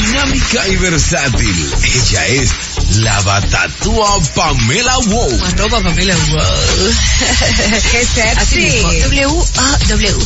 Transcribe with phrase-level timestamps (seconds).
[0.00, 1.74] dinámica y versátil.
[1.82, 2.50] Ella es
[2.98, 5.40] la batatúa Pamela Wow.
[5.44, 6.40] Arroba Pamela Wow.
[7.92, 8.82] Qué sexy.
[9.02, 10.18] W-A-W.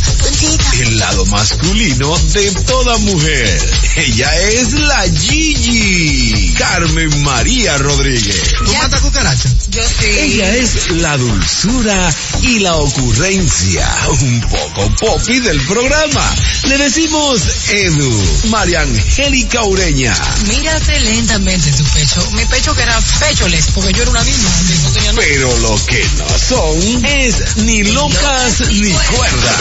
[0.80, 3.60] El lado masculino de toda mujer.
[3.96, 6.54] Ella es la Gigi.
[6.58, 8.54] Carmen María Rodríguez.
[8.64, 9.48] ¿Tú matas cucaracha?
[9.70, 10.06] Yo sí.
[10.06, 13.88] Ella es la dulzura y la ocurrencia.
[14.20, 16.34] Un poco popi del programa.
[16.68, 18.48] Le decimos Edu.
[18.48, 20.14] María Angélica Ureña.
[20.46, 22.30] Mírate lentamente tu pecho.
[22.32, 24.48] Mi pecho que era pecholes, porque yo era una niña.
[24.82, 25.26] No tenía nada.
[25.26, 29.56] Pero lo que no son es ni locas ni cuerdas.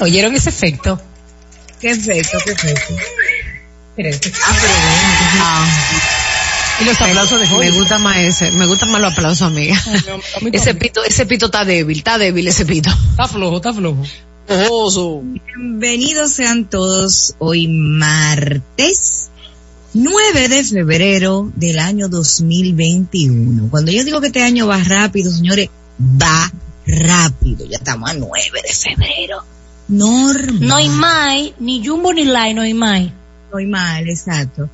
[0.00, 1.00] ¿Oyeron ese efecto?
[1.80, 2.94] Qué efecto, qué efecto.
[4.44, 6.27] Ah, pero.
[6.80, 9.76] Y los aplausos de Me gusta más ese, me gustan más los aplausos, amiga.
[9.76, 12.90] A Ese pito, ese pito está débil, está débil ese pito.
[13.10, 14.02] Está flojo, está flojo.
[14.48, 15.22] Ojo.
[15.24, 19.30] Bienvenidos sean todos hoy martes
[19.92, 23.68] 9 de febrero del año 2021.
[23.70, 25.68] Cuando yo digo que este año va rápido, señores,
[26.00, 26.52] va
[26.86, 27.66] rápido.
[27.66, 29.42] Ya estamos a 9 de febrero.
[29.88, 30.60] Normal.
[30.60, 33.02] No hay más, ni Jumbo ni Lai, no hay más.
[33.46, 34.70] Estoy mal, exacto.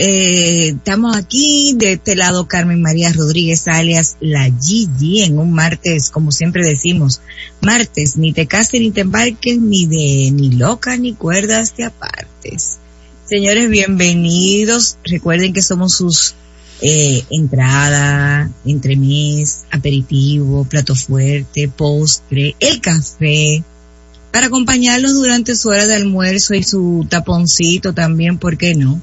[0.00, 6.10] Eh, estamos aquí de este lado Carmen María Rodríguez alias La Gigi en un martes,
[6.10, 7.20] como siempre decimos,
[7.60, 12.78] martes, ni te cases ni te embarques, ni de ni loca ni cuerdas te apartes.
[13.24, 14.98] Señores, bienvenidos.
[15.02, 16.36] Recuerden que somos sus
[16.80, 23.64] eh, entrada, entremés, aperitivo, plato fuerte, postre, el café,
[24.30, 29.02] para acompañarlos durante su hora de almuerzo y su taponcito también, ¿por qué no?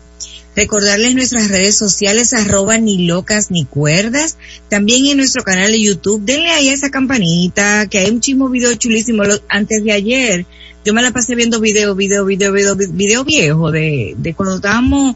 [0.55, 4.37] Recordarles nuestras redes sociales, arroba ni locas ni cuerdas.
[4.69, 8.49] También en nuestro canal de YouTube, denle ahí a esa campanita, que hay un chismo
[8.49, 9.23] video chulísimo.
[9.23, 10.45] Lo- antes de ayer,
[10.85, 15.15] yo me la pasé viendo video, video, video, video, video viejo de, de cuando estábamos,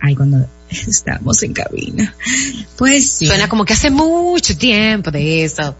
[0.00, 2.16] ay, cuando estábamos en cabina.
[2.76, 3.26] Pues sí.
[3.26, 5.76] Suena como que hace mucho tiempo de eso.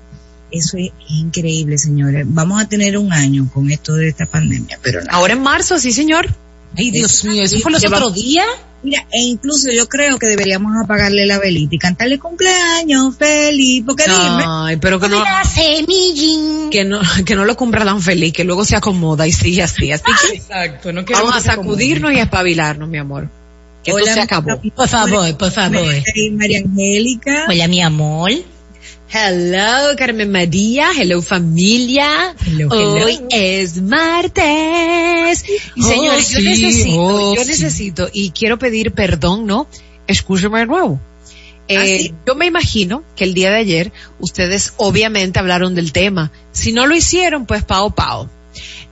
[0.51, 2.27] Eso es increíble, señores.
[2.29, 5.13] Vamos a tener un año con esto de esta pandemia, pero nada.
[5.17, 6.29] Ahora en marzo, sí señor.
[6.77, 8.47] Ay, Dios mío, ¿eso fue los otros días?
[8.83, 14.05] Mira, e incluso yo creo que deberíamos apagarle la velita y cantarle cumpleaños feliz, porque
[14.05, 15.23] dime, Ay, pero que no,
[16.71, 19.93] que no, que no lo cumpla tan feliz, que luego se acomoda y sigue así.
[19.93, 23.29] Así que Exacto, no queremos vamos a sacudirnos y a espabilarnos, mi amor.
[23.85, 24.61] Que esto Hola, se acabó.
[24.61, 25.95] Por favor, por favor.
[26.33, 27.47] María Angélica.
[27.49, 28.31] Hola, mi amor.
[29.15, 30.89] Hello, Carmen María.
[30.97, 32.35] Hello, familia.
[32.47, 33.05] Hello, hello.
[33.05, 35.45] Hoy es martes.
[35.77, 37.49] Y Oh, señores, yo sí, necesito, oh, yo sí.
[37.49, 39.67] necesito, y quiero pedir perdón, ¿no?
[40.07, 40.99] Escúcheme de nuevo.
[41.69, 42.15] Eh, ¿Ah, sí?
[42.27, 46.33] Yo me imagino que el día de ayer ustedes obviamente hablaron del tema.
[46.53, 48.31] Si no lo hicieron, pues pao pao.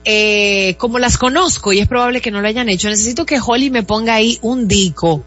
[0.05, 3.71] Eh, como las conozco y es probable que no lo hayan hecho, necesito que Holly
[3.71, 5.23] me ponga ahí un dico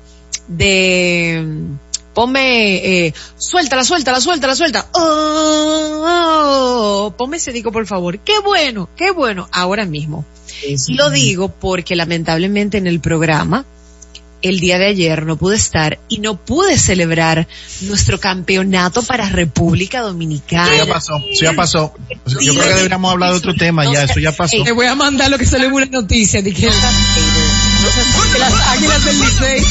[0.48, 1.44] de
[2.14, 4.88] ponme eh, suéltala, suéltala, suéltala, suelta.
[4.92, 8.18] Oh, oh, ponme ese dico por favor.
[8.20, 10.24] Qué bueno, qué bueno, ahora mismo.
[10.62, 10.92] Eso.
[10.92, 13.66] Lo digo porque lamentablemente en el programa
[14.44, 17.48] el día de ayer no pude estar y no pude celebrar
[17.80, 20.74] nuestro campeonato para República Dominicana.
[20.74, 21.94] Eso ya pasó, eso ya pasó.
[22.42, 24.62] Yo creo que deberíamos hablar de otro tema ya, eso ya pasó.
[24.62, 29.04] Te voy a mandar lo que salió en una noticia de que, que las águilas
[29.06, 29.64] del Licey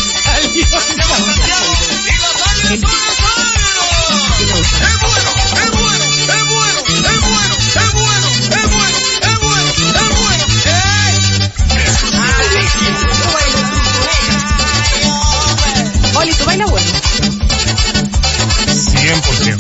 [16.16, 16.88] Oli, ¿tú bailas bueno?
[18.68, 19.58] 100%.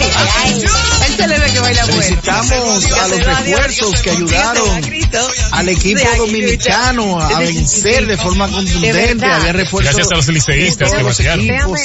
[0.00, 2.02] Él se le ve que baila bueno.
[2.02, 4.68] Felicitamos a los refuerzos que ayudaron
[5.52, 8.92] al equipo dominicano a vencer de forma contundente.
[8.92, 9.40] verdad.
[9.40, 9.94] Había refuerzos.
[9.94, 11.02] Gracias a los liceístas de que.
[11.04, 11.80] Muteame,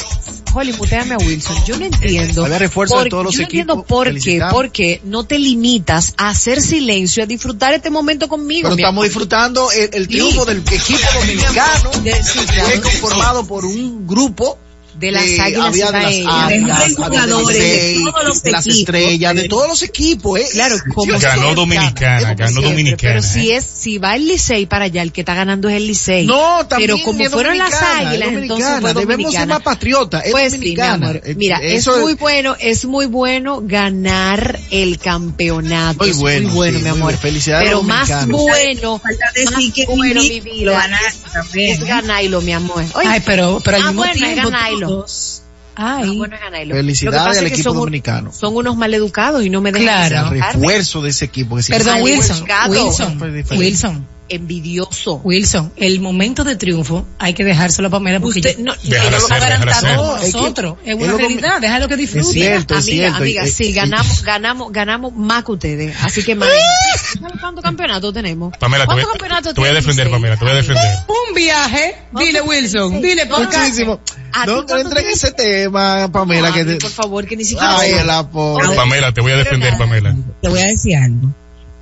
[0.54, 1.56] Holly, muteame a Wilson.
[1.66, 2.46] Yo no entiendo.
[2.46, 3.88] Había refuerzo de por- todos los yo no entiendo equipos.
[3.88, 4.54] por qué, Felicitamos.
[4.54, 8.70] por qué no te limitas a hacer silencio, a disfrutar este momento conmigo.
[8.70, 11.92] Pero estamos disfrutando el, el triunfo del equipo dominicano.
[12.04, 14.58] De- sí, Fue conformado por un grupo
[15.00, 18.80] De las Eh, águilas había de las águilas, jugadores de todos los de las equipos.
[18.80, 20.46] estrellas, de todos los equipos, eh.
[20.54, 23.14] Claro, como Ganó siempre, Dominicana, como ganó Dominicana.
[23.14, 23.58] Pero si ¿eh?
[23.58, 26.26] es, si va el Licey para allá, el que está ganando es el Licey.
[26.26, 28.82] No, también Pero como es fueron las dominicana, águilas, entonces dominicana.
[28.82, 29.54] fue Debemos ser dominicana.
[29.54, 30.94] más patriotas, es Pues sí, mi dominicana.
[31.10, 31.22] amor.
[31.24, 36.00] Eh, Mira, eso es muy bueno, es muy bueno ganar el campeonato.
[36.00, 37.14] Muy es bueno, muy bueno, sí, mi amor.
[37.18, 41.72] Felicidades Pero más bueno, Falta decir más que bueno, mi vida, es, también.
[41.72, 42.84] es ganarlo, mi amor.
[42.96, 44.42] Oye, Ay, pero, pero al ah, mismo bueno, es tiempo
[44.88, 44.96] ganarlo.
[45.02, 45.42] todos,
[45.80, 46.18] Ah, Ay.
[46.18, 46.76] bueno, es.
[46.76, 48.34] Felicidades al equipo son dominicano.
[48.34, 50.34] Son unos maleducados y no me dejan Claro.
[50.34, 51.56] El refuerzo de ese equipo.
[51.58, 52.46] Que Perdón, Wilson.
[52.68, 53.14] Wilson.
[53.34, 53.58] Diferente.
[53.58, 54.08] Wilson.
[54.30, 55.22] Envidioso.
[55.24, 59.12] Wilson, el momento de triunfo hay que dejárselo a Pamela porque Usted yo- no, Déjala
[59.12, 59.96] no lo hacer, va a déjala garantar hacer.
[59.98, 60.78] por No, es que- nosotros.
[60.84, 62.34] Es es una realidad, déjalo que Es disfrute.
[62.34, 63.18] cierto, es amiga, cierto.
[63.24, 65.96] amiga, sí, eh, ganamos, ganamos, ganamos más que ustedes.
[66.04, 68.54] Así que, ¿sabes cuántos campeonatos tenemos?
[68.58, 70.10] Pamela, te voy, ¿Cuántos campeonatos te voy a defender?
[70.10, 70.98] Pamela, te voy a defender.
[71.08, 73.50] Un viaje, dile Wilson, dile Pamela.
[73.60, 74.00] Muchísimo.
[74.34, 76.52] ¿A ti No, no en ese tema, Pamela.
[76.52, 77.80] Que te- por favor, que ni siquiera.
[77.80, 78.76] Ay, la pobre.
[78.76, 79.78] Pamela, te voy a defender.
[79.78, 80.16] Pamela.
[80.42, 81.34] Te voy a decir algo.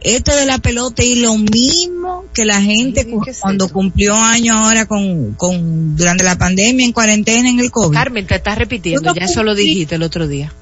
[0.06, 3.70] Esto de la pelota y lo mismo que la gente Sí, cu- ¿qué es cuando
[3.70, 7.94] cumplió años ahora con, con, durante la pandemia en cuarentena en el COVID.
[7.96, 10.54] Carmen, te estás repitiendo, no ya eso lo dijiste el otro día.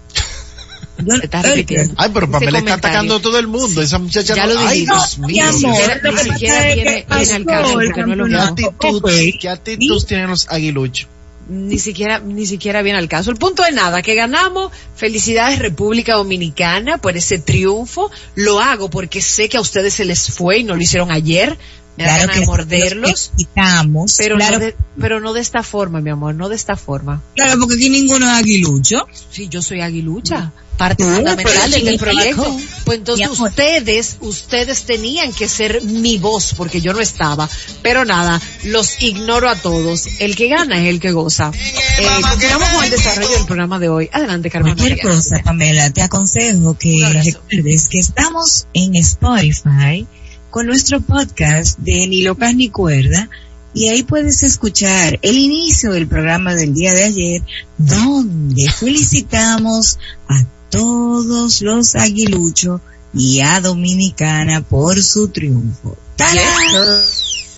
[1.00, 1.94] Yo- Te estás repitiendo.
[1.98, 3.82] Ay, pero Pamela está atacando a todo el mundo.
[3.82, 4.94] Esa muchacha Ya no- lo Ay, dijiste.
[4.94, 5.44] Dios No, mi mío.
[5.44, 9.12] amor, Ni siquiera- ni siquiera viene- viene al caso, porque no es lo ¿Qué actitud,
[9.42, 11.08] qué actitud tienen los aguiluchos?
[11.48, 13.30] Ni siquiera, ni siquiera viene al caso.
[13.30, 14.72] El punto es nada, que ganamos.
[14.96, 18.10] Felicidades República Dominicana por ese triunfo.
[18.36, 21.58] Lo hago porque sé que a ustedes se les fue y no lo hicieron ayer.
[21.96, 23.12] Claro ganas de que morderlos.
[23.12, 24.16] los quitamos.
[24.18, 27.22] Pero, claro, no de, pero no de esta forma, mi amor, no de esta forma.
[27.36, 29.06] claro, porque aquí ninguno es aguilucho.
[29.32, 32.58] Sí, yo soy aguilucha, parte Tú, fundamental pero de este sí, proyecto.
[32.86, 37.48] Pues entonces ustedes, ustedes tenían que ser mi voz, porque yo no estaba.
[37.84, 40.08] Pero nada, los ignoro a todos.
[40.20, 41.52] El que gana es el que goza.
[42.00, 44.10] Eh, continuamos con el desarrollo del programa de hoy.
[44.12, 44.76] Adelante, Carmen.
[44.76, 45.16] Cualquier María.
[45.16, 50.08] cosa, Pamela, te aconsejo que recuerdes que estamos en Spotify
[50.54, 53.28] con nuestro podcast de Ni Locas ni Cuerda
[53.74, 57.42] y ahí puedes escuchar el inicio del programa del día de ayer
[57.80, 59.98] donde felicitamos
[60.30, 62.82] a todos los aguiluchos
[63.16, 65.98] y a Dominicana por su triunfo.
[66.18, 66.44] ¡Tarán!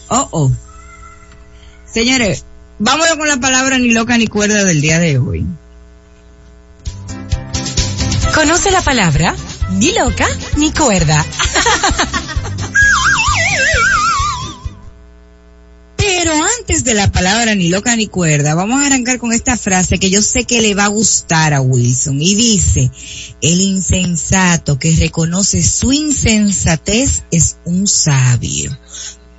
[0.07, 0.51] Oh, oh.
[1.92, 2.45] Señores,
[2.80, 5.45] vámonos con la palabra ni loca ni cuerda del día de hoy.
[8.33, 9.36] Conoce la palabra,
[9.74, 11.25] ni loca ni cuerda.
[15.98, 20.00] Pero antes de la palabra ni loca ni cuerda, vamos a arrancar con esta frase
[20.00, 22.22] que yo sé que le va a gustar a Wilson.
[22.22, 22.90] Y dice,
[23.42, 28.75] el insensato que reconoce su insensatez es un sabio.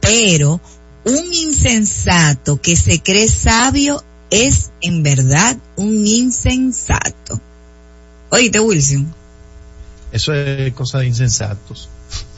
[0.01, 0.61] Pero
[1.05, 7.41] un insensato que se cree sabio es en verdad un insensato.
[8.31, 9.15] Oíste, Wilson.
[10.13, 11.89] Eso es cosa de insensatos.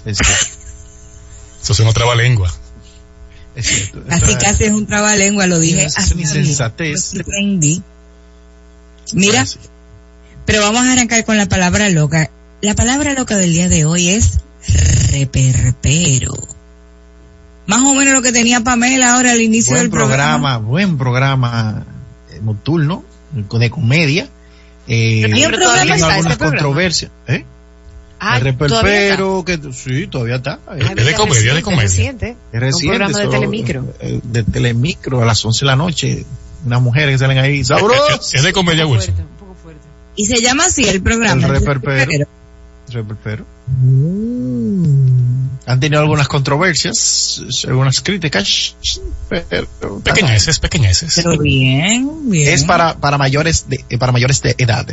[0.04, 0.57] Es cierto.
[1.62, 2.52] Eso es una traba-lengua.
[3.55, 4.05] Es cierto.
[4.08, 7.14] Así es- cí es un trabalengua, lo dije Eso es una insensatez.
[9.14, 9.58] Mira, Así.
[10.46, 12.31] Pero vamos a arrancar con la palabra loca.
[12.60, 14.38] La palabra loca del día de hoy es
[15.12, 16.34] reperpero.
[17.66, 20.58] Más o menos lo que tenía Pamela ahora al inicio Buen del programa, programa.
[20.58, 21.84] buen programa
[22.43, 24.28] nocturno, de comedia.
[24.87, 26.38] Eh, Pero un programa está algunas este programa.
[26.38, 27.11] controversias.
[27.26, 27.44] ¿Eh?
[28.20, 30.54] Ah, reperpero, que sí, todavía está.
[30.54, 31.82] Eh, Ay, Es de comedia, de reciente, comedia.
[31.82, 32.36] reciente.
[32.52, 32.86] Es reciente.
[32.86, 33.94] Un programa de Telemicro.
[34.00, 36.24] eh, de Telemicro a las 11 de la noche.
[36.66, 38.30] Unas mujeres que salen ahí, sabrosas.
[38.34, 39.14] Es de comedia, Un poco Wilson.
[39.14, 39.80] fuerte, un poco fuerte.
[40.16, 41.46] Y se llama así el programa.
[41.46, 42.26] El reperpero.
[42.90, 43.44] Reperpero.
[43.66, 45.48] Mm.
[45.66, 48.74] Han tenido algunas controversias, algunas críticas,
[49.28, 51.12] pero Pequeñeces, pequeñeces.
[51.16, 52.54] Pero bien, bien.
[52.54, 54.86] es para, para mayores de, eh, para mayores de edad.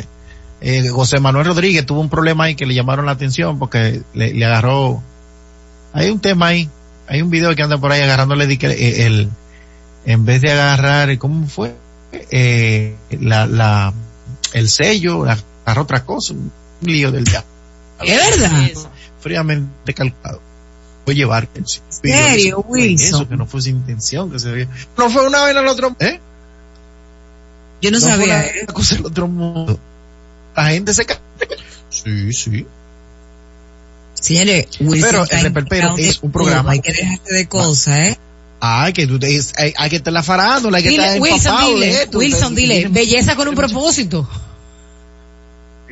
[0.68, 4.34] Eh, José Manuel Rodríguez tuvo un problema ahí que le llamaron la atención porque le,
[4.34, 5.00] le agarró,
[5.92, 6.68] hay un tema ahí,
[7.06, 9.30] hay un video que anda por ahí agarrándole el,
[10.06, 11.76] en vez de agarrar, ¿cómo fue?
[12.32, 13.92] Eh, la, la,
[14.54, 16.50] el sello, agarró otra cosa, un
[16.80, 17.48] lío del diablo.
[18.02, 18.70] Es verdad.
[19.20, 20.40] fríamente calculado.
[21.04, 21.48] Voy a llevar.
[21.54, 23.06] ¿En serio, Wilson?
[23.06, 24.68] Eso, que no fue sin intención, que se veía.
[24.98, 26.18] No fue una vez en el otro, ¿eh?
[27.80, 28.44] Yo no, fue sabía.
[29.04, 29.78] otro mundo.
[30.56, 31.20] La gente se ca-
[31.90, 32.66] Sí, sí.
[34.14, 36.72] Señores, Wilson Pero el reperpero es un programa.
[36.72, 38.18] Hay que dejarse de cosas, ¿eh?
[38.60, 39.26] Ay, que tú te,
[39.58, 42.18] hay, hay que estar la farándula, hay que Dile, estar Wilson, empapado dile, esto.
[42.18, 44.28] Wilson, Entonces, dile, belleza con un propósito.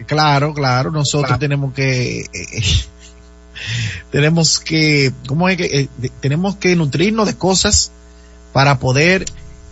[0.07, 2.27] Claro, claro, nosotros tenemos que, eh,
[4.11, 5.65] tenemos que, ¿cómo es que?
[5.65, 7.93] eh, de- tenemos que nutrirnos de cosas
[8.53, 9.25] para poder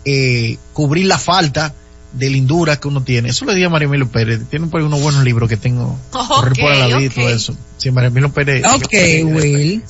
[0.05, 1.73] eh, cubrir la falta
[2.13, 3.29] de lindura que uno tiene.
[3.29, 4.41] Eso le dije a María Emilio Pérez.
[4.49, 5.97] Tiene por ahí unos buenos libros que tengo.
[6.11, 7.13] correr por la vida y ok.
[7.15, 7.57] todo eso.
[7.77, 8.63] Sí, María Emilio Pérez.
[8.65, 8.93] Ok,
[9.25, 9.83] Will.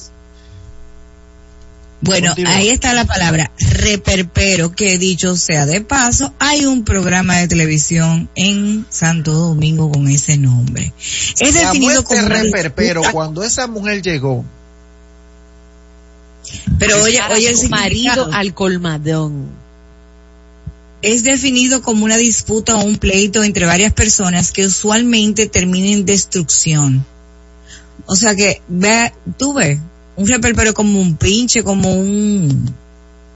[2.06, 7.48] Bueno, ahí está la palabra reperpero, que dicho sea de paso, hay un programa de
[7.48, 10.92] televisión en Santo Domingo con ese nombre.
[11.39, 14.44] Es definido como reperpero disputa- cuando esa mujer llegó.
[16.77, 19.62] pero oye, Para oye el su marido al colmadón.
[21.04, 26.06] Es definido como una disputa o un pleito entre varias personas que usualmente termina en
[26.06, 27.06] destrucción.
[28.06, 29.80] O sea que, ve, tú ves,
[30.16, 32.74] un reperpero como un pinche, como un,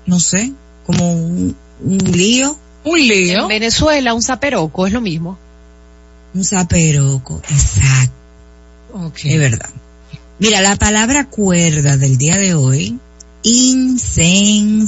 [0.05, 0.51] no sé,
[0.85, 3.41] como un, un lío, Un lío.
[3.43, 5.37] En Venezuela, un zaperoco es lo mismo.
[6.33, 8.13] un zaperoco, exacto.
[8.93, 9.25] Ok.
[9.25, 9.69] Es verdad.
[10.39, 12.97] Mira, la palabra cuerda del día de hoy,
[13.43, 14.87] insensato.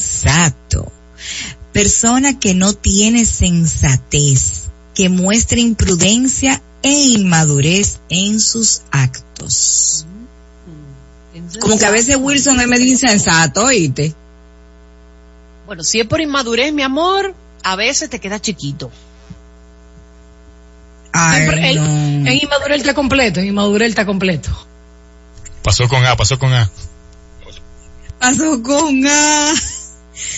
[1.74, 4.64] Persona que no tiene sensatez,
[4.96, 10.06] que muestra imprudencia e inmadurez en sus actos.
[11.60, 14.14] Como que a veces Wilson es medio insensato, oíste.
[15.66, 17.34] Bueno, si es por inmadurez, mi amor,
[17.64, 18.92] a veces te queda chiquito.
[21.12, 21.86] Ay, Siempre- no.
[21.86, 24.50] En Inmadurez está completo, en Inmadurez está completo.
[25.64, 26.70] Pasó con A, pasó con A.
[28.20, 29.54] pasó con A.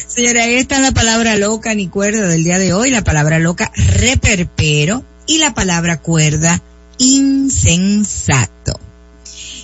[0.08, 3.72] Señora, ahí está la palabra loca ni cuerda del día de hoy, la palabra loca
[3.76, 6.62] reperpero y la palabra cuerda
[6.98, 8.80] insensato.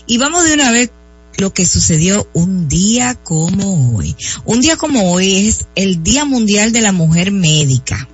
[0.05, 0.89] Y vamos de una vez
[1.37, 4.15] lo que sucedió un día como hoy.
[4.45, 8.07] Un día como hoy es el Día Mundial de la Mujer Médica.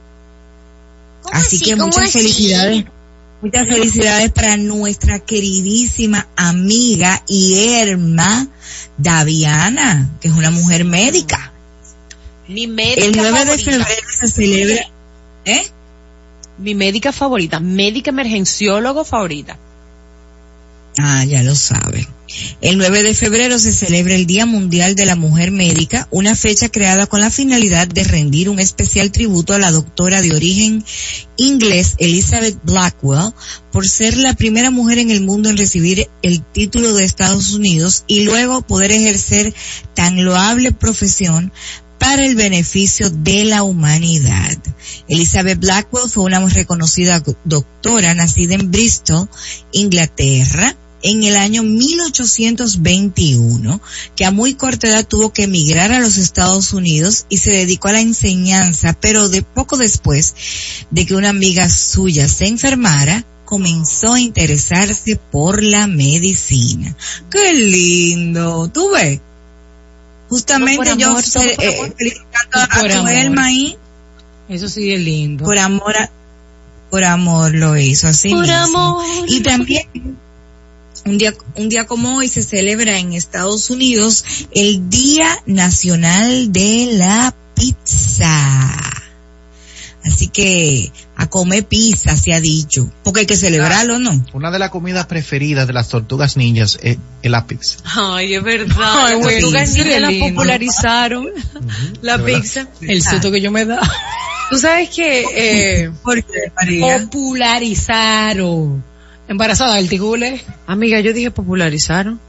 [1.32, 2.86] Así que muchas felicidades.
[3.42, 8.48] Muchas felicidades para nuestra queridísima amiga y herma
[8.98, 11.53] Daviana, que es una mujer médica.
[12.48, 14.82] Mi médica El 9 de febrero se celebra,
[15.46, 15.68] ¿eh?
[16.58, 19.58] Mi médica favorita, médica emergenciólogo favorita.
[20.98, 22.08] Ah, ya lo sabe.
[22.62, 26.70] El 9 de febrero se celebra el Día Mundial de la Mujer Médica, una fecha
[26.70, 30.86] creada con la finalidad de rendir un especial tributo a la doctora de origen
[31.36, 33.34] inglés Elizabeth Blackwell
[33.72, 38.04] por ser la primera mujer en el mundo en recibir el título de Estados Unidos
[38.08, 39.54] y luego poder ejercer
[39.96, 41.52] tan loable profesión
[42.04, 44.58] para el beneficio de la humanidad.
[45.08, 49.30] Elizabeth Blackwell fue una reconocida doctora nacida en Bristol,
[49.72, 53.82] Inglaterra, en el año 1821,
[54.18, 57.88] que a muy corta edad tuvo que emigrar a los Estados Unidos y se dedicó
[57.88, 60.36] a la enseñanza, pero de poco después
[60.92, 66.98] de que una amiga suya se enfermara, comenzó a interesarse por la medicina.
[67.32, 68.70] ¡Qué lindo!
[68.74, 69.22] ¿Tú ves?
[70.34, 73.14] Justamente yo eh, felicitando a.
[73.14, 73.78] Elma ahí,
[74.50, 75.46] Eso sí es lindo.
[75.46, 76.10] por amor a-
[76.90, 78.56] por amor lo hizo así Por mismo.
[78.56, 79.06] amor.
[79.28, 79.88] y también
[81.06, 86.90] un día un día como hoy se celebra en Estados Unidos el Día Nacional de
[86.94, 88.70] la Pizza
[90.06, 94.60] así que a comer pizza se ha dicho porque hay que celebrarlo no Una de
[94.60, 97.78] las comidas preferidas de las tortugas ninjas es, la pizza.
[97.86, 98.76] Ay, es verdad.
[98.80, 101.30] Ay, Las tortugas ninja la popularizaron.
[102.02, 102.42] La ¿verdad?
[102.42, 102.68] pizza.
[102.82, 103.80] El susto que yo me da.
[104.50, 105.26] Tú sabes que,
[105.86, 105.92] eh,
[106.56, 108.84] María Popularizaron.
[109.28, 110.44] Embarazada del tigule.
[110.68, 112.20] amiga, yo dije popularizaron.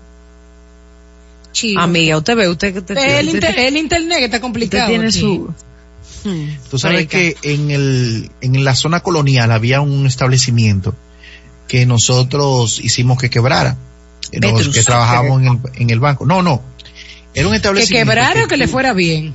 [1.52, 1.80] Chivo.
[1.80, 4.88] Amiga, usted ve, usted, usted, el, usted- inter- el internet que está usted complicado.
[4.88, 5.20] tiene aquí.
[5.20, 5.52] su...
[6.70, 10.94] Tú sabes que en el, en la zona colonial había un establecimiento
[11.68, 13.76] que nosotros hicimos que quebrara.
[14.32, 14.74] Eh, los Petrus.
[14.74, 16.24] que trabajábamos en el, en el banco.
[16.26, 16.62] No, no.
[17.34, 18.10] Era un Que establecimiento.
[18.10, 19.32] quebrara o que le fuera bien.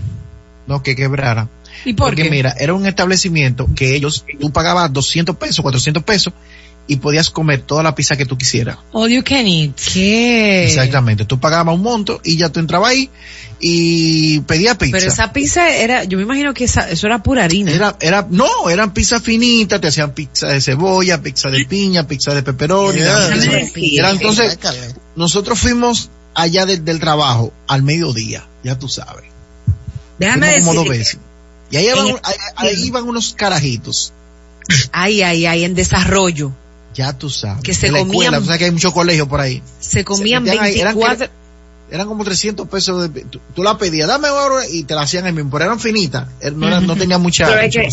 [0.68, 1.48] No, que quebrara.
[1.86, 2.30] ¿Y por Porque qué?
[2.32, 6.34] mira, era un establecimiento que ellos, tú pagabas 200 pesos, 400 pesos
[6.90, 8.78] y podías comer toda la pizza que tú quisieras.
[8.92, 9.76] All you can eat.
[9.94, 10.66] ¿Qué?
[10.66, 11.24] Exactamente.
[11.24, 13.10] Tú pagabas un monto y ya tú entrabas ahí
[13.60, 14.98] y pedías pizza.
[14.98, 17.72] Pero esa pizza era, yo me imagino que esa, eso era pura harina.
[17.72, 22.34] Era, era, no, eran pizza finitas, te hacían pizza de cebolla, pizza de piña, pizza
[22.34, 22.98] de pepperoni.
[23.00, 23.28] Yeah.
[23.28, 24.58] decir, era entonces,
[25.16, 29.26] nosotros fuimos allá de- del trabajo al mediodía, ya tú sabes.
[30.18, 31.20] déjame Fuimos como dos decir veces.
[31.72, 34.12] Y ahí iban, ahí, ahí iban unos carajitos,
[34.92, 36.52] Ay, ay, ay, en desarrollo.
[36.94, 37.64] Ya tú sabes.
[37.64, 39.62] Que se la comían- escuela, tú sabes que hay muchos colegios por ahí.
[39.80, 41.28] Se comían ahí, eran 24,
[41.92, 45.26] Eran como 300 pesos, de, tú, tú la pedías, dame ahora y te la hacían
[45.26, 47.48] ahí mismo, pero eran finitas, eh, no, eran- no tenía mucha...
[47.48, 47.90] Pero es que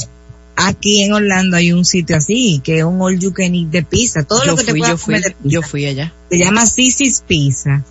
[0.55, 3.83] aquí en Orlando hay un sitio así que es un all you can eat de
[3.83, 5.87] pizza todo yo lo que te fui, puedas yo fui, comer de pizza yo fui
[5.87, 6.13] allá.
[6.31, 7.83] se llama Sisi's Pizza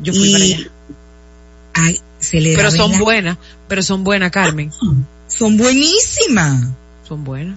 [0.00, 0.56] Yo fui para allá.
[0.58, 0.66] y
[1.74, 4.70] ay, se le Pero son la- buenas, pero son buenas, Carmen.
[5.28, 6.68] son buenísimas
[7.08, 7.56] Son buenas.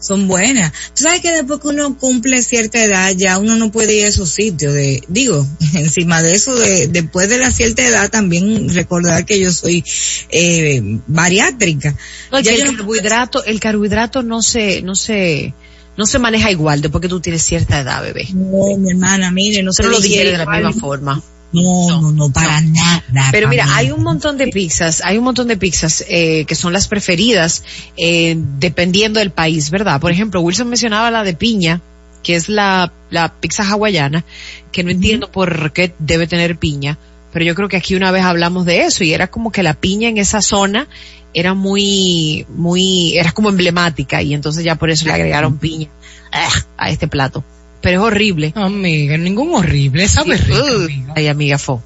[0.00, 0.72] Son buenas.
[0.94, 4.08] Tú sabes que después que uno cumple cierta edad, ya uno no puede ir a
[4.08, 9.24] esos sitios de, digo, encima de eso, de, después de la cierta edad también recordar
[9.24, 9.84] que yo soy,
[10.30, 11.94] eh, bariátrica.
[12.30, 15.54] No, Ya el no- carbohidrato, el carbohidrato no se, no se,
[15.96, 18.28] no se maneja igual después que tú tienes cierta edad, bebé.
[18.32, 21.22] No, mi hermana, mire, no se lo digiere de la misma forma.
[21.52, 23.02] No, no, no, para nada.
[23.32, 26.72] Pero mira, hay un montón de pizzas, hay un montón de pizzas eh, que son
[26.72, 27.64] las preferidas
[27.96, 30.00] eh, dependiendo del país, ¿verdad?
[30.00, 31.80] Por ejemplo, Wilson mencionaba la de piña,
[32.22, 34.24] que es la, la pizza hawaiana,
[34.72, 36.98] que no entiendo por qué debe tener piña,
[37.32, 39.74] pero yo creo que aquí una vez hablamos de eso y era como que la
[39.74, 40.86] piña en esa zona
[41.34, 45.88] era muy, muy, era como emblemática y entonces ya por eso le agregaron piña
[46.32, 47.44] ah, a este plato.
[47.80, 48.52] Pero es horrible.
[48.56, 51.12] Amiga, ningún horrible, sabe Sí, rico, uh, amiga.
[51.16, 51.82] Ay, amiga, fo.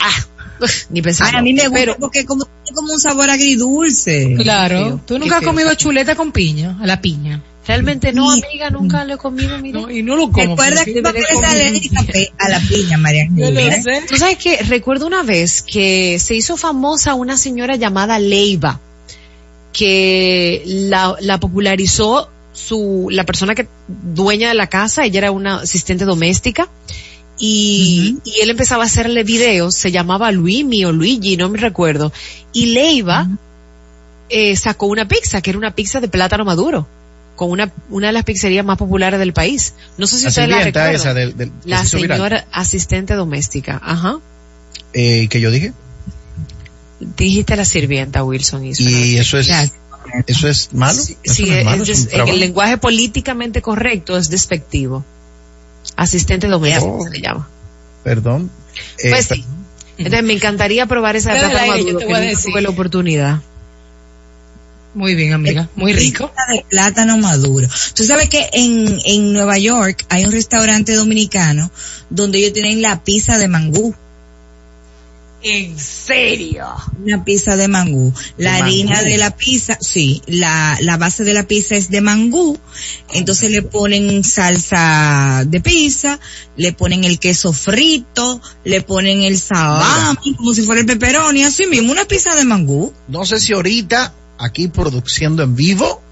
[0.00, 0.24] Ah,
[0.60, 1.34] uf, ni pensar.
[1.36, 4.34] A mí me gusta Pero, porque como, tiene como un sabor agridulce.
[4.38, 5.50] Claro, tú nunca has feo.
[5.50, 7.42] comido chuleta con piña, a la piña.
[7.66, 8.42] Realmente no, Sí.
[8.48, 9.78] amiga, nunca lo he comido, mira.
[9.80, 10.56] No, y no lo como.
[10.56, 13.84] Recuerda que es alérgica pe- a la piña, María Yo lo Ángeles.
[13.84, 14.02] sé.
[14.08, 18.80] Tú sabes que recuerdo una vez que se hizo famosa una señora llamada Leiva,
[19.72, 25.56] que la, la popularizó su, la persona que, dueña de la casa, ella era una
[25.60, 26.68] asistente doméstica,
[27.38, 32.12] y, y él empezaba a hacerle videos, se llamaba Luimi o Luigi, no me recuerdo,
[32.52, 33.28] y Leiva,
[34.28, 36.86] eh, sacó una pizza, que era una pizza de plátano maduro,
[37.36, 39.74] con una, una de las pizzerías más populares del país.
[39.96, 40.94] No sé si La ustedes la recuerdan.
[40.96, 42.18] esa del, del- que La se hizo viral.
[42.18, 44.18] señora asistente doméstica, ajá.
[44.92, 45.72] Eh, que yo dije.
[47.16, 48.64] Dijiste la sirvienta, Wilson.
[48.66, 49.48] Y, eso es.
[50.26, 51.00] Eso es malo.
[51.00, 54.16] Sí, Eso sí, no es es malo, des- es un en el lenguaje políticamente correcto
[54.16, 55.04] es despectivo.
[55.96, 57.04] Asistente doméstico Oh.
[57.04, 57.48] se le llama.
[58.04, 58.50] Perdón.
[58.98, 59.44] Eh, Pues sí.
[59.96, 63.40] Entonces me encantaría probar esa de plátano maduro, te que tuve la oportunidad.
[64.94, 66.32] Muy bien, amiga, muy rico.
[66.52, 67.68] De plátano maduro.
[67.94, 71.70] Tú sabes que en, en Nueva York hay un restaurante dominicano
[72.10, 73.94] donde ellos tienen la pizza de mangú.
[75.40, 76.66] ¿En serio?
[77.04, 78.12] Una pizza de mangú.
[78.36, 79.08] La ¿De harina mangú?
[79.08, 82.58] de la pizza, sí, la, la base de la pizza es de mangú.
[83.12, 86.18] Entonces le ponen salsa de pizza,
[86.56, 91.66] le ponen el queso frito, le ponen el salami, como si fuera el pepperoni, así
[91.66, 92.92] mismo, una pizza de mangú.
[93.06, 96.02] no sé si ahorita, aquí produciendo en vivo,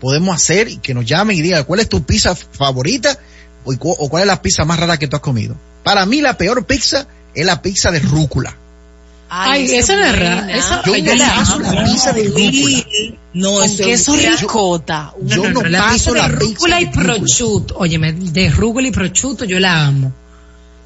[0.00, 3.18] podemos hacer y que nos llamen y digan cuál es tu pizza favorita
[3.64, 5.56] o, o cuál es la pizza más rara que tú has comido.
[5.82, 8.56] Para mí la peor pizza es la pizza de rúcula.
[9.30, 11.72] Ay, esa no es esa- Yo Ay, no yo la paso amo.
[11.72, 12.84] la pizza de rúcula.
[13.34, 15.12] No, eso queso es- ricota.
[15.22, 17.76] Yo no, la paso pizza la de rúcula y de prosciutto.
[17.78, 20.12] Óyeme, de rúcula y prosciutto yo la amo.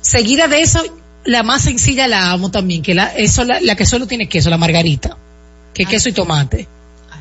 [0.00, 0.82] Seguida de eso,
[1.24, 4.50] la más sencilla la amo también, que la, eso, la, la que solo tiene queso,
[4.50, 5.16] la margarita.
[5.72, 6.66] Que queso y tomate.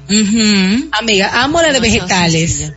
[0.10, 0.89] Ujú.
[1.00, 2.74] Amiga, amo la de No, esa vegetales.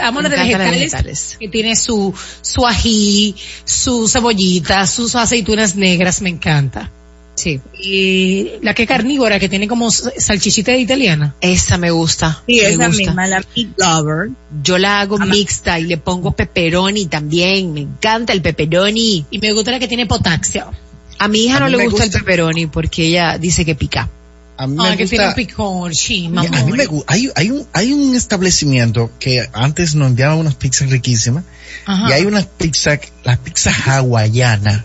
[0.00, 1.36] Amo la de encanta la de vegetales, vegetales.
[1.38, 6.90] que tiene su, su ají, su cebollita, sus aceitunas negras, me encanta.
[7.34, 7.60] Sí.
[7.80, 11.34] Y la que es carnívora, que tiene como salchichita de italiana.
[11.40, 12.42] Esa me gusta.
[12.46, 12.88] Sí, me esa gusta.
[13.02, 14.30] misma, la meat lover.
[14.62, 17.72] Yo la hago mixta y le pongo pepperoni también.
[17.72, 19.26] Me encanta el pepperoni.
[19.30, 20.70] Y me gusta la que tiene potasio.
[21.18, 23.74] A mi hija A no le me gusta, gusta- el pepperoni porque ella dice que
[23.74, 24.08] pica.
[24.56, 27.28] A mí Ah, me que tiene un gusta, picón, sí, a mí me gusta, hay,
[27.34, 31.42] hay un, hay un establecimiento que antes nos enviaba unas pizzas riquísimas
[31.86, 32.08] Ajá.
[32.08, 34.84] y hay unas pizzas, la pizza hawaiana.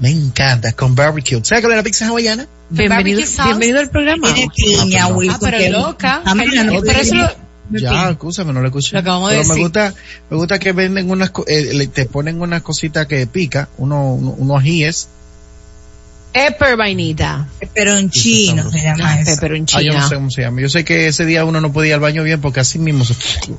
[0.00, 1.40] Me encanta, con barbecue.
[1.44, 2.46] ¿Sabes cuál es la pizza hawaiana?
[2.70, 4.32] Bienvenido, bienvenido al programa.
[4.34, 5.16] Tiene piña, Ah.
[5.30, 6.22] Ah, pero que- loca.
[6.24, 8.92] Ah, mira, no Pero eso lo- Ya, escúchame, no lo escuché.
[8.94, 9.62] Lo acabamos de Pero me decir.
[9.64, 9.94] gusta,
[10.30, 14.34] me gusta que venden unas, eh, le- te ponen unas cositas que pica, uno, uno-
[14.36, 15.08] unos ajíes.
[16.34, 17.46] Pepper vainita.
[17.60, 19.40] Peperoncino se llama eso.
[19.72, 20.60] Ah, yo no sé cómo se llama.
[20.60, 23.04] Yo sé que ese día uno no podía ir al baño bien porque así mismo
[23.04, 23.14] se...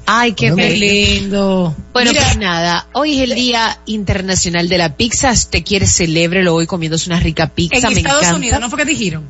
[0.05, 1.73] Ay, qué lindo.
[1.93, 5.33] Bueno, Mira, pues nada, hoy es el Día Internacional de la Pizza.
[5.33, 7.87] Si usted quiere, celébrelo hoy comiéndose una rica pizza.
[7.87, 8.35] en me Estados encanta.
[8.37, 9.23] Unidos, ¿no fue que dijeron?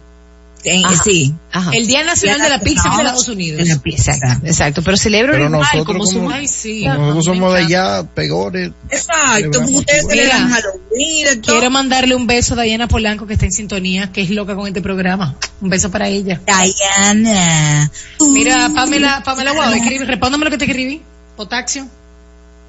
[0.65, 1.04] En- Ajá.
[1.04, 1.34] sí.
[1.51, 1.71] Ajá.
[1.73, 3.58] El Día Nacional de la Pizza es de Estados Unidos.
[3.60, 4.12] De la pizza.
[4.13, 4.82] Exacto, exacto.
[4.82, 6.86] Pero celebro Pero igual, nosotros como como- somos- Ay, sí.
[6.86, 8.71] Nosotros somos de allá, peores.
[8.89, 11.41] Exacto, ustedes celebran Halloween.
[11.41, 14.67] Quiero mandarle un beso a Diana Polanco que está en sintonía, que es loca con
[14.67, 15.36] este programa.
[15.62, 16.41] Un beso para ella.
[16.45, 17.91] Diana.
[18.32, 21.01] Mira, Pamela, Pamela Guau, escribe, respóndame lo que te escribí.
[21.36, 21.88] Potaxio.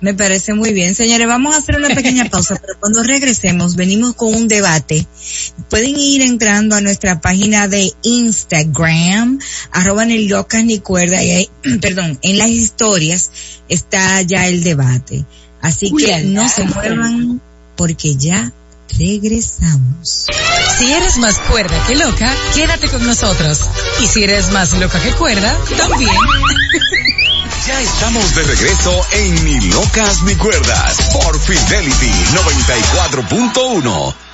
[0.00, 0.94] Me parece muy bien.
[0.94, 5.06] Señores, vamos a hacer una pequeña pausa, pero cuando regresemos venimos con un debate.
[5.70, 9.38] Pueden ir entrando a nuestra página de Instagram,
[9.72, 13.30] arroba ni locas ni cuerda, y ahí, perdón, en las historias
[13.68, 15.24] está ya el debate.
[15.60, 17.40] Así que no se muevan
[17.76, 18.52] porque ya
[18.98, 20.26] regresamos.
[20.78, 23.60] Si eres más cuerda que loca, quédate con nosotros.
[24.02, 26.14] Y si eres más loca que cuerda, también.
[27.66, 32.12] Ya estamos de regreso en Ni Locas ni Cuerdas por Fidelity
[33.52, 34.25] 94.1.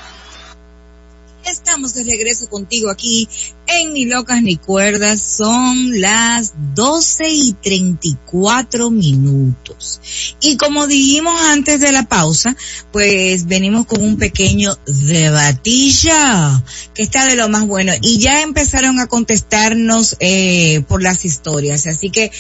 [1.46, 3.28] estamos de regreso contigo aquí
[3.66, 5.20] en Ni Locas ni Cuerdas.
[5.20, 10.00] Son las 12 y 34 minutos.
[10.40, 12.56] Y como dijimos antes de la pausa,
[12.92, 16.62] pues venimos con un pequeño debatilla
[16.94, 17.92] que está de lo más bueno.
[18.00, 21.86] Y ya empezaron a contestarnos eh, por las historias.
[21.86, 22.30] Así que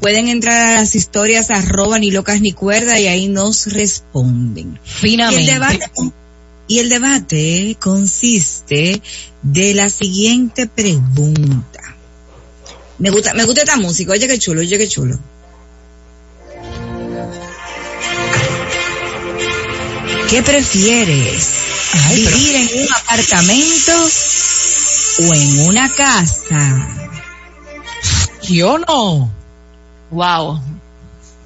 [0.00, 4.78] pueden entrar a las historias arroba ni locas ni cuerda y ahí nos responden.
[5.38, 5.90] El debate,
[6.66, 9.00] y el debate consiste
[9.42, 11.80] de la siguiente pregunta.
[12.98, 15.18] Me gusta, me gusta esta música, oye qué chulo, oye qué chulo.
[20.30, 21.50] ¿Qué prefieres?
[22.14, 23.92] ¿Vivir en un apartamento
[25.20, 26.88] o en una casa?
[28.42, 29.30] Yo no.
[30.10, 30.60] Wow.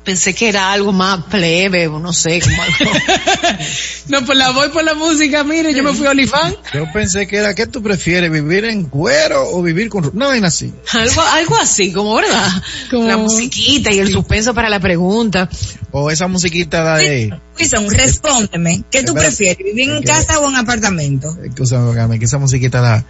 [0.08, 2.98] Pensé que era algo más plebe, o no sé, como algo.
[4.08, 6.56] No, pues la voy por la música, mire, yo me fui a Olifán.
[6.72, 8.32] Yo pensé que era, ¿qué tú prefieres?
[8.32, 10.10] ¿Vivir en cuero o vivir con...
[10.14, 10.72] No, vaina así.
[10.94, 12.48] algo, algo así, como verdad.
[12.90, 15.50] Como- La musiquita y el suspenso para la pregunta.
[15.90, 17.38] O esa musiquita de...
[17.58, 18.84] Wilson, respóndeme.
[18.90, 19.58] ¿Qué tú Espera, prefieres?
[19.58, 21.36] ¿Vivir en casa o en apartamento?
[21.44, 23.04] Escúchame, que esa musiquita da...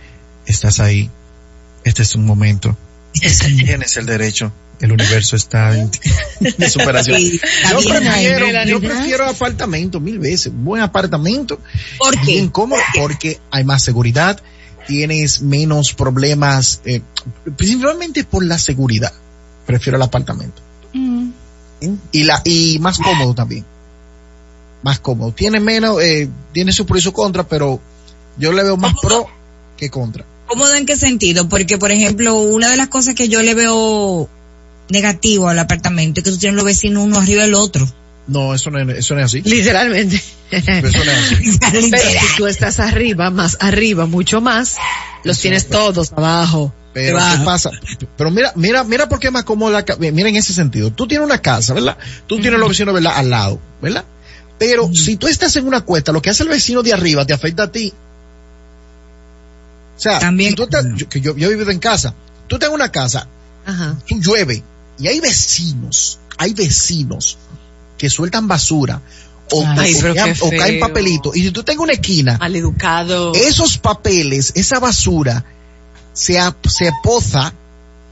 [0.46, 1.08] Estás ahí.
[1.84, 2.76] Este es un momento.
[3.20, 4.52] Tienes el derecho.
[4.81, 5.90] El universo está en
[6.40, 7.20] de superación.
[7.20, 10.52] Yo prefiero, yo prefiero apartamento mil veces.
[10.54, 11.61] Buen apartamento.
[11.98, 12.33] ¿Por qué?
[12.33, 14.40] Bien cómodo porque hay más seguridad,
[14.87, 17.02] tienes menos problemas, eh,
[17.57, 19.12] principalmente por la seguridad.
[19.66, 20.62] Prefiero el apartamento.
[20.92, 21.33] ¿Sí?
[22.12, 23.64] Y la y más cómodo también.
[24.83, 25.33] Más cómodo.
[25.33, 27.81] Tiene menos, eh, tiene su pro y su contra, pero
[28.37, 29.26] yo le veo más pro
[29.76, 30.24] que contra.
[30.48, 31.48] ¿Cómodo en qué sentido?
[31.48, 34.28] Porque, por ejemplo, una de las cosas que yo le veo
[34.88, 37.87] negativo al apartamento es que tú tienes los vecinos uno arriba del otro.
[38.26, 39.42] No, eso no es, eso no es así.
[39.42, 40.22] Literalmente.
[40.50, 41.58] Eso no es así.
[41.61, 44.76] Pero si tú estás arriba, más arriba, mucho más,
[45.24, 46.74] los tienes todos abajo.
[46.92, 47.18] Pero.
[47.18, 47.70] ¿qué pasa?
[48.16, 50.90] Pero mira, mira, mira por qué más cómodo la mira en ese sentido.
[50.90, 51.96] Tú tienes una casa, ¿verdad?
[52.26, 53.12] Tú tienes los vecinos, ¿verdad?
[53.16, 54.04] Al lado, ¿verdad?
[54.58, 57.32] Pero si tú estás en una cuesta, lo que hace el vecino de arriba te
[57.32, 57.92] afecta a ti.
[59.98, 60.50] O sea, También.
[60.50, 62.14] si tú estás, yo, que yo, yo he vivido en casa,
[62.46, 63.26] tú en una casa,
[63.66, 63.96] Ajá.
[64.06, 64.62] tú llueve
[64.98, 67.37] y hay vecinos, hay vecinos
[67.98, 69.02] que sueltan basura
[69.50, 70.80] o, Ay, o pero caen- qué o caen feo.
[70.88, 71.37] papelitos.
[71.37, 72.38] Y si tú en una esquina,
[73.34, 75.44] esos papeles, esa basura,
[76.12, 77.52] se, ap- se poza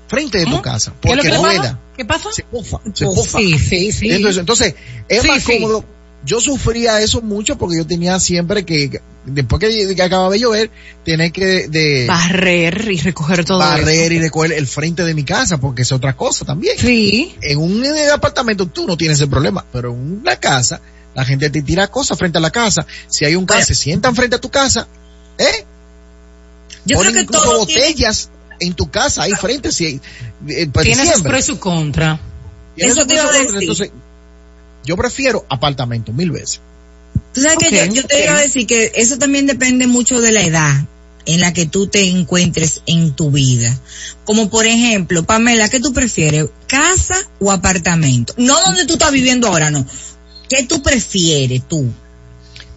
[0.08, 0.92] frente de tu casa.
[1.00, 1.80] ¿Qué es lo Porque que rueda.
[1.96, 2.32] ¿Qué pasa?
[2.32, 3.38] Se poza, se poza.
[3.38, 4.10] Sí, sí, sí.
[4.10, 4.74] Entonces, entonces,
[5.08, 5.52] es Sí, más sí.
[5.60, 5.84] cómodo.
[6.26, 10.70] Yo sufría eso mucho porque yo tenía siempre que, después que, que acababa de llover,
[11.04, 14.12] tener que de Barrer y recoger todo barrer eso.
[14.14, 16.76] y recoger el frente de mi casa porque es otra cosa también.
[16.78, 17.34] Sí.
[17.40, 20.80] En un apartamento tú no tienes el problema, pero en una casa,
[21.14, 22.84] la gente te tira cosas frente a la casa.
[23.08, 24.86] Si hay un caso, se sientan frente a tu casa,
[25.38, 25.64] ¿eh?
[26.84, 30.00] Yo creo que incluso todo tiene- botellas en tu casa ahí frente si
[30.48, 31.30] eh, para Tiene sus diciembre.
[31.30, 32.20] pros y su contra.
[32.76, 33.56] Eso te iba a decir.
[33.60, 33.90] Entonces,
[34.86, 36.60] yo prefiero apartamento mil veces.
[37.34, 40.20] Tú sabes que Ok, yo, yo te iba a decir que eso también depende mucho
[40.20, 40.84] de la edad
[41.26, 43.76] en la que tú te encuentres en tu vida.
[44.24, 46.46] Como por ejemplo, Pamela, ¿qué tú prefieres?
[46.68, 48.32] ¿Casa o apartamento?
[48.36, 49.84] No donde tú estás viviendo ahora, no.
[50.48, 51.90] ¿Qué tú prefieres tú?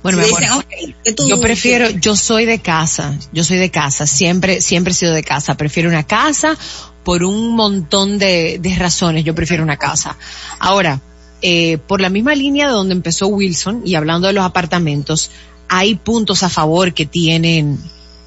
[0.01, 3.69] Bueno, dicen, amor, ok, ¿qué tú- yo prefiero, yo soy de casa, yo soy de
[3.69, 6.57] casa, siempre, siempre he sido de casa, prefiero una casa
[7.03, 10.17] por un montón de, de razones, yo prefiero una casa.
[10.59, 11.01] Ahora,
[11.41, 15.32] eh, por la misma línea de donde empezó Wilson y hablando de los apartamentos,
[15.67, 17.78] hay puntos a favor que tienen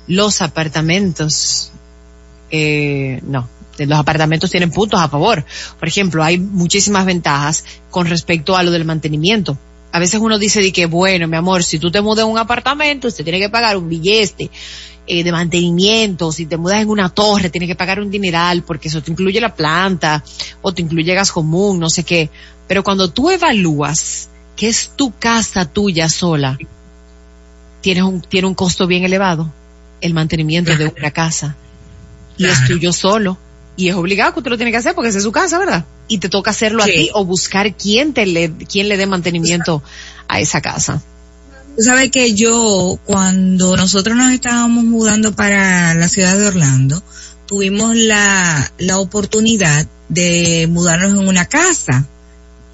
[0.06, 1.72] los apartamentos.
[2.50, 3.48] Eh, no,
[3.78, 5.44] los apartamentos tienen puntos a favor.
[5.78, 9.58] Por ejemplo, hay muchísimas ventajas con respecto a lo del mantenimiento.
[9.92, 12.38] A veces uno dice de que, bueno, mi amor, si tú te mudas en un
[12.38, 14.50] apartamento, usted tiene que pagar un billete
[15.06, 16.32] eh, de mantenimiento.
[16.32, 19.40] Si te mudas en una torre, tienes que pagar un dineral porque eso te incluye
[19.40, 20.24] la planta
[20.62, 22.30] o te incluye gas común, no sé qué.
[22.66, 26.58] Pero cuando tú evalúas que es tu casa tuya sola,
[27.82, 29.52] tienes un, tiene un costo bien elevado
[30.00, 31.56] el mantenimiento de una casa.
[32.38, 33.36] Y es tuyo solo.
[33.76, 35.84] Y es obligado que usted lo tiene que hacer porque esa es su casa, ¿verdad?
[36.08, 36.90] Y te toca hacerlo Sí.
[36.90, 39.82] a ti o buscar quién te le, quién le dé mantenimiento
[40.28, 41.02] a esa casa.
[41.76, 47.02] Tú sabes que yo, cuando nosotros nos estábamos mudando para la ciudad de Orlando,
[47.46, 52.06] tuvimos la, la oportunidad de mudarnos en una casa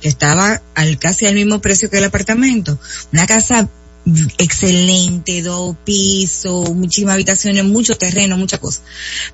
[0.01, 2.79] que estaba al casi al mismo precio que el apartamento.
[3.13, 3.69] Una casa
[4.39, 8.83] excelente, dos pisos, muchísimas habitaciones, mucho terreno, muchas cosas.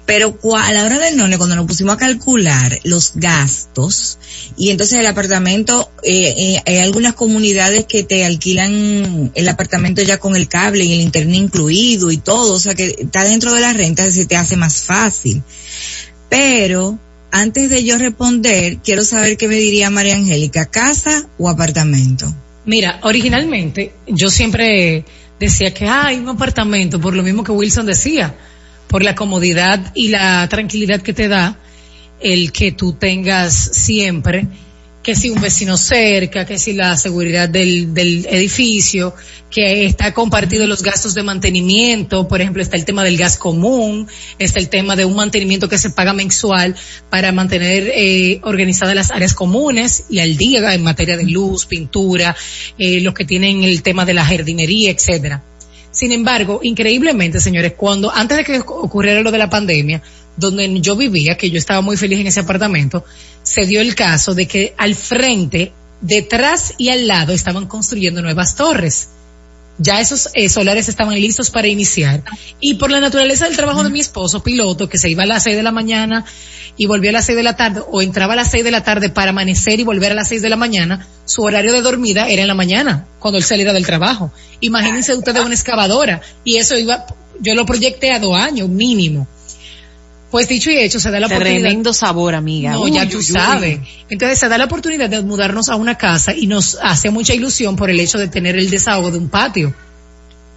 [0.06, 4.18] Pero a la hora del none, cuando nos pusimos a calcular los gastos,
[4.56, 10.18] y entonces el apartamento, eh, eh, hay algunas comunidades que te alquilan el apartamento ya
[10.18, 13.60] con el cable y el internet incluido y todo, o sea que está dentro de
[13.60, 15.42] la renta, se te hace más fácil.
[16.28, 16.98] Pero,
[17.30, 22.32] antes de yo responder, quiero saber qué me diría María Angélica, casa o apartamento.
[22.66, 25.04] Mira, originalmente yo siempre
[25.38, 28.34] decía que hay un apartamento, por lo mismo que Wilson decía,
[28.88, 31.58] por la comodidad y la tranquilidad que te da
[32.20, 34.46] el que tú tengas siempre,
[35.04, 39.14] que si un vecino cerca, que si la seguridad del, del edificio,
[39.50, 44.08] que está compartido los gastos de mantenimiento, por ejemplo, está el tema del gas común,
[44.38, 46.74] está el tema de un mantenimiento que se paga mensual
[47.10, 52.34] para mantener eh, organizadas las áreas comunes y al día en materia de luz, pintura,
[52.78, 55.44] eh, los que tienen el tema de la jardinería, etcétera.
[55.90, 60.02] Sin embargo, increíblemente, señores, cuando antes de que ocurriera lo de la pandemia,
[60.36, 63.04] donde yo vivía, que yo estaba muy feliz en ese apartamento,
[63.42, 68.56] se dio el caso de que al frente, detrás y al lado estaban construyendo nuevas
[68.56, 69.08] torres.
[69.76, 72.22] Ya esos eh, solares estaban listos para iniciar.
[72.60, 75.42] Y por la naturaleza del trabajo de mi esposo, piloto, que se iba a las
[75.42, 76.24] seis de la mañana
[76.76, 78.84] y volvía a las seis de la tarde, o entraba a las seis de la
[78.84, 82.28] tarde para amanecer y volver a las seis de la mañana, su horario de dormida
[82.28, 84.32] era en la mañana, cuando él saliera del trabajo.
[84.60, 86.20] Imagínense ustedes una excavadora.
[86.44, 87.06] Y eso iba,
[87.40, 89.26] yo lo proyecté a dos años mínimo.
[90.34, 91.60] Pues dicho y hecho, se da la oportunidad.
[91.60, 92.72] Tremendo sabor, amiga.
[92.72, 93.22] No, Uy, ya tú uy.
[93.22, 93.78] sabes.
[94.10, 97.76] Entonces se da la oportunidad de mudarnos a una casa y nos hace mucha ilusión
[97.76, 99.72] por el hecho de tener el desahogo de un patio.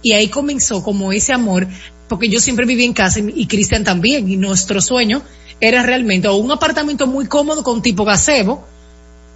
[0.02, 1.68] Y ahí comenzó como ese amor,
[2.08, 5.22] porque yo siempre viví en casa y y Cristian también, y nuestro sueño
[5.60, 8.66] era realmente o un apartamento muy cómodo con tipo gazebo,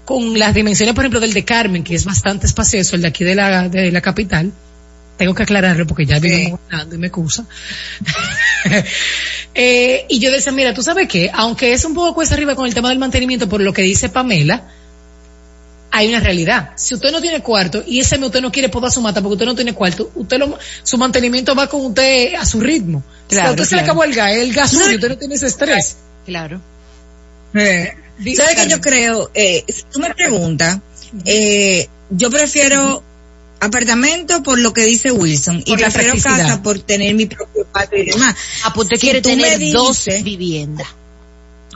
[0.05, 3.23] con las dimensiones, por ejemplo, del de Carmen, que es bastante espacioso, el de aquí
[3.23, 4.51] de la, de la capital.
[5.17, 7.47] Tengo que aclararlo porque ya vivimos hablando y me excusa.
[9.55, 12.67] Eh, y yo decía, mira, tú sabes qué, aunque es un poco cuesta arriba con
[12.67, 14.69] el tema del mantenimiento, por lo que dice Pamela,
[15.91, 16.71] hay una realidad.
[16.77, 19.35] Si usted no tiene cuarto y ese mes usted no quiere podar su mata porque
[19.35, 23.05] usted no tiene cuarto, usted lo, su mantenimiento va con usted a su ritmo.
[23.29, 23.93] Claro, si a usted se le claro.
[23.93, 25.97] acabó el gas, el gas suyo, usted no tiene ese estrés.
[26.25, 26.61] Claro.
[27.55, 27.95] Eh,
[28.35, 29.31] ¿Sabes qué yo creo?
[29.35, 30.79] Eh, si tú me preguntas,
[31.27, 33.03] eh, yo prefiero
[33.63, 38.03] apartamento por lo que dice Wilson y Por prefiero casa por tener mi propio patio
[38.03, 38.35] y demás.
[38.65, 40.89] Ah, pues usted Si quiere tener dices- dos viviendas.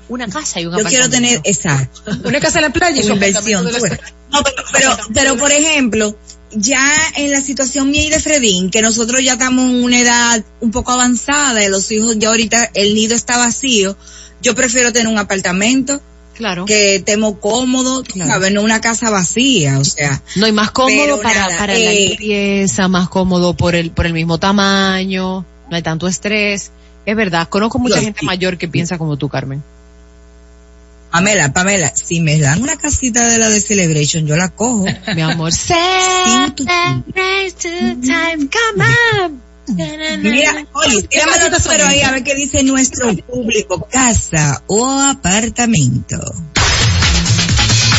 [0.09, 1.40] Una casa y un Yo quiero apartamento.
[1.40, 3.64] tener, exacto, Una casa en la playa y una inversión.
[3.64, 6.16] No, pero, pero, pero, por ejemplo,
[6.53, 10.44] ya en la situación mía y de Fredín, que nosotros ya estamos en una edad
[10.61, 13.96] un poco avanzada, y los hijos ya ahorita el nido está vacío,
[14.42, 16.01] yo prefiero tener un apartamento
[16.37, 16.64] Claro.
[16.66, 18.31] que estemos cómodos, Claro.
[18.31, 18.53] ¿sabes?
[18.53, 20.22] No una casa vacía, o sea.
[20.37, 24.07] No, y más cómodo para, nada, para la eh, limpieza, más cómodo por el, por
[24.07, 26.70] el mismo tamaño, no hay tanto estrés.
[27.07, 28.27] Es verdad, conozco mucha gente sí.
[28.27, 29.62] mayor que piensa como tú, Carmen.
[31.11, 34.85] Pamela, Pamela, si me dan una casita de la de Celebration, yo la cojo.
[35.14, 35.51] Mi amor,
[36.57, 38.85] tu- time, come
[39.22, 39.45] on.
[39.68, 46.18] Mira, oye, los números ahí a ver qué dice nuestro público, casa o apartamento.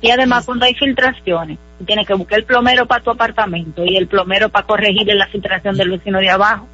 [0.00, 4.06] Y además, cuando hay filtraciones, tienes que buscar el plomero para tu apartamento y el
[4.06, 6.66] plomero para corregirle la filtración del vecino de abajo.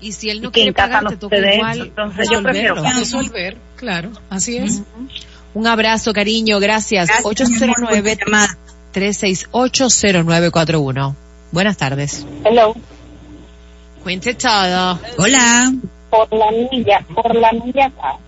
[0.00, 2.82] Y si él no quiere en pagar, no te toca igual entonces yo prefiero.
[2.82, 4.82] Resolver, claro, así es.
[5.52, 7.08] Un abrazo, cariño, gracias.
[7.08, 8.56] Gracias, mi amor, por tu 809 llamada.
[8.94, 11.14] 3680941.
[11.52, 12.26] Buenas tardes.
[12.44, 12.74] Hello.
[14.02, 14.98] Cuente todo.
[15.18, 15.72] Hola.
[16.10, 18.18] por la milla, por la milla casa.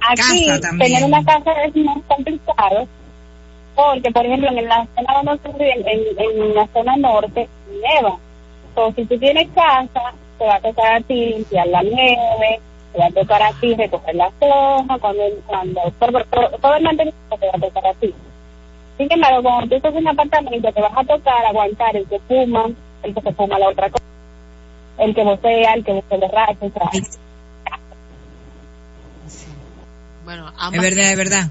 [0.00, 0.92] Aquí Casa también.
[0.92, 2.88] tener una casa es más complicado
[3.74, 7.48] porque, por ejemplo, en la zona donde estoy viviendo, en, en la zona norte,
[7.82, 8.18] neva.
[8.68, 10.12] Entonces, si tú tienes casa,
[10.42, 12.60] te va a tocar a ti limpiar la nieve,
[12.92, 16.82] te va a tocar a ti recoger las hojas, cuando, cuando todo, todo- todo el
[16.82, 18.12] mantenimiento te va a tocar a ti.
[18.98, 22.18] Sin embargo, cuando tú estás en un apartamento, te vas a tocar aguantar el que
[22.26, 22.66] fuma,
[23.04, 24.04] el que se fuma la otra cosa,
[24.98, 26.90] el que vocea, el que se derracha, o sea,
[30.24, 31.48] Bueno, Es verdad, es verdad.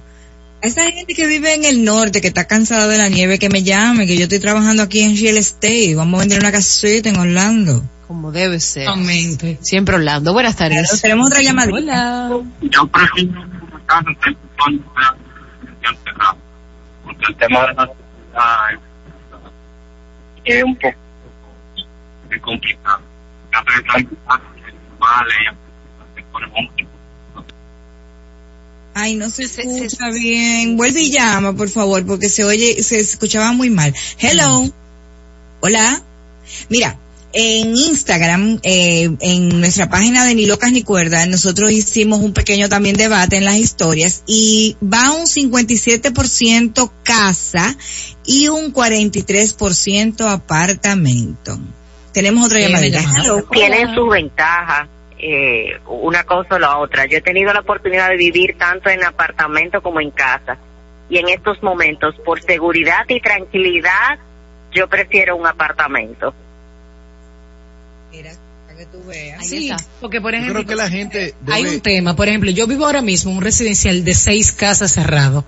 [0.63, 3.49] A esa gente que vive en el norte, que está cansada de la nieve, que
[3.49, 5.95] me llame, que yo estoy trabajando aquí en real estate.
[5.95, 7.81] Vamos a vender una casita en Orlando.
[8.11, 8.87] Como debe ser.
[8.87, 9.57] Totalmente.
[9.61, 10.33] Siempre Orlando.
[10.33, 11.01] Buenas Claro, tardes.
[11.01, 11.77] tenemos otra llamadita.
[11.77, 12.41] Hola.
[12.59, 13.47] yo prefiero
[17.05, 18.81] porque el tema de la seguridad
[20.43, 20.97] es, un poco
[22.41, 22.99] complicado
[28.93, 30.75] Ay, no se escucha bien.
[30.75, 33.95] Vuelve y llama, por favor, porque se oye, se escuchaba muy mal.
[34.19, 34.69] Hello.
[35.61, 36.01] Hola.
[36.67, 36.97] Mira,
[37.33, 42.69] en Instagram, eh, en nuestra página de Ni Locas Ni Cuerdas, nosotros hicimos un pequeño
[42.69, 47.75] también debate en las historias y va un 57% casa
[48.25, 51.57] y un 43% apartamento.
[52.13, 52.99] Tenemos otra llamadita.
[53.51, 57.05] tienen sus ventajas, eh, una cosa o la otra.
[57.05, 60.57] Yo he tenido la oportunidad de vivir tanto en apartamento como en casa.
[61.09, 64.19] Y en estos momentos, por seguridad y tranquilidad,
[64.71, 66.33] yo prefiero un apartamento.
[68.11, 68.31] Mira,
[68.65, 69.47] para que tú veas.
[69.47, 72.67] Sí, porque por Yo ejemplo, creo que la gente hay un tema, por ejemplo, yo
[72.67, 75.45] vivo ahora mismo en un residencial de seis casas cerrado,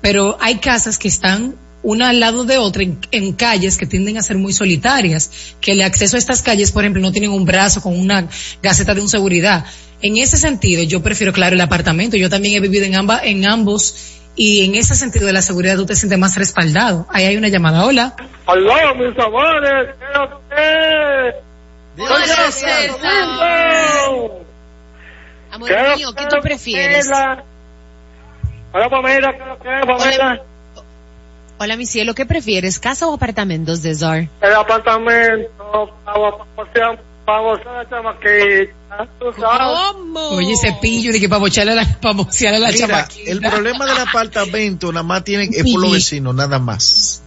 [0.00, 4.16] pero hay casas que están una al lado de otra en, en calles que tienden
[4.16, 7.44] a ser muy solitarias, que el acceso a estas calles, por ejemplo, no tienen un
[7.44, 8.28] brazo con una
[8.62, 9.66] gaceta de un seguridad.
[10.00, 12.16] En ese sentido, yo prefiero, claro, el apartamento.
[12.16, 15.76] Yo también he vivido en, amba, en ambos y en ese sentido de la seguridad
[15.76, 17.06] tú te sientes más respaldado.
[17.10, 17.84] Ahí hay una llamada.
[17.86, 18.16] Hola.
[18.46, 19.94] ¡Aló, mis amores!
[25.50, 27.08] Amor mío, ¿qué tú prefieres?
[28.72, 30.42] Hola, Pamela, ¿qué Hola,
[31.58, 32.80] hola, mi cielo, ¿qué prefieres?
[32.80, 34.28] ¿Casa o apartamentos de Zar?
[34.40, 39.78] El apartamento, para para la chamaquita, tú sabes.
[39.92, 40.20] ¿Cómo?
[40.30, 42.14] Oye, cepillo de que para a la, para
[42.56, 43.30] a la Mira, chamaquita.
[43.30, 47.22] el problema del apartamento nada más tiene es por los vecinos, nada más.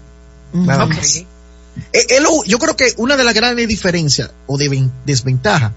[0.54, 0.96] Nada Ok.
[0.96, 1.26] más.
[1.94, 5.72] Eh, es lo- yo creo que una de las grandes diferencias o de ven- desventajas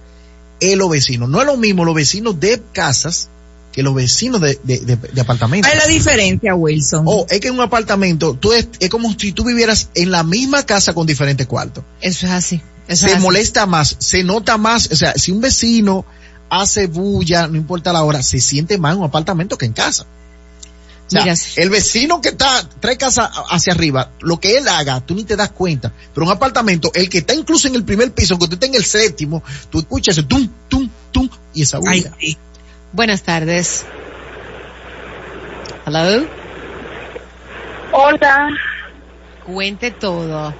[0.61, 1.29] es los vecinos.
[1.29, 3.29] No es lo mismo los vecinos de casas
[3.73, 5.71] que los vecinos de, de, de- de apartamentos.
[5.71, 7.05] ¿Cuál es la diferencia, Wilson?
[7.07, 10.23] O es que en un apartamento tú es, es como si tú vivieras en la
[10.25, 11.85] misma casa con diferentes cuartos.
[12.01, 12.61] Eso es así.
[12.89, 13.23] Eso se es así.
[13.23, 16.05] molesta más, se nota más, o sea, si un vecino
[16.49, 20.05] hace bulla, no importa la hora, se siente más en un apartamento que en casa.
[21.11, 25.01] O sea, Mira, el vecino que está tres casas hacia arriba, lo que él haga,
[25.01, 25.93] tú ni te das cuenta.
[26.15, 28.75] Pero un apartamento, el que está incluso en el primer piso, aunque tú estés en
[28.77, 32.13] el séptimo, tú escuchas ese tum, tum, tum, y esa bulla.
[32.17, 32.39] Ay, sí.
[32.93, 33.87] Buenas tardes.
[35.85, 36.29] Hello.
[37.91, 38.49] Hola.
[39.45, 40.55] Cuente todo.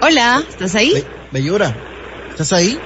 [0.00, 0.92] Hola, ¿estás ahí?
[0.92, 1.76] Be- Bellura,
[2.30, 2.82] ¿estás ahí?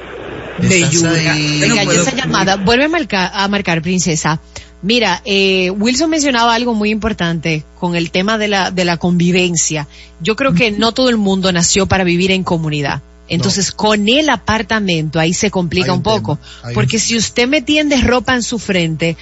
[0.61, 4.41] Yo no Venga, puedo esa llamada, vuelve a marcar, a marcar, princesa.
[4.83, 9.89] Mira, eh, Wilson mencionaba algo muy importante con el tema de la, de la convivencia.
[10.21, 13.03] Yo creo que no todo el mundo nació para vivir en comunidad.
[13.29, 16.39] Entonces, con el apartamento ahí se complica un un poco.
[16.63, 19.17] un Porque si usted me tiende ropa en su frente,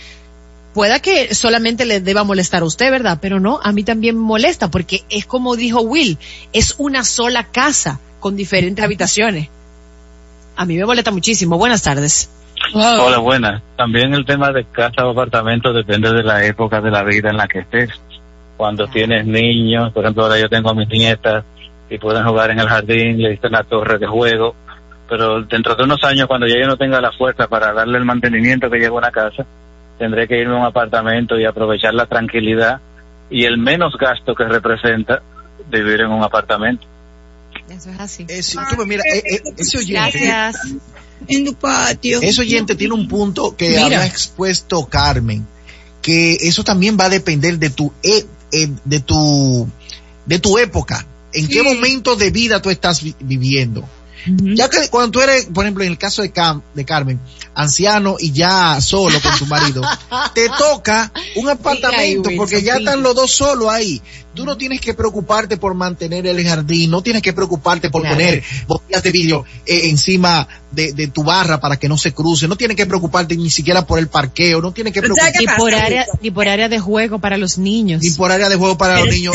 [0.74, 3.18] pueda que solamente le deba molestar a usted, ¿verdad?
[3.22, 6.18] Pero no, a mí también me molesta porque es como dijo Will,
[6.52, 9.48] es una sola casa con diferentes habitaciones.
[10.56, 11.58] A mí me molesta muchísimo.
[11.58, 12.30] Buenas tardes.
[12.72, 13.06] Wow.
[13.06, 13.62] Hola, buenas.
[13.76, 17.36] También el tema de casa o apartamento depende de la época de la vida en
[17.36, 17.90] la que estés.
[18.56, 21.44] Cuando tienes niños, por ejemplo, ahora yo tengo a mis nietas
[21.90, 24.54] y pueden jugar en el jardín, le dicen la torre de juego,
[25.08, 28.04] pero dentro de unos años, cuando ya yo no tenga la fuerza para darle el
[28.04, 29.44] mantenimiento que lleva una casa,
[29.98, 32.80] tendré que irme a un apartamento y aprovechar la tranquilidad
[33.28, 35.22] y el menos gasto que representa
[35.70, 36.86] vivir en un apartamento.
[37.70, 38.24] Eso es así.
[38.28, 40.56] Ese, tú ves, mira, eh, eh, ese oyente, Gracias.
[41.28, 42.20] En tu patio.
[42.20, 43.84] ese oyente tiene un punto que Mira.
[43.86, 45.46] había expuesto Carmen,
[46.02, 49.68] que eso también va a depender de tu, e- eh, de tu,
[50.26, 51.06] de tu época.
[51.32, 53.88] ¿En qué momento de vida tú estás vi- viviendo?
[54.26, 57.18] Ya que cuando tú eres, por ejemplo, en el caso de, Cam- de Carmen,
[57.54, 59.82] anciano y ya solo con tu marido,
[60.34, 64.00] te toca un apartamento porque ya están los dos solos ahí.
[64.34, 68.16] Tú no tienes que preocuparte por mantener el jardín, no tienes que preocuparte por Claro.
[68.16, 72.48] poner botellas de vidrio eh, encima de, de tu barra para que no se cruce,
[72.48, 75.60] no tienes que preocuparte ni siquiera por el parqueo, no tienes que Pero ¿sabes preocuparte
[75.60, 78.00] Ni ¿Qué por área, ni por área de juego para los niños.
[78.02, 79.34] ni por área de juego para los niños.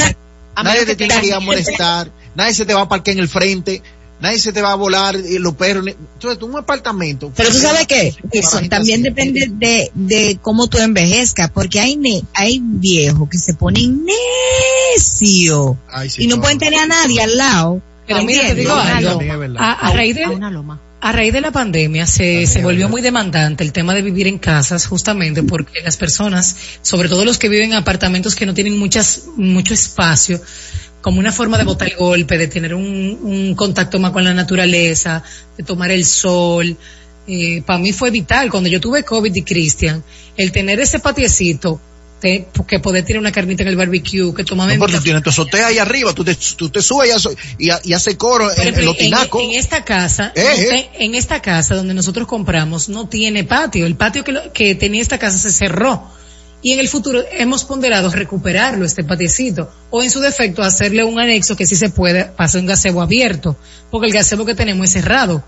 [0.63, 3.21] Nadie te tiene que ir a tengas- molestar, nadie se te va a parquear en
[3.21, 3.83] el frente,
[4.19, 5.85] nadie se te va a volar eh, los perros.
[5.87, 7.31] Entonces, un apartamento.
[7.35, 9.09] Pero tú sabes qué, eso también así.
[9.09, 14.05] depende de, de cómo tú envejezcas, porque hay ne- hay viejos que se ponen
[14.95, 16.41] necio Ay, sí, y no claro.
[16.43, 17.81] pueden tener a nadie al lado.
[18.07, 19.19] Pero mira, te digo algo.
[19.57, 20.79] A, a raíz de, A una loma.
[21.01, 24.37] a raíz de la pandemia se, se volvió muy demandante el tema de vivir en
[24.39, 28.77] casas justamente porque las personas, sobre todo los que viven en apartamentos que no tienen
[28.79, 30.39] muchas, mucho espacio,
[31.01, 34.33] como una forma de botar el golpe, de tener un, un contacto más con la
[34.33, 35.23] naturaleza,
[35.57, 36.75] de tomar el sol.
[37.27, 38.49] Eh, para mí fue vital.
[38.49, 40.03] Cuando yo tuve COVID y Cristian,
[40.37, 41.79] el tener ese patiecito,
[42.19, 45.29] te- que poder tirar una carnita en el barbecue, que tomaba No, tú tienes tu
[45.29, 48.73] azotea ahí arriba, tú te, tú te subes y, hace- y, y hace coro en,
[48.73, 49.43] en los en, tinacos.
[49.43, 50.89] en esta casa, Eh, eh.
[50.97, 53.85] te- en esta casa donde nosotros compramos no tiene patio.
[53.85, 56.09] El patio que, lo- que tenía esta casa se cerró.
[56.61, 61.19] Y en el futuro hemos ponderado recuperarlo, este patiecito, o en su defecto hacerle un
[61.19, 63.55] anexo que sí se puede, pasar un gazebo abierto,
[63.91, 65.43] porque el gazebo que tenemos es cerrado.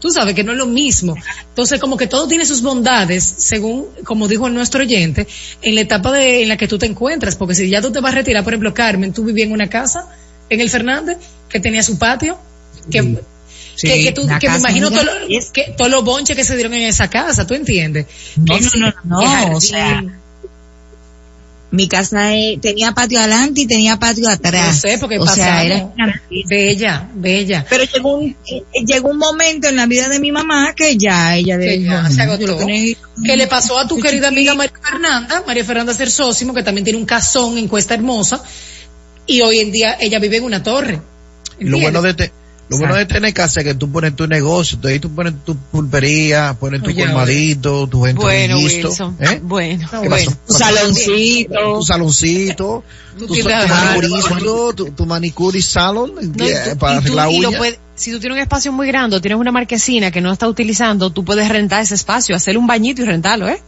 [0.00, 1.14] Tú sabes que no es lo mismo.
[1.48, 5.26] Entonces, como que todo tiene sus bondades, según, como dijo nuestro oyente,
[5.62, 8.00] en la etapa de, en la que tú te encuentras, porque si ya tú te
[8.00, 10.08] vas a retirar, por ejemplo, Carmen, tú vivías en una casa,
[10.48, 12.38] en el Fernández, que tenía su patio,
[12.90, 13.18] que,
[13.76, 17.10] Sí, que, que tú, que me imagino todos los bonches que se dieron en esa
[17.10, 18.06] casa, ¿tú entiendes?
[18.36, 20.02] No, no, no, no, que o sea,
[21.76, 24.82] Mi casa eh, tenía patio adelante y tenía patio atrás.
[24.82, 25.90] No sé, porque o sea, era
[26.48, 27.66] Bella, bella.
[27.68, 31.36] Pero llegó un, eh, llegó un momento en la vida de mi mamá que ya
[31.36, 32.46] ella Que dijo, ya se "No, agotó.
[32.60, 34.56] lo que le pasó a tu querida amiga chiquito".
[34.72, 38.42] María Fernanda, María Fernanda Cersósimo, que también tiene un casón en Cuesta Hermosa,
[39.26, 41.00] y hoy en día ella vive en una torre.
[41.60, 42.16] Y lo bueno ¿entiendes?
[42.16, 44.98] de te- lo bueno de tener casa es que tú pones tu negocio, tú ahí
[44.98, 49.16] tú pones tu pulpería, pones tu Oye, colmadito, tu gente Bueno, listo, Wilson.
[49.20, 49.40] ¿eh?
[49.42, 49.88] Bueno.
[49.90, 50.16] ¿Qué bueno.
[50.16, 50.36] pasó?
[50.46, 51.74] Tu saloncito.
[51.76, 52.84] tu saloncito,
[53.18, 53.54] tu, tienes
[54.44, 55.58] tu tu, tu manicure
[56.14, 57.40] No, tú- para y tú- arreglar y
[57.94, 61.08] si tú tienes un espacio muy grande, o tienes una marquesina que no está utilizando,
[61.10, 63.58] tú puedes rentar ese espacio, hacerle un bañito y rentarlo, ¿eh?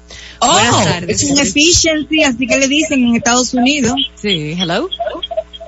[0.40, 0.59] Oh,
[1.07, 3.94] es un efficiency, así que le dicen en Estados Unidos.
[4.16, 4.88] Sí, hello.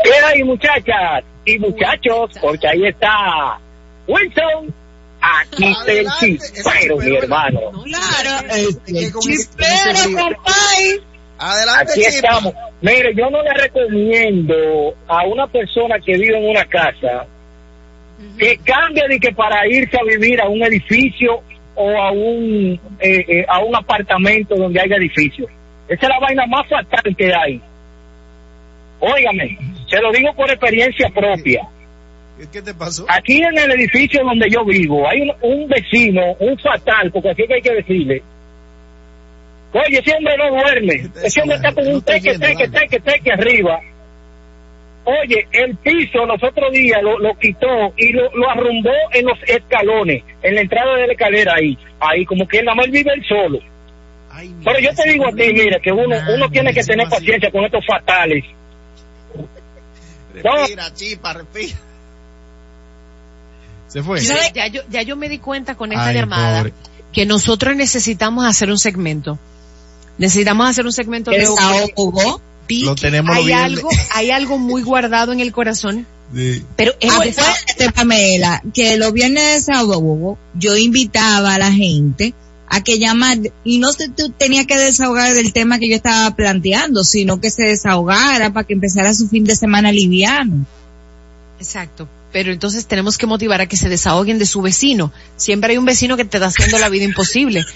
[0.05, 2.30] ¿Qué hay, muchachas y muchachos?
[2.41, 3.59] Porque ahí está
[4.07, 4.74] Wilson.
[5.22, 7.61] Aquí está el chispero, mi hermano.
[7.84, 11.01] Claro, este, chispero, compay.
[11.38, 12.55] Adelante, Aquí estamos.
[12.80, 17.26] Mire, yo no le recomiendo a una persona que vive en una casa
[18.38, 21.43] que cambie de que para irse a vivir a un edificio
[21.74, 25.49] o a un eh, eh, a un apartamento donde haya edificios.
[25.88, 27.61] Esa es la vaina más fatal que hay.
[29.01, 29.59] Óigame,
[29.91, 31.68] se lo digo por experiencia propia.
[32.53, 33.05] ¿Qué te pasó?
[33.09, 37.43] Aquí en el edificio donde yo vivo hay un, un vecino, un fatal, porque así
[37.47, 38.22] que hay que decirle.
[39.72, 41.11] Oye, ese hombre no duerme.
[41.22, 43.80] Ese hombre está con No un teque, yendo, teque, teque, teque arriba.
[45.05, 49.38] Oye, el piso los otros días lo, lo quitó y lo, lo arrumbó en los
[49.47, 51.76] escalones, en la entrada de la escalera ahí.
[52.01, 53.59] Ahí, como que nada más él vive él solo.
[54.30, 57.51] Ay, Pero yo te digo a ti, mira, que uno, uno tiene que tener paciencia
[57.51, 58.45] con estos fatales.
[60.33, 61.76] Respira, chispa, respira.
[63.89, 64.20] Se fue.
[64.24, 66.74] Ya, ya yo, ya yo me di cuenta con esta Ay, llamada pobre.
[67.12, 69.39] que nosotros necesitamos hacer un segmento.
[70.18, 72.41] Necesitamos hacer un segmento de Desahogo.
[72.68, 73.59] Lo tenemos hay bien.
[73.59, 76.64] algo, hay algo muy guardado en el corazón, Sí.
[76.76, 82.33] pero es Ah, Acuérdate, Pamela, que los viernes de desahogo yo invitaba a la gente
[82.71, 84.09] a que llamar, y no se
[84.39, 88.75] tenía que desahogar del tema que yo estaba planteando, sino que se desahogara para que
[88.75, 90.64] empezara su fin de semana liviano.
[91.59, 92.09] Exacto.
[92.33, 95.12] Pero entonces tenemos que motivar a que se desahoguen de su vecino.
[95.37, 97.66] Siempre hay un vecino que te está haciendo la vida imposible.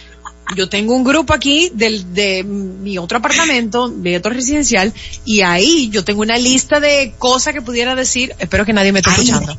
[0.57, 4.93] Yo tengo un grupo aquí del, de mi otro apartamento, mi otro residencial,
[5.25, 8.35] y ahí yo tengo una lista de cosas que pudiera decir.
[8.39, 9.57] Espero que nadie me esté Ay, escuchando.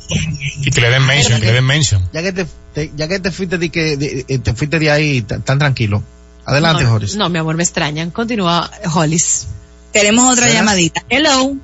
[0.61, 2.07] Y que le den mention, que le den mention.
[2.13, 4.91] Ya que te, te- ya que te fuiste de que de- eh, te fuiste de
[4.91, 6.03] ahí tan, tranquilo.
[6.45, 6.99] Adelante, no.
[7.17, 8.11] No, mi amor, me extrañan.
[8.11, 9.47] Continúa, Hollis.
[9.91, 10.59] Tenemos otra ¿Será?
[10.59, 11.03] llamadita.
[11.09, 11.55] Hello.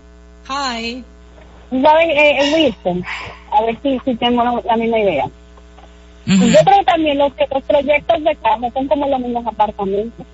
[0.50, 1.04] Hi.
[1.70, 3.04] ¿Saben, eh, Wilson?
[3.52, 5.26] A ver si, si tengo la misma idea.
[6.26, 10.26] Yo creo también los, los proyectos de casa son como los mismos apartamentos.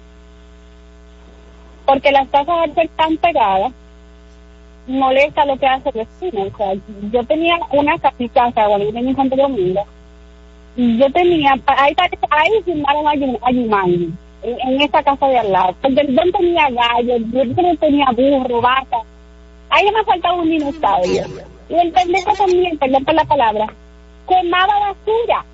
[1.85, 3.71] Porque las casas al ser tan pegadas,
[4.87, 6.45] molesta lo que hace el vecino.
[7.11, 9.85] Yo tenía una casa, mi casa, cuando yo tenía en Santo Domingo,
[10.75, 11.95] yo tenía, ahí,
[12.29, 14.11] ahí firmaron a Yum- a Yumanji,
[14.43, 15.75] en, en esa casa de al lado.
[15.81, 18.97] Porque yo tenía gallos, yo tenía burro, vaca.
[19.69, 21.23] Ahí me faltaba un dinosaurio.
[21.69, 23.67] Y el pendejo también, perdón por la palabra,
[24.27, 25.45] quemaba basura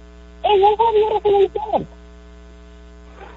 [0.44, 1.88] en un jodido residencial.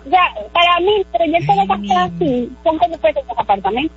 [0.07, 3.97] O sea, para mí, proyectos de casa así son como pequeños apartamentos.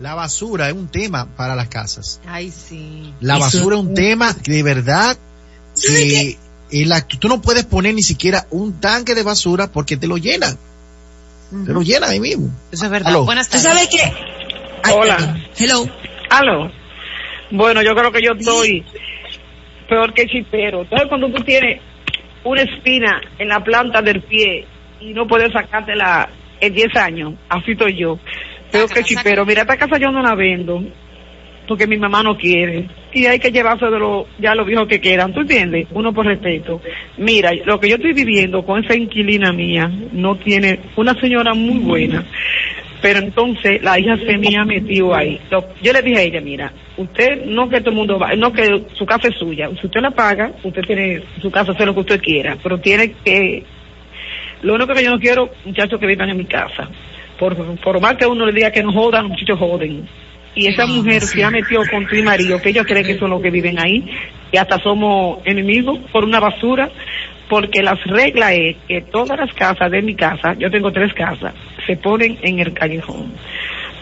[0.00, 2.20] La basura es un tema para las casas.
[2.26, 3.14] Ay, sí.
[3.20, 5.16] La Eso- basura es un tema de verdad
[5.80, 6.36] que
[6.70, 10.16] en la- tú no puedes poner ni siquiera un tanque de basura porque te lo
[10.16, 10.58] llenan.
[11.64, 12.48] Te lo llenan ahí mismo.
[12.72, 13.10] Eso es verdad.
[13.10, 13.24] Aló.
[13.24, 13.62] Buenas ¿Tú tardes.
[13.72, 14.92] sabes qué?
[14.92, 15.38] Hola.
[15.56, 15.86] Hello.
[16.28, 16.70] Aló.
[17.52, 18.84] Bueno, yo creo que yo estoy
[19.88, 20.82] peor que chipero.
[20.82, 21.80] Entonces, cuando tú tienes
[22.44, 24.66] una espina en la planta del pie
[25.00, 26.28] y no puedes sacártela
[26.60, 28.18] en 10 años, así estoy yo.
[28.70, 29.46] Peor que chipero.
[29.46, 30.82] Mira, esta casa yo no la vendo
[31.66, 32.88] porque mi mamá no quiere.
[33.12, 35.32] Y hay que llevarse de lo, ya los viejos que quieran.
[35.32, 35.86] ¿Tú entiendes?
[35.92, 36.80] Uno por respeto.
[37.16, 41.78] Mira, lo que yo estoy viviendo con esa inquilina mía no tiene una señora muy
[41.78, 42.24] buena.
[43.04, 45.38] Pero entonces la hija se me ha metido ahí.
[45.50, 48.82] Yo le dije a ella, mira, usted no que todo el mundo va, no que
[48.94, 49.68] su casa es suya.
[49.78, 52.56] Si usted la paga, usted tiene su casa, hacer lo que usted quiera.
[52.62, 53.62] Pero tiene que,
[54.62, 56.88] lo único que yo no quiero, muchachos que vivan en mi casa.
[57.38, 60.08] Por, por más que uno le diga que no jodan, los muchachos joden.
[60.54, 63.42] Y esa mujer se ha metido con tu marido, que ellos creen que son los
[63.42, 64.02] que viven ahí,
[64.50, 66.88] y hasta somos enemigos por una basura,
[67.50, 71.52] porque las reglas es que todas las casas de mi casa, yo tengo tres casas,
[71.86, 73.32] se ponen en el callejón.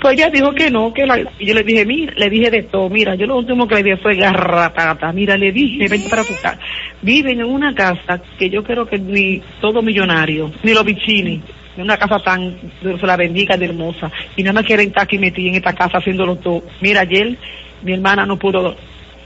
[0.03, 2.65] Pues ella dijo que no, que la, y yo le dije, mira, le dije de
[2.65, 6.25] todo, mira, yo lo último que le dije fue garratata, mira, le dije, vente para
[6.25, 6.59] tu casa.
[7.03, 11.41] Viven en una casa que yo creo que ni todo millonario, ni los vicini,
[11.77, 15.19] en una casa tan, se la bendiga, de hermosa, y nada más quieren estar aquí
[15.19, 16.65] metida en esta casa haciéndolo todo.
[16.81, 17.37] Mira, ayer
[17.83, 18.75] mi hermana no pudo,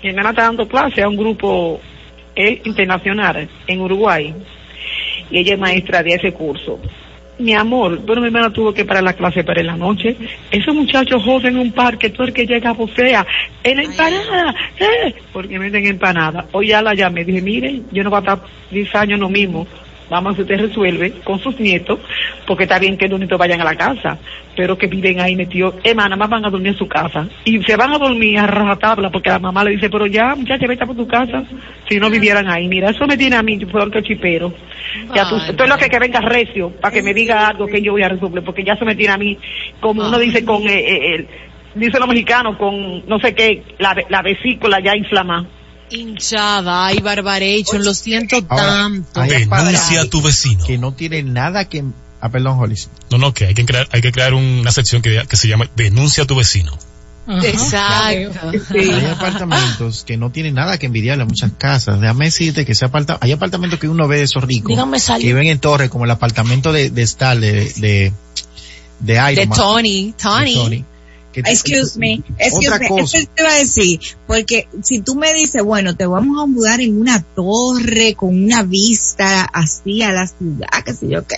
[0.02, 1.80] mi hermana está dando clase a un grupo
[2.34, 4.34] eh, internacional en Uruguay,
[5.30, 6.78] y ella es maestra de ese curso.
[7.38, 10.16] Mi amor, bueno, mi hermana tuvo que parar la clase para en la noche.
[10.50, 13.26] Esos muchachos joden en un parque, tú el que llega a vocea,
[13.62, 16.46] en la empanada, eh, porque venden empanada.
[16.52, 19.66] Hoy ya la llamé, dije, mire, yo no voy a estar 10 años lo mismo.
[20.08, 21.98] Vamos usted resuelve con sus nietos,
[22.46, 24.18] porque está bien que los nietos vayan a la casa,
[24.54, 25.74] pero que viven ahí metidos.
[25.82, 27.26] Emma, nada más van a dormir en su casa.
[27.44, 30.66] Y se van a dormir a rajatabla, porque la mamá le dice, pero ya, muchacha,
[30.66, 31.42] vete por tu casa,
[31.88, 32.68] si no vivieran ahí.
[32.68, 34.54] Mira, eso me tiene a mí, peor que chipero.
[35.14, 37.82] Ya tú, esto es lo que, que venga recio, para que me diga algo que
[37.82, 39.36] yo voy a resolver, porque ya se me tiene a mí,
[39.80, 41.26] como uno dice con, eh, eh, el-
[41.74, 45.44] dice los mexicanos, con no sé qué, la, la vesícula ya inflamada.
[45.90, 49.20] Hinchada, ay, Barbaration, lo siento Ahora, tanto.
[49.20, 50.64] hay Denuncia a tu vecino.
[50.64, 51.84] que no tiene nada que...
[52.20, 52.88] Ah, perdón, Hollis.
[53.10, 55.70] No, no, que hay que crear, hay que crear una sección que, que se llama
[55.76, 56.76] Denuncia a tu vecino.
[57.28, 58.50] Ajá, Exacto.
[58.70, 62.00] Hay apartamentos que no tienen nada que envidiarle a muchas casas.
[62.00, 64.68] Déjame decirte que ese aparta hay apartamentos que uno ve de esos ricos.
[64.68, 68.12] Dígame, que viven en torres, como el apartamento de, de Star, de, de,
[69.00, 70.84] de Iron De Man, Tony, de Tony.
[71.42, 73.18] Te- Excuse me, excuse Otra me, cosa.
[73.18, 76.80] eso te iba a decir, porque si tú me dices, bueno, te vamos a mudar
[76.80, 81.36] en una torre con una vista así a la ciudad, qué sé yo qué.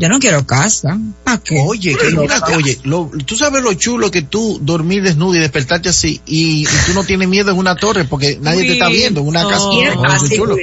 [0.00, 0.96] Yo no quiero casa.
[1.24, 1.60] ¿Para qué?
[1.60, 5.88] Oye, que una- oye, lo- tú sabes lo chulo que tú dormir desnudo y despertarte
[5.88, 9.22] así y, y tú no tienes miedo en una torre porque nadie te está viendo.
[9.22, 9.64] En una casa,
[9.96, 10.56] no, es chulo.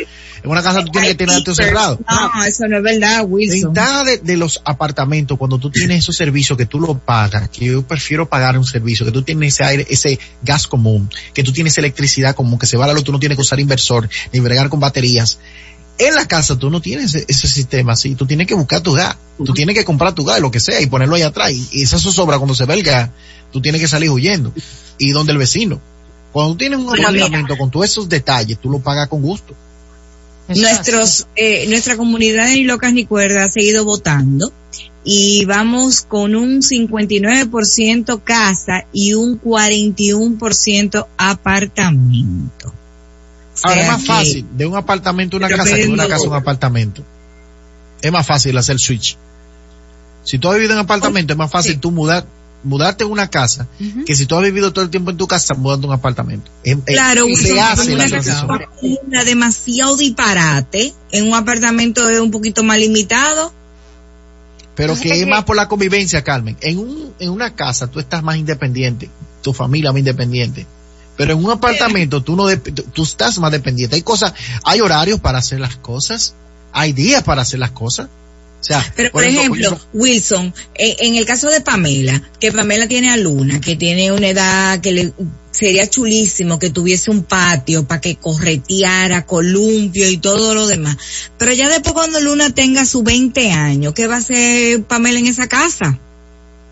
[0.46, 2.00] En una casa tú tienes que tener todo cerrado.
[2.08, 3.74] No, eso no es verdad, Wilson.
[3.74, 7.66] ventaja de, de los apartamentos, cuando tú tienes esos servicios que tú lo pagas, que
[7.66, 11.52] yo prefiero pagar un servicio, que tú tienes ese aire, ese gas común, que tú
[11.52, 14.39] tienes electricidad común, que se va la luz, tú no tienes que usar inversor, ni
[14.39, 15.39] bregar con baterías.
[15.98, 18.93] En la casa tú no tienes ese, ese sistema así, tú tienes que buscar tu
[18.93, 21.68] gas, tú tienes que comprar tu gas, lo que sea, y ponerlo ahí atrás, y,
[21.72, 23.10] y esa zozobra cuando se ve el gas,
[23.52, 24.54] tú tienes que salir huyendo,
[25.00, 25.82] y donde el vecino.
[26.32, 29.56] Cuando tú tienes un apartamento con todos esos detalles, tú lo pagas con gusto.
[30.48, 30.62] Eso.
[30.62, 34.52] Nuestros, eh, nuestra comunidad de Ni Locas Ni Cuerdas ha seguido votando
[35.04, 42.74] y vamos con un 59% casa y un 41% apartamento.
[43.64, 46.08] O Ahora es más que- fácil de un apartamento a una casa que de una
[46.08, 47.04] casa a un apartamento.
[48.02, 49.18] Es más fácil hacer switch.
[50.24, 52.26] Si tú has vivido en apartamento, es más fácil tú mudar,
[52.66, 53.68] mudarte a una casa
[54.05, 56.51] que si tú has vivido todo el tiempo en tu casa, mudando a un apartamento.
[56.63, 58.07] Es- es- Claro, se hace una
[59.09, 60.93] la demasiado disparate.
[61.11, 63.53] En un apartamento es un poquito más limitado.
[64.76, 66.57] Pero que es más por la convivencia, Carmen.
[66.59, 69.09] En un, en una casa tú estás más independiente,
[69.41, 70.66] tu familia más independiente.
[71.16, 72.45] Pero en un apartamento tú no,
[72.93, 73.95] tú estás más dependiente.
[73.95, 76.34] Hay cosas, hay horarios para hacer las cosas,
[76.74, 78.09] hay días para hacer las cosas.
[78.66, 83.18] Sea, Pero por, ejemplo, Wilson, en, en el caso de Pamela, que Pamela tiene a
[83.18, 85.13] Luna, que tiene una edad que le
[85.51, 90.97] sería chulísimo que tuviese un patio para que correteara, columpio y todo lo demás.
[91.38, 95.28] Pero ya después cuando Luna tenga sus 20 años, ¿qué va a hacer Pamela en
[95.28, 95.99] esa casa?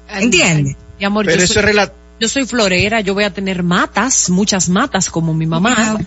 [0.09, 0.75] ¿Entiendes?
[0.99, 1.73] Mi amor, Pero yo, eso soy,
[2.19, 5.99] yo soy florera, yo voy a tener matas, muchas matas como mi mamá.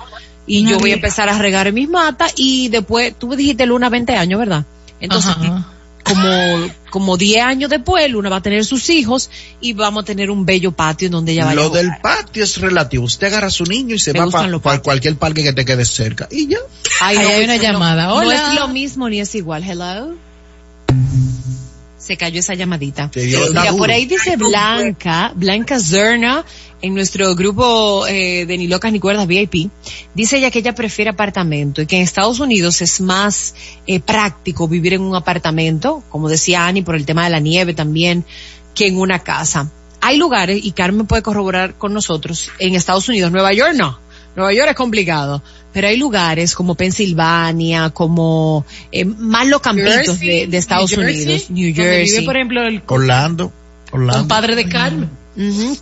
[0.49, 3.89] Y Una yo voy a empezar a regar mis matas y después, tú dijiste Luna
[3.89, 4.65] 20 años, ¿verdad?
[5.01, 5.76] Entonces, Ajá.
[6.07, 9.31] Como, como 10 años después, Luna va a tener sus hijos
[9.61, 12.45] y vamos a tener un bello patio en donde ella vaya a Lo del patio
[12.45, 13.05] es relativo.
[13.05, 14.83] Usted agarra a su niño y se Me va para patios.
[14.83, 16.29] cualquier parque que te quede cerca.
[16.31, 16.59] Y ya.
[17.01, 18.07] Ahí no, hay una no- llamada.
[18.07, 18.35] No Hola.
[18.53, 19.65] es lo mismo ni es igual.
[19.65, 20.15] Hello.
[22.07, 23.11] Se cayó esa llamadita.
[23.17, 23.79] Mira, duro.
[23.79, 26.45] por ahí dice Blanca, Blanca Zerna,
[26.81, 29.71] en nuestro grupo eh, de Ni Locas Ni Cuerdas VIP,
[30.15, 33.57] dice ella que ella prefiere apartamento y que en Estados Unidos es más
[33.89, 37.75] eh, práctico vivir en un apartamento, como decía Ani, por el tema de la nieve
[37.75, 38.25] también,
[38.73, 39.73] que en una casa.
[40.01, 44.06] Hay lugares, y Carmen puede corroborar con nosotros, en Estados Unidos, Nueva York no.
[44.37, 50.29] Nueva York es complicado, pero hay lugares como Pensilvania, como eh, más los campitos Jersey,
[50.43, 52.11] de, de Estados New Jersey, Unidos, New Jersey.
[52.13, 53.53] vive, por ejemplo, el Orlando.
[53.93, 54.19] Orlando.
[54.21, 55.11] compadre de Carmen.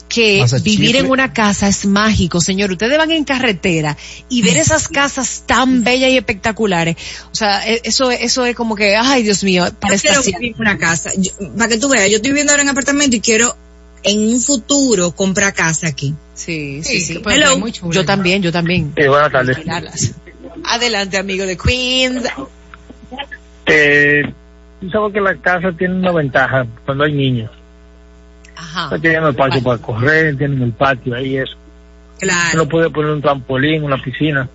[0.08, 2.72] Que vivir en una casa es mágico, señor.
[2.72, 3.96] Ustedes van en carretera
[4.28, 6.96] y ver esas casas tan bellas y espectaculares.
[7.30, 10.40] O sea, e- eso, eso es como que, ay, Dios mío, para Yo quiero estaciar.
[10.40, 11.10] vivir en una casa.
[11.16, 13.56] Yo- para que tú veas, yo estoy viviendo ahora en apartamento y quiero
[14.02, 16.14] en un futuro comprar casa aquí.
[16.34, 17.22] Sí, Sí, sí, sí.
[17.26, 17.58] Hello.
[17.58, 17.92] muy chulo.
[17.92, 18.92] Yo también, yo también.
[18.96, 19.58] Sí, buenas tardes.
[20.66, 22.24] Adelante, amigo de Queens.
[23.66, 24.22] Eh,
[24.92, 27.50] sabes que la casa tiene una ventaja cuando hay niños.
[28.56, 28.98] Ajá.
[29.00, 31.54] Tienen el patio para correr, tienen el patio ahí, eso.
[32.20, 32.62] Claro.
[32.62, 34.48] Uno puede poner un trampolín, una piscina.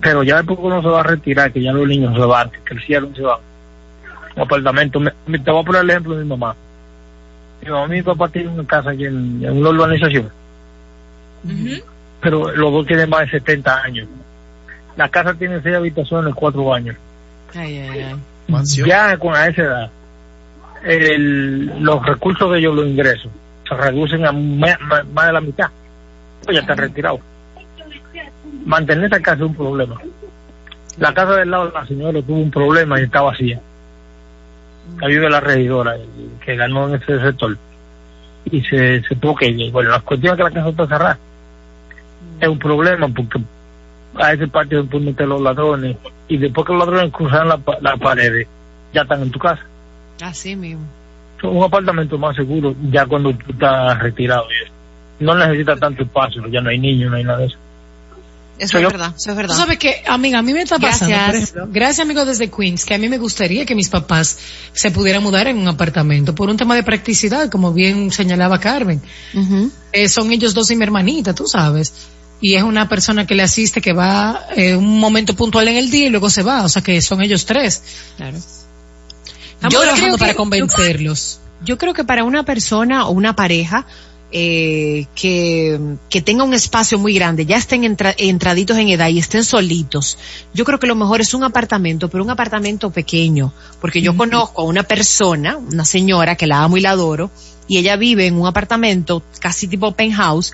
[0.00, 2.58] Pero ya después uno se va a retirar, que ya los niños se van, que
[2.64, 3.38] crecieron, se van.
[4.36, 4.98] Un apartamento.
[5.00, 6.54] Me- me- te voy a poner el ejemplo de mi mamá.
[7.62, 10.28] Mi mamá y mi papá tienen una casa aquí en, en una urbanización.
[12.20, 14.08] Pero los dos tienen más de 70 años.
[14.96, 16.96] La casa tiene seis habitaciones, cuatro baños.
[17.54, 18.16] Ay, ay, ay.
[18.48, 18.88] Mansión.
[18.88, 19.90] Ya con a esa edad,
[20.84, 23.30] el- los recursos de ellos, los ingresos,
[23.68, 25.68] se reducen a más de la mitad.
[26.44, 27.20] Pues ya están retirados.
[28.64, 29.96] Mantener esa casa es un problema.
[30.98, 33.60] La casa del lado de la señora tuvo un problema y está vacía.
[35.02, 35.96] Ahí vive la regidora
[36.44, 37.56] que ganó en ese sector.
[38.50, 39.70] Y se, se tuvo que ir.
[39.72, 41.18] Bueno, la cuestión es que la casa está cerrada.
[42.40, 43.40] Es un problema porque
[44.16, 45.96] a ese patio se pueden meter los ladrones
[46.28, 48.46] y después que los ladrones cruzan la, pa- la pared,
[48.92, 49.62] ya están en tu casa.
[50.22, 50.84] Así mismo.
[51.42, 54.44] Un apartamento más seguro ya cuando tú estás retirado.
[55.20, 57.58] No necesita tanto espacio, ya no hay niños, no hay nada de eso.
[58.58, 59.54] Eso es verdad, eso es Tú verdad.
[59.56, 61.50] sabes que, amiga, a mí me está pasando, Gracias.
[61.50, 64.38] por ejemplo, gracias amigos desde Queens, que a mí me gustaría que mis papás
[64.72, 69.00] se pudieran mudar en un apartamento por un tema de practicidad, como bien señalaba Carmen.
[69.92, 71.92] Eh, son ellos dos y mi hermanita, tú sabes.
[72.40, 75.90] Y es una persona que le asiste, que va eh, un momento puntual en el
[75.90, 77.82] día y luego se va, o sea que son ellos tres.
[78.16, 78.36] Claro.
[78.36, 81.40] Estamos Yo trabajando para que- convencerlos.
[81.64, 83.86] Yo creo que para una persona o una pareja
[84.30, 89.18] eh, que, que tenga un espacio muy grande, ya estén entra- entraditos en edad y
[89.18, 90.18] estén solitos,
[90.52, 94.62] yo creo que lo mejor es un apartamento, pero un apartamento pequeño, porque yo conozco
[94.62, 97.30] a una persona, una señora que la amo y la adoro,
[97.66, 100.52] y ella vive en un apartamento casi tipo penthouse.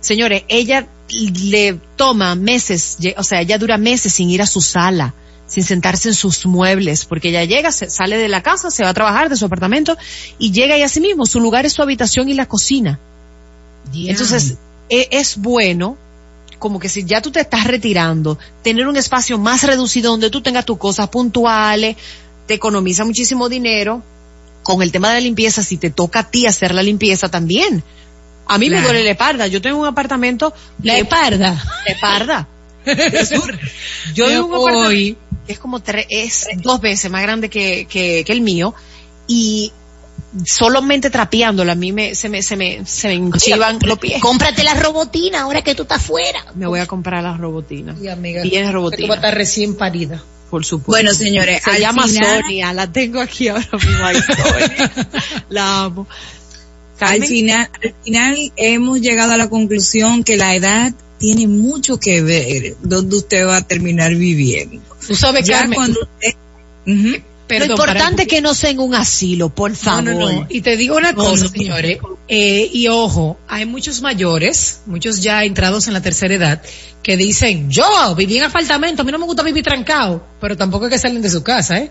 [0.00, 5.14] Señores, ella le toma meses, o sea, ella dura meses sin ir a su sala,
[5.48, 8.90] sin sentarse en sus muebles, porque ella llega, se, sale de la casa, se va
[8.90, 9.96] a trabajar de su apartamento
[10.38, 13.00] y llega y así mismo, su lugar es su habitación y la cocina.
[13.94, 14.58] Entonces,
[14.90, 15.96] e- es bueno,
[16.58, 20.42] como que si ya tú te estás retirando, tener un espacio más reducido donde tú
[20.42, 21.96] tengas tus cosas puntuales,
[22.46, 24.02] te economiza muchísimo dinero.
[24.62, 27.82] Con el tema de la limpieza, si te toca a ti hacer la limpieza también.
[28.46, 29.46] A mí me duele la espalda.
[29.46, 30.52] Yo tengo un apartamento.
[30.82, 31.62] La espalda.
[32.84, 33.58] de sur.
[34.14, 35.16] Yo un apartamento que
[35.48, 38.74] es como tres, es dos veces más grande que, que, que el mío
[39.26, 39.72] y
[40.44, 44.20] solamente trapeándola a mí me, se me, se me, se me enchivan los pies.
[44.20, 46.44] Cómprate la robotina ahora que tú estás fuera.
[46.54, 48.00] Me voy a comprar las robotinas.
[48.00, 49.08] Y amiga, Bien tú robotina.
[49.08, 50.22] vas a estar recién parida.
[50.50, 50.90] Por supuesto.
[50.92, 54.04] Bueno, señores, se al llama final- Sonia, la tengo aquí ahora mismo.
[54.04, 55.08] ahí, Sonia.
[55.50, 56.06] la amo.
[57.00, 62.22] Al final, al final hemos llegado a la conclusión que la edad tiene mucho que
[62.22, 64.80] ver donde usted va a terminar viviendo.
[65.08, 66.08] Tú sabes, Ya Carmen, cuando
[67.48, 70.04] perdón, Lo importante es que no sea en un asilo, por favor.
[70.04, 70.46] no, no.
[70.48, 71.98] Y te digo una cosa, señores.
[72.28, 76.62] Eh, y ojo, hay muchos mayores, muchos ya entrados en la tercera edad,
[77.02, 80.86] que dicen, yo viví en apartamento, a mí no me gusta vivir trancado, pero tampoco
[80.86, 81.90] es que salen de su casa, ¿eh?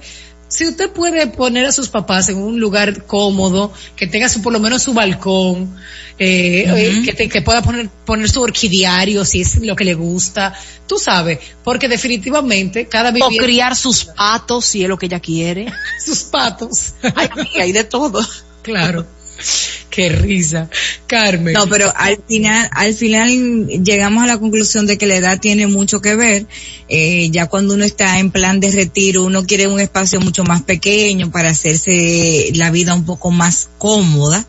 [0.49, 4.53] Si usted puede poner a sus papás en un lugar cómodo, que tenga su, por
[4.53, 5.75] lo menos su balcón,
[6.19, 9.93] eh, eh, que, te- que pueda poner, poner su orquidiario si es lo que le
[9.93, 10.53] gusta,
[10.87, 15.19] tú sabes, porque definitivamente cada O vivienda, criar sus patos si es lo que ella
[15.19, 15.71] quiere.
[16.05, 18.25] sus patos, Ay, amiga, hay de todo.
[18.63, 19.05] claro.
[19.89, 20.69] Qué risa.
[21.07, 21.53] Carmen.
[21.53, 25.67] No, pero al final, al final llegamos a la conclusión de que la edad tiene
[25.67, 26.45] mucho que ver.
[26.87, 30.61] Eh, ya cuando uno está en plan de retiro, uno quiere un espacio mucho más
[30.61, 34.45] pequeño para hacerse la vida un poco más cómoda.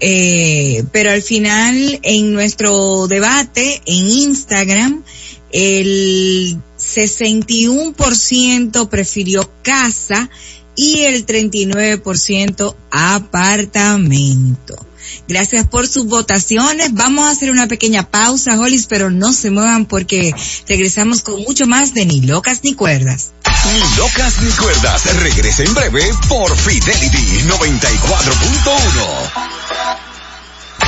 [0.00, 5.02] Eh, pero al final, en nuestro debate en Instagram,
[5.52, 10.30] el 61% prefirió casa
[10.80, 14.86] y el 39% apartamento.
[15.28, 16.94] Gracias por sus votaciones.
[16.94, 20.34] Vamos a hacer una pequeña pausa, Hollis, pero no se muevan porque
[20.66, 23.32] regresamos con mucho más de Ni Locas ni Cuerdas.
[23.44, 29.30] Ni Locas ni Cuerdas regresa en breve por Fidelity 94.1.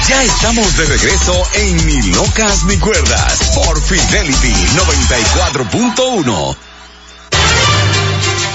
[0.09, 6.72] Ya estamos de regreso en Ni Locas ni Cuerdas por Fidelity 94.1.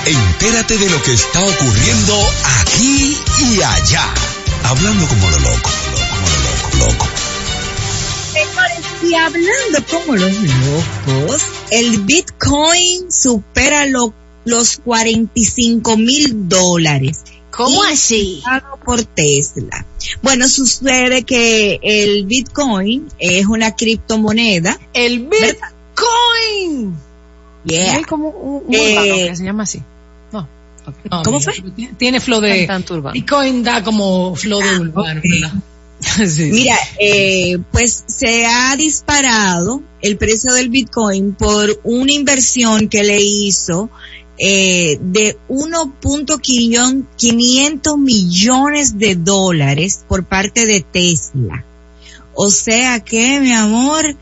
[0.08, 2.14] Entérate de lo que está ocurriendo
[2.62, 3.18] aquí
[3.52, 4.14] y allá.
[4.64, 5.70] Hablando como lo loco,
[6.12, 7.06] como lo loco, loco.
[9.04, 11.42] Y hablando como los locos,
[11.72, 14.14] el Bitcoin supera lo-
[14.46, 17.24] los 45 mil dólares.
[17.52, 18.42] ¿Cómo así?
[18.86, 19.86] Por Tesla.
[20.22, 24.80] Bueno, sucede que el Bitcoin es una criptomoneda.
[24.94, 26.96] El Bitcoin.
[27.66, 27.96] Yeah.
[27.96, 29.82] Hay como un, un Eh, que se llama así.
[31.10, 31.24] No.
[31.24, 31.72] ¿Cómo amiga, fue?
[31.72, 32.68] tiene- Tiene flow de.
[32.90, 33.14] Urbano.
[33.14, 35.54] Bitcoin da como flow de urbano, ¿verdad?
[36.28, 36.52] Sí.
[36.52, 43.20] Mira, eh, pues se ha disparado el precio del Bitcoin por una inversión que le
[43.20, 43.90] hizo
[44.38, 51.64] eh, de 1.500 millones de dólares por parte de Tesla.
[52.40, 54.16] O sea que, mi amor,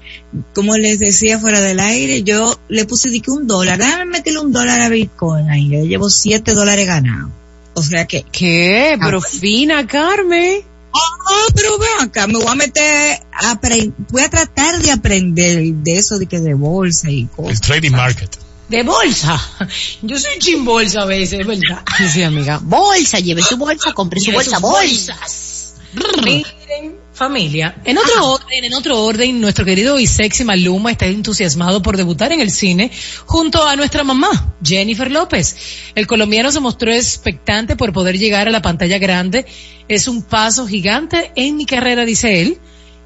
[0.54, 4.40] como les decía fuera del aire, yo le puse de que un dólar, déjame meterle
[4.40, 7.32] un dólar a Bitcoin ahí, yo llevo 7 dólares ganados.
[7.74, 8.98] O sea que, ¿Qué?
[9.02, 9.28] Pero Ah.
[9.30, 10.62] fina, Carmen.
[10.94, 13.60] Ah, pero ven acá, me voy a meter, a
[14.10, 17.60] voy a tratar de aprender de eso de que de bolsa y El cosas.
[17.60, 18.38] trading market.
[18.70, 19.38] De bolsa.
[20.04, 21.84] Yo soy chin bolsa a veces, ¿verdad?
[21.98, 22.60] Sí, sí, amiga.
[22.64, 25.18] Bolsa, lleve su bolsa, compre su bolsa, sus bolsa.
[25.20, 25.76] bolsas.
[26.24, 31.82] Miren, familia, en otro orden, en otro orden, nuestro querido y sexy Maluma está entusiasmado
[31.82, 32.92] por debutar en el cine
[33.26, 35.56] junto a nuestra mamá, Jennifer López.
[35.96, 39.46] El colombiano se mostró expectante por poder llegar a la pantalla grande.
[39.88, 42.60] Es un paso gigante en mi carrera, dice él.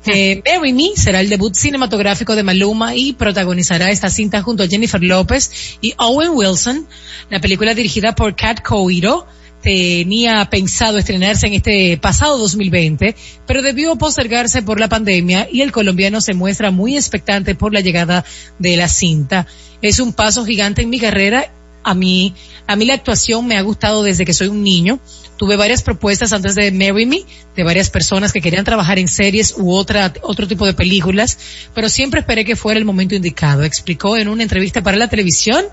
[0.06, 4.68] Eh, Marry Me será el debut cinematográfico de Maluma y protagonizará esta cinta junto a
[4.68, 6.88] Jennifer López y Owen Wilson.
[7.30, 9.28] La película dirigida por Kat Coiro
[9.62, 15.72] tenía pensado estrenarse en este pasado 2020, pero debió postergarse por la pandemia y el
[15.72, 18.24] colombiano se muestra muy expectante por la llegada
[18.58, 19.48] de la cinta.
[19.82, 21.52] Es un paso gigante en mi carrera.
[21.82, 22.36] A mí,
[22.68, 25.00] a mí la actuación me ha gustado desde que soy un niño.
[25.38, 27.24] Tuve varias propuestas antes de Marry Me,
[27.56, 31.38] de varias personas que querían trabajar en series u otra, otro tipo de películas,
[31.74, 33.64] pero siempre esperé que fuera el momento indicado.
[33.64, 35.66] Explicó en una entrevista para la televisión.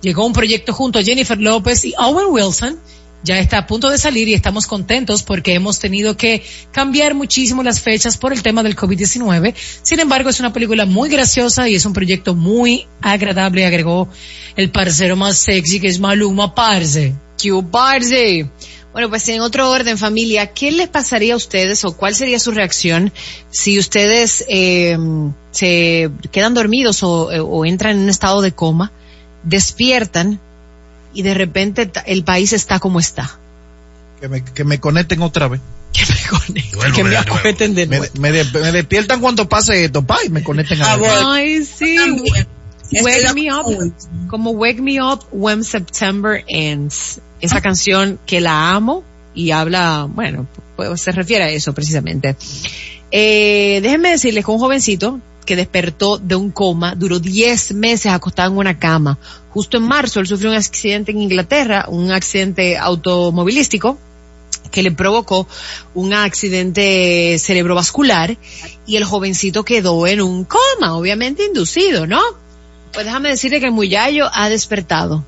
[0.00, 2.78] Llegó un proyecto junto a Jennifer López y Owen Wilson.
[3.24, 7.62] Ya está a punto de salir y estamos contentos porque hemos tenido que cambiar muchísimo
[7.62, 9.54] las fechas por el tema del COVID-19.
[9.82, 14.08] Sin embargo, es una película muy graciosa y es un proyecto muy agradable, agregó
[14.56, 17.14] el parcero más sexy que es Maluma Parce.
[17.36, 18.48] ¡Qué parce!
[18.92, 22.52] Bueno, pues en otro orden, familia, ¿qué les pasaría a ustedes o cuál sería su
[22.52, 23.12] reacción
[23.50, 24.96] si ustedes eh,
[25.50, 28.92] se quedan dormidos o, o entran en un estado de coma,
[29.42, 30.40] despiertan
[31.18, 33.38] y de repente el país está como está?
[34.20, 35.60] Que me, que me conecten otra vez.
[35.92, 38.12] Que me conecten, que me acueten de Me, nuevo.
[38.20, 41.32] me de- me despiertan cuando pase esto, pa, y me conecten a Ah, bueno.
[41.32, 41.96] Ay, sí.
[43.02, 43.92] Wake me up,
[44.30, 47.20] como Wake Me Up When September Ends.
[47.40, 49.02] Esa canción que la amo
[49.34, 50.46] y habla, bueno,
[50.76, 52.36] pues se refiere a eso precisamente.
[53.10, 58.50] Eh, déjenme decirles que un jovencito que despertó de un coma, duró 10 meses acostado
[58.50, 59.18] en una cama.
[59.48, 63.96] Justo en marzo él sufrió un accidente en Inglaterra, un accidente automovilístico
[64.70, 65.48] que le provocó
[65.94, 68.36] un accidente cerebrovascular
[68.86, 72.20] y el jovencito quedó en un coma, obviamente inducido, ¿no?
[72.92, 75.24] Pues déjame decirle que el muyayo ha despertado.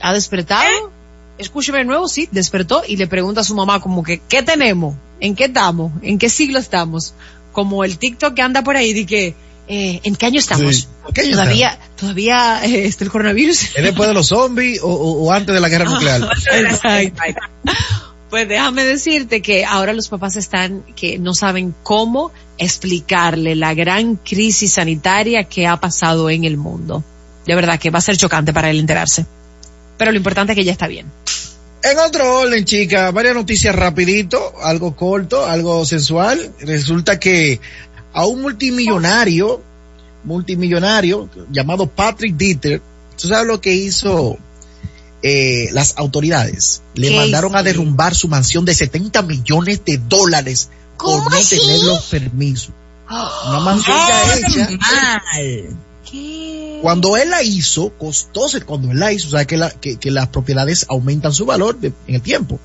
[0.00, 0.92] ¿Ha despertado?
[1.36, 4.94] Escúcheme de nuevo, sí, despertó y le pregunta a su mamá como que, ¿qué tenemos?
[5.18, 5.90] ¿En qué estamos?
[6.02, 7.12] ¿En qué siglo estamos?
[7.50, 9.34] Como el TikTok que anda por ahí de que,
[9.68, 10.76] eh, ¿en qué año estamos?
[10.76, 10.86] Sí.
[11.08, 13.62] ¿En qué año todavía, todavía eh, está el coronavirus.
[13.76, 16.22] ¿Es después de los zombies o, o- o antes de la guerra nuclear?
[16.52, 17.20] Exacto.
[18.30, 24.16] Pues déjame decirte que ahora los papás están que no saben cómo explicarle la gran
[24.16, 27.04] crisis sanitaria que ha pasado en el mundo.
[27.46, 29.24] De verdad que va a ser chocante para él enterarse.
[29.96, 31.06] Pero lo importante es que ya está bien.
[31.82, 36.52] en otro orden, chica, varias noticias rapidito, algo corto, algo sensual.
[36.60, 37.60] Resulta que
[38.14, 39.60] a un multimillonario,
[40.24, 42.80] multimillonario llamado Patrick Dieter,
[43.20, 44.38] ¿tú sabes lo que hizo
[45.22, 46.82] eh, las autoridades?
[46.94, 51.36] Le ¿Qué mandaron a derrumbar su mansión de 70 millones de dólares por ¿Cómo no
[51.36, 51.58] así?
[51.58, 52.70] tener los permisos.
[53.48, 54.68] Una mansión ya hecha.
[54.70, 55.76] Mal.
[56.10, 56.78] ¿Qué?
[56.82, 60.10] Cuando él la hizo, costó, cuando él la hizo, o sea que, la- que, que
[60.10, 62.58] las propiedades aumentan su valor de- en el tiempo.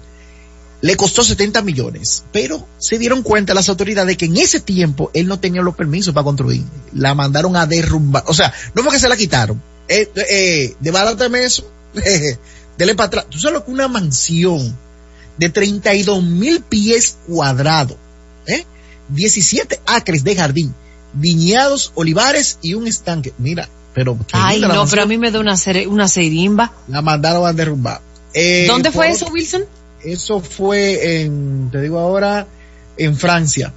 [0.82, 5.28] Le costó 70 millones, pero se dieron cuenta las autoridades que en ese tiempo él
[5.28, 6.64] no tenía los permisos para construir.
[6.94, 8.24] La mandaron a derrumbar.
[8.28, 9.62] O sea, no fue que se la quitaron.
[9.90, 10.76] Eh, eh,
[11.44, 11.70] eso.
[12.78, 13.26] Dele para atrás.
[13.30, 14.78] Tú sabes lo que una mansión
[15.38, 17.98] de 32 mil pies cuadrados,
[18.46, 18.66] ¿eh?
[19.10, 20.74] 17 acres de jardín,
[21.14, 23.34] viñados, olivares y un estanque.
[23.38, 24.90] Mira, pero Ay, no, mansión.
[24.90, 25.56] pero a mí me da una,
[25.88, 26.72] una serimba.
[26.88, 28.02] la mandaron a derrumbar.
[28.34, 29.66] Eh, ¿Dónde fue eso, Wilson?
[30.04, 32.48] Eso fue en, te digo ahora,
[32.98, 33.74] en Francia.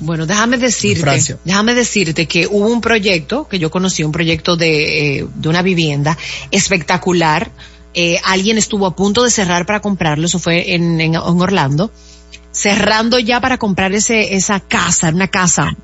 [0.00, 5.18] Bueno, déjame decirte, déjame decirte que hubo un proyecto que yo conocí, un proyecto de,
[5.18, 6.18] eh, de una vivienda
[6.50, 7.50] espectacular.
[7.94, 11.92] Eh, alguien estuvo a punto de cerrar para comprarlo, eso fue en, en, en Orlando,
[12.50, 15.76] cerrando ya para comprar ese, esa casa, una casa.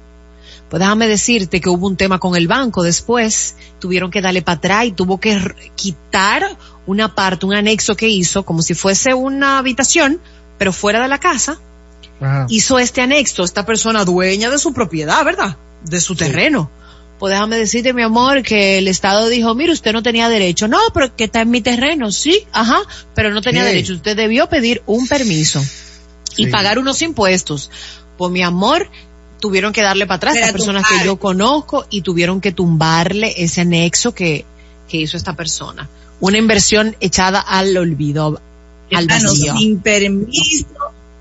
[0.68, 4.57] Pues déjame decirte que hubo un tema con el banco después, tuvieron que darle para
[4.57, 5.36] atrás y tuvo que
[5.74, 6.57] quitar
[6.87, 10.20] una parte, un anexo que hizo, como si fuese una habitación,
[10.59, 11.59] pero fuera de la casa,
[12.20, 12.47] Ajá.
[12.49, 15.57] hizo este anexo, esta persona dueña de su propiedad, ¿verdad?
[15.85, 16.70] De su terreno.
[17.18, 20.68] Pues déjame decirte, mi amor, que el Estado dijo, mire, usted no tenía derecho.
[20.68, 22.81] No, pero que está en mi terreno, sí, ajá,
[23.14, 23.68] pero no tenía Sí.
[23.68, 23.93] derecho.
[23.95, 25.61] Usted debió pedir un permiso
[26.37, 26.51] y Sí.
[26.51, 27.70] pagar unos impuestos.
[28.16, 28.91] Pues mi amor,
[29.39, 31.01] tuvieron que darle para atrás a personas tumbar.
[31.03, 34.45] que yo conozco y tuvieron que tumbarle ese anexo que,
[34.89, 35.89] que hizo esta persona.
[36.21, 38.41] Una inversión echada al olvido,
[38.93, 39.57] al vacío.
[39.57, 40.66] sin permiso,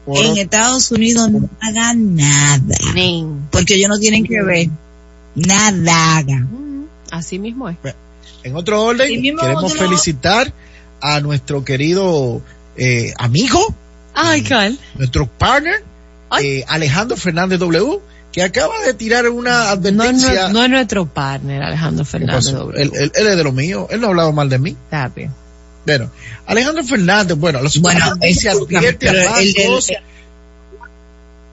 [0.06, 2.76] Por- en Estados Unidos no hagan nada.
[2.94, 3.48] Nen.
[3.52, 4.70] Porque ellos no tienen que ver.
[5.36, 6.44] Nada hagan.
[6.52, 7.78] Mm, Así mismo es.
[8.44, 10.54] En otro orden, queremos otro- felicitar
[11.02, 12.42] a nuestro querido
[12.76, 13.60] eh, amigo,
[14.14, 14.44] Ay,
[14.96, 15.84] nuestro partner,
[16.42, 18.00] eh, Alejandro Fernández W,
[18.32, 20.50] que acaba de tirar una advertencia.
[20.50, 22.54] no es nuestro partner, Alejandro ¿Qué Fernández.
[22.76, 24.70] Él, él- él es de lo mío, él no ha hablado mal de mí.
[24.72, 25.32] Está bien.
[25.86, 26.12] Bueno,
[26.46, 29.54] Alejandro Fernández, bueno, la Bueno, eso- advierte a el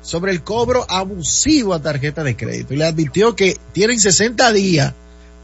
[0.02, 4.92] sobre el cobro abusivo a tarjeta de crédito y le advirtió que tienen 60 días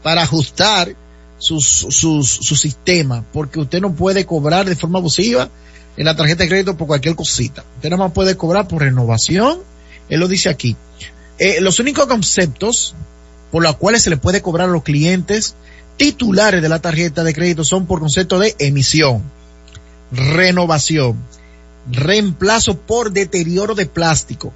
[0.01, 0.95] para ajustar
[1.37, 5.49] sus, sus, su sistema porque usted no puede cobrar de forma abusiva
[5.97, 7.63] en la tarjeta de crédito por cualquier cosita.
[7.75, 9.59] Usted nada más puede cobrar por renovación.
[10.09, 10.75] Él lo dice aquí.
[11.39, 12.95] Eh, los únicos conceptos
[13.51, 15.55] por los cuales se le puede cobrar a los clientes
[15.97, 19.23] titulares de la tarjeta de crédito son por concepto de emisión,
[20.11, 21.17] renovación,
[21.91, 24.53] reemplazo por deterioro de plástico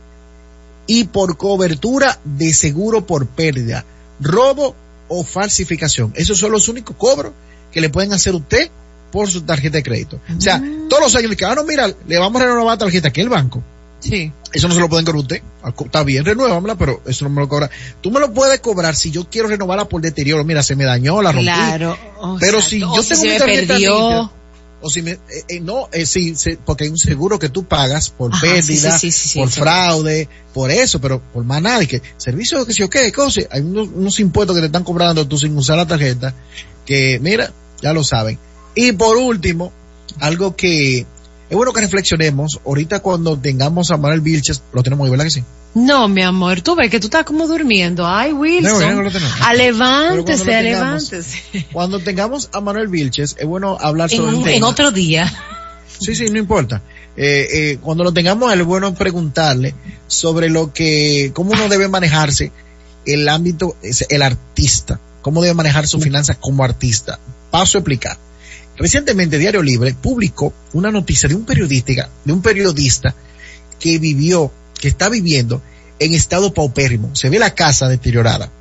[0.87, 3.85] y por cobertura de seguro por pérdida,
[4.19, 4.75] robo
[5.09, 6.13] o falsificación.
[6.15, 7.33] Esos son los únicos cobros
[7.71, 8.69] que le pueden hacer usted
[9.11, 10.19] por su tarjeta de crédito.
[10.35, 13.09] O sea, todos los años, que, ah, no, mira, le vamos a renovar la tarjeta
[13.09, 13.63] aquí el banco.
[13.99, 14.31] Sí.
[14.53, 15.41] Eso no se lo pueden cobrar usted.
[15.63, 17.69] Ah, Está bien, renuévamela, pero eso no me lo cobra.
[18.01, 20.43] Tú me lo puedes cobrar si yo quiero renovarla por deterioro.
[20.43, 21.45] Mira, se me dañó, la rompí.
[21.45, 21.97] Claro.
[22.19, 23.99] o Pero sea, si o yo si tengo se mi me tarjeta perdió.
[24.09, 24.31] limpia,
[24.79, 25.19] o si me, eh,
[25.49, 29.11] eh, no, eh, sí, porque hay un seguro que tú pagas por Ajá, pérdida, sí,
[29.11, 32.89] sí, por fraude, por eso, pero por más nada, y que servicio que si o
[32.89, 36.35] qué, cosa, hay unos, unos impuestos que te están cobrando tú sin usar la tarjeta,
[36.85, 38.37] que mira, ya lo saben.
[38.75, 39.73] Y por último,
[40.19, 41.07] algo que
[41.49, 45.31] es bueno que reflexionemos, ahorita cuando tengamos a Manuel Vilches, lo tenemos ahí, ¿verdad que
[45.31, 45.43] sí?
[45.75, 48.07] No, mi amor, tú ves que tú estás como durmiendo.
[48.07, 48.95] Ay, No, Wilson.
[48.95, 49.33] no lo tenemos.
[49.41, 50.63] a levántese, cuando tengamos-
[51.11, 51.67] levántese.
[51.71, 54.67] Cuando tengamos a Manuel Vilches, es bueno hablar En, sobre un en tema.
[54.67, 55.31] otro día.
[55.99, 56.81] Sí, sí, no importa.
[57.15, 59.73] Eh, eh, cuando lo tengamos, es bueno preguntarle
[60.07, 62.51] sobre lo que, cómo uno debe manejarse
[63.05, 63.75] el ámbito,
[64.09, 67.19] el artista, cómo debe manejar sus finanzas como artista.
[67.51, 68.17] Paso a explicar.
[68.77, 73.13] Recientemente Diario Libre publicó una noticia de un periodista, de un periodista
[73.79, 75.61] que vivió, que está viviendo
[75.99, 77.15] en estado paupérrimo.
[77.15, 78.51] Se ve la casa deteriorada.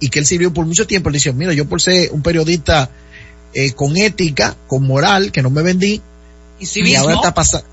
[0.00, 1.08] Y que él sirvió por mucho tiempo.
[1.08, 2.90] Él dice, mira, yo por ser un periodista
[3.54, 6.02] eh, con ética, con moral, que no me vendí,
[6.60, 7.66] Y y ahora está pasando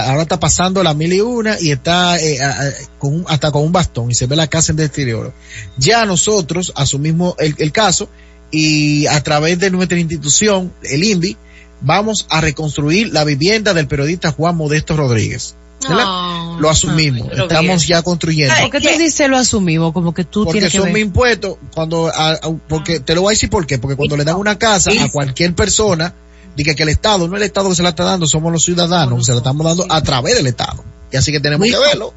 [0.00, 3.64] ahora está pasando la mil y una y está eh, a- con un- hasta con
[3.64, 5.32] un bastón y se ve la casa en deterioro.
[5.76, 8.08] Ya nosotros asumimos el, el caso
[8.50, 11.36] y a través de nuestra institución, el INVI,
[11.80, 15.54] vamos a reconstruir la vivienda del periodista Juan Modesto Rodríguez.
[15.88, 16.04] ¿Verdad?
[16.04, 16.60] No.
[16.60, 17.78] Lo asumimos, estamos bien.
[17.78, 18.54] ya construyendo.
[18.62, 19.92] ¿Por qué tú dices lo asumimos?
[19.92, 20.94] Como que tú Porque tienes que son ver.
[20.94, 24.16] mis impuestos, cuando, a- a- porque te lo voy a decir por qué, porque cuando
[24.16, 26.14] le dan una casa a cualquier persona,
[26.56, 29.18] Diga que el Estado, no el Estado que se la está dando, somos los ciudadanos,
[29.18, 30.82] que se la estamos dando a través del Estado.
[31.12, 32.14] Y así que tenemos que verlo.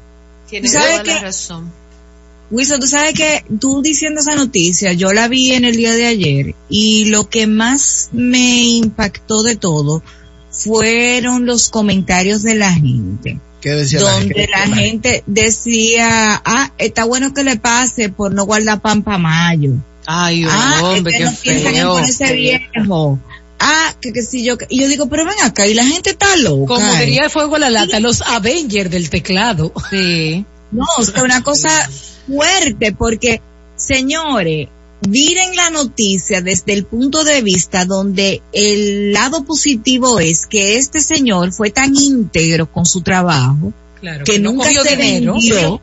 [0.48, 1.70] Tienes ¿Tú sabes toda la razón.
[2.50, 6.06] Wilson, tú sabes que tú diciendo esa noticia, yo la vi en el día de
[6.06, 10.02] ayer y lo que más me impactó de todo
[10.50, 13.38] fueron los comentarios de la gente.
[13.60, 14.50] ¿Qué decía la donde gente?
[14.50, 19.72] la gente decía, ah, está bueno que le pase por no guardar pan para mayo.
[20.06, 21.92] Ay, ah, hombre, que qué no piensan en feo.
[21.92, 23.18] ponerse viejo.
[23.60, 26.10] Ah, que, que si yo, que- y yo digo, pero ven acá, y la gente
[26.10, 26.74] está loca.
[26.74, 27.00] Como ¿eh?
[27.04, 29.72] diría Fuego a la Lata, los Avengers del teclado.
[29.90, 30.44] Sí.
[30.72, 31.70] No, o sea, una cosa
[32.26, 33.40] fuerte, porque,
[33.76, 34.68] señores,
[35.08, 41.00] miren la noticia desde el punto de vista donde el lado positivo es que este
[41.00, 45.34] señor fue tan íntegro con su trabajo Claro, que nunca se dinero.
[45.34, 45.80] vendió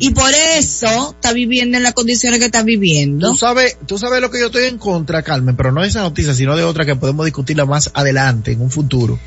[0.00, 3.30] y por eso está viviendo en las condiciones que está viviendo.
[3.30, 6.02] Tú sabes, tú sabes lo que yo estoy en contra, Carmen, pero no de esa
[6.02, 9.18] noticia, sino de otra que podemos discutirla más adelante, en un futuro.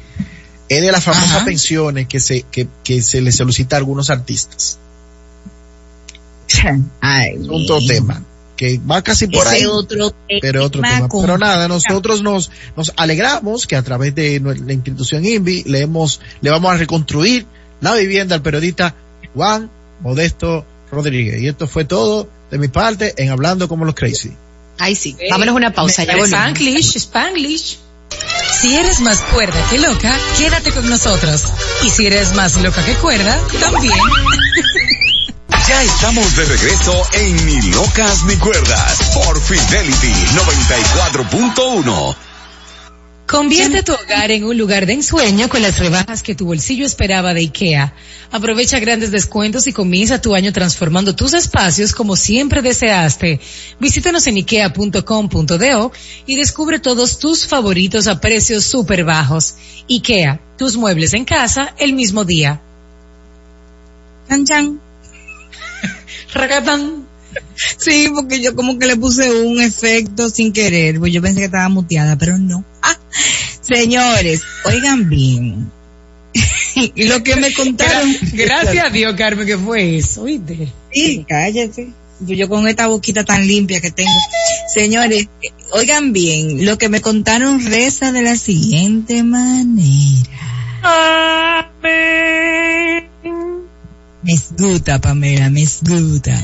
[0.70, 1.46] Es de las famosas Ajá.
[1.46, 4.80] pensiones que se, que, que se le solicita a algunos artistas.
[7.00, 8.24] Ay, Es otro tema,
[8.56, 9.66] que va casi por Ese ahí.
[9.66, 14.74] otro pero otro tema Pero nada, nosotros nos, nos alegramos que a través de la
[14.74, 17.46] institución INVI le hemos, le vamos a reconstruir
[17.80, 18.96] la vivienda al periodista
[19.34, 19.70] Juan
[20.02, 21.42] Modesto Rodríguez.
[21.42, 24.32] Y esto fue todo de mi parte en Hablando como los Crazy.
[24.78, 25.16] Ay, sí.
[25.30, 26.30] Vámonos a una pausa, ya volvemos.
[26.30, 27.78] Spanglish, Spanglish.
[28.60, 31.46] Si eres más cuerda que loca, quédate con nosotros.
[31.86, 33.94] Y si eres más loca que cuerda, también.
[35.72, 42.16] Ya estamos de regreso en Ni Locas Ni Cuerdas por Fidelity 94.1.
[43.26, 47.34] Convierte tu hogar en un lugar de ensueño con las rebajas que tu bolsillo esperaba
[47.34, 47.94] de IKEA.
[48.32, 53.40] Aprovecha grandes descuentos y comienza tu año transformando tus espacios como siempre deseaste.
[53.80, 55.92] Visítanos en ikea.com.do
[56.26, 59.56] y descubre todos tus favoritos a precios súper bajos.
[59.90, 62.60] IKEA, tus muebles en casa el mismo día.
[64.28, 64.91] Chan, chan.
[66.34, 67.06] Ragatán.
[67.56, 71.46] Sí, porque yo como que le puse un efecto sin querer, pues yo pensé que
[71.46, 72.66] estaba muteada, pero no.
[72.82, 72.98] Ah,
[73.62, 75.72] señores, oigan bien.
[76.76, 78.16] y lo que me contaron.
[78.34, 80.68] Gracias a Dios, Carmen, que fue eso, ¿oíste?
[80.92, 81.90] Sí, cállate.
[82.22, 84.12] Yo, con esta boquita tan limpia que tengo.
[84.74, 85.28] Señores,
[85.72, 90.30] oigan bien, lo que me contaron reza de la siguiente manera.
[94.24, 96.44] Me escuta, Pamela, me escuta.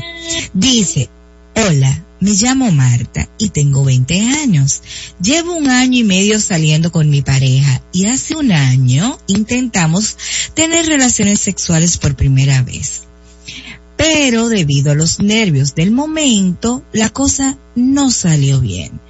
[0.52, 1.08] Dice,
[1.54, 4.82] hola, me llamo Marta y tengo 20 años.
[5.22, 10.16] Llevo un año y medio saliendo con mi pareja y hace un año intentamos
[10.54, 13.02] tener relaciones sexuales por primera vez.
[13.96, 19.00] Pero debido a los nervios del momento, la cosa no salió bien.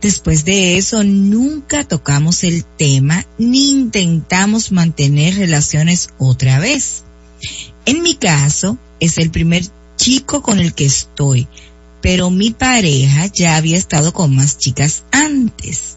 [0.00, 7.02] Después de eso, nunca tocamos el tema ni intentamos mantener relaciones otra vez.
[7.88, 9.64] En mi caso, es el primer
[9.96, 11.48] chico con el que estoy,
[12.02, 15.96] pero mi pareja ya había estado con más chicas antes.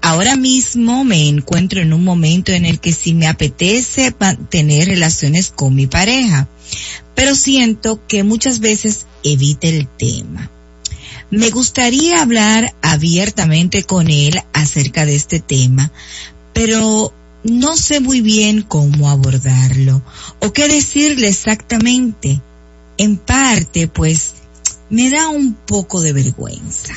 [0.00, 4.14] Ahora mismo me encuentro en un momento en el que sí me apetece
[4.48, 6.48] tener relaciones con mi pareja,
[7.14, 10.50] pero siento que muchas veces evita el tema.
[11.28, 15.92] Me gustaría hablar abiertamente con él acerca de este tema,
[16.54, 17.12] pero
[17.44, 20.02] no sé muy bien cómo abordarlo
[20.40, 22.40] o qué decirle exactamente.
[22.98, 24.32] En parte, pues,
[24.90, 26.94] me da un poco de vergüenza.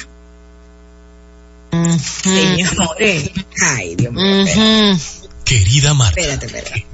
[1.72, 3.32] Señores,
[3.62, 4.98] ay, Dios mío,
[5.44, 6.20] Querida Marta.
[6.22, 6.86] espérate, espérate.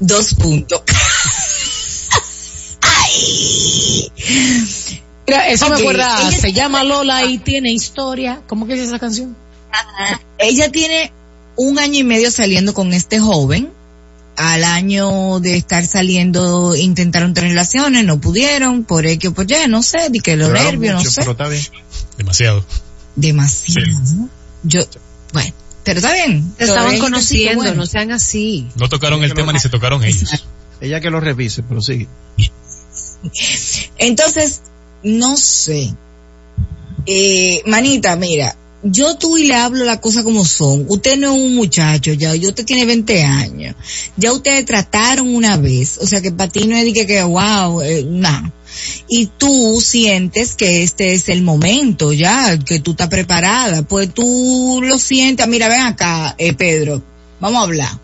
[0.00, 0.82] Dos puntos.
[2.82, 4.12] ay.
[5.26, 8.42] Mira, eso me acuerda, ella- se llama Lola y tiene historia.
[8.46, 9.36] ¿Cómo que es esa canción?
[10.38, 11.12] Ella tiene
[11.56, 13.70] un año y medio saliendo con este joven.
[14.36, 19.68] Al año de estar saliendo, intentaron tener relaciones, no pudieron, por X o por Y,
[19.68, 21.20] no sé, di que los nervios, mucho, no sé.
[21.20, 21.62] Pero está bien.
[22.18, 22.64] Demasiado.
[23.14, 23.92] Demasiado.
[24.16, 24.28] ¿no?
[24.64, 24.80] Yo,
[25.32, 25.52] bueno,
[25.84, 26.52] pero está bien.
[26.58, 27.76] Se estaban conociendo, bueno.
[27.76, 28.68] no sean así.
[28.74, 30.46] No tocaron el tema ni se tocaron ellos.
[30.80, 32.08] Ella que lo revise, pero sí.
[33.98, 34.62] Entonces,
[35.02, 35.94] no sé.
[37.06, 40.84] Eh, manita, mira, yo tú y le hablo la cosa como son.
[40.88, 43.74] Usted no es un muchacho ya, usted tiene 20 años.
[44.16, 47.22] Ya ustedes trataron una vez, o sea que para ti no es de que, que
[47.22, 48.52] wow, eh, nada.
[49.08, 54.80] Y tú sientes que este es el momento ya, que tú estás preparada, pues tú
[54.82, 55.48] lo sientes.
[55.48, 57.02] Mira, ven acá, eh, Pedro,
[57.40, 58.00] vamos a hablar.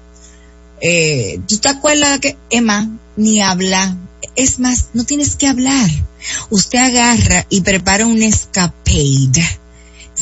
[0.81, 3.99] Eh, ¿tú te acuerdas que, Emma, ni habla?
[4.35, 5.91] Es más, no tienes que hablar.
[6.49, 9.60] Usted agarra y prepara un escapade,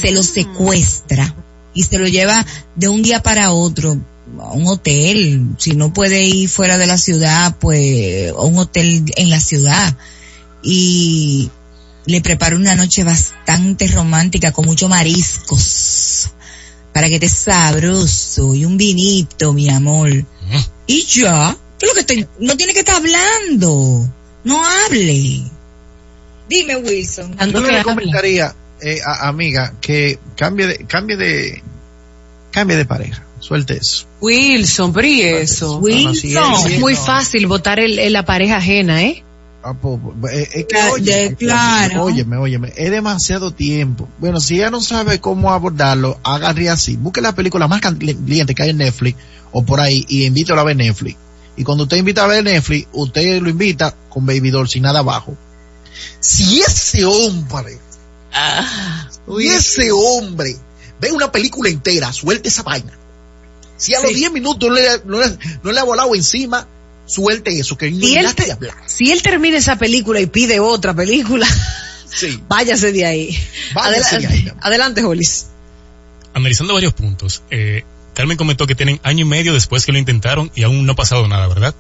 [0.01, 1.35] se lo secuestra
[1.75, 2.45] y se lo lleva
[2.75, 3.99] de un día para otro
[4.41, 5.47] a un hotel.
[5.59, 9.97] Si no puede ir fuera de la ciudad, pues a un hotel en la ciudad.
[10.63, 11.51] Y
[12.07, 16.31] le prepara una noche bastante romántica con muchos mariscos
[16.93, 20.11] para que esté sabroso y un vinito, mi amor.
[20.87, 22.29] Y ya, ¿qué es lo que estoy?
[22.41, 24.09] No tiene que estar hablando.
[24.45, 25.45] No hable.
[26.49, 27.37] Dime, Wilson.
[27.53, 31.63] Yo le recomendaría, eh, a- amiga, que cambie de, cambie de,
[32.51, 33.25] cambie de pareja.
[33.41, 34.07] Suelte eso.
[34.21, 35.79] Wilson, ¿y eso?
[35.79, 36.15] Wilson.
[36.15, 37.01] sí, sí, es muy no.
[37.01, 39.23] fácil votar el, el- la pareja ajena, ¿eh?
[39.63, 42.05] Ah, po- po- eh, es que, Claro, oye, claro.
[42.05, 44.09] óyeme, óyeme, es demasiado tiempo.
[44.19, 46.97] Bueno, si ella no sabe cómo abordarlo, agarre así.
[46.97, 49.19] Busque la película más caliente que hay en Netflix
[49.53, 51.17] o por ahí y invítalo a ver Netflix.
[51.57, 55.01] Y cuando usted invita a ver Netflix, usted lo invita con Baby Doll sin nada
[55.01, 55.37] abajo.
[56.21, 57.79] Si ese hombre,
[59.39, 60.57] si ese hombre
[61.01, 62.93] ve una película entera, suelte esa vaina.
[63.77, 66.67] Si a los 10 minutos no le, no, le, no le ha volado encima,
[67.07, 68.75] suelte eso, que no Si él, que hablar.
[68.87, 71.47] si él termina esa película y pide otra película,
[72.07, 72.43] Sí.
[72.49, 73.39] váyase de ahí.
[73.75, 74.53] Váyase de adelante, ahí.
[74.63, 75.47] adelante, Jolis.
[76.35, 80.51] Analizando varios puntos, eh, Carmen comentó que tienen año y medio después que lo intentaron
[80.57, 81.75] y aún no ha pasado nada, ¿verdad?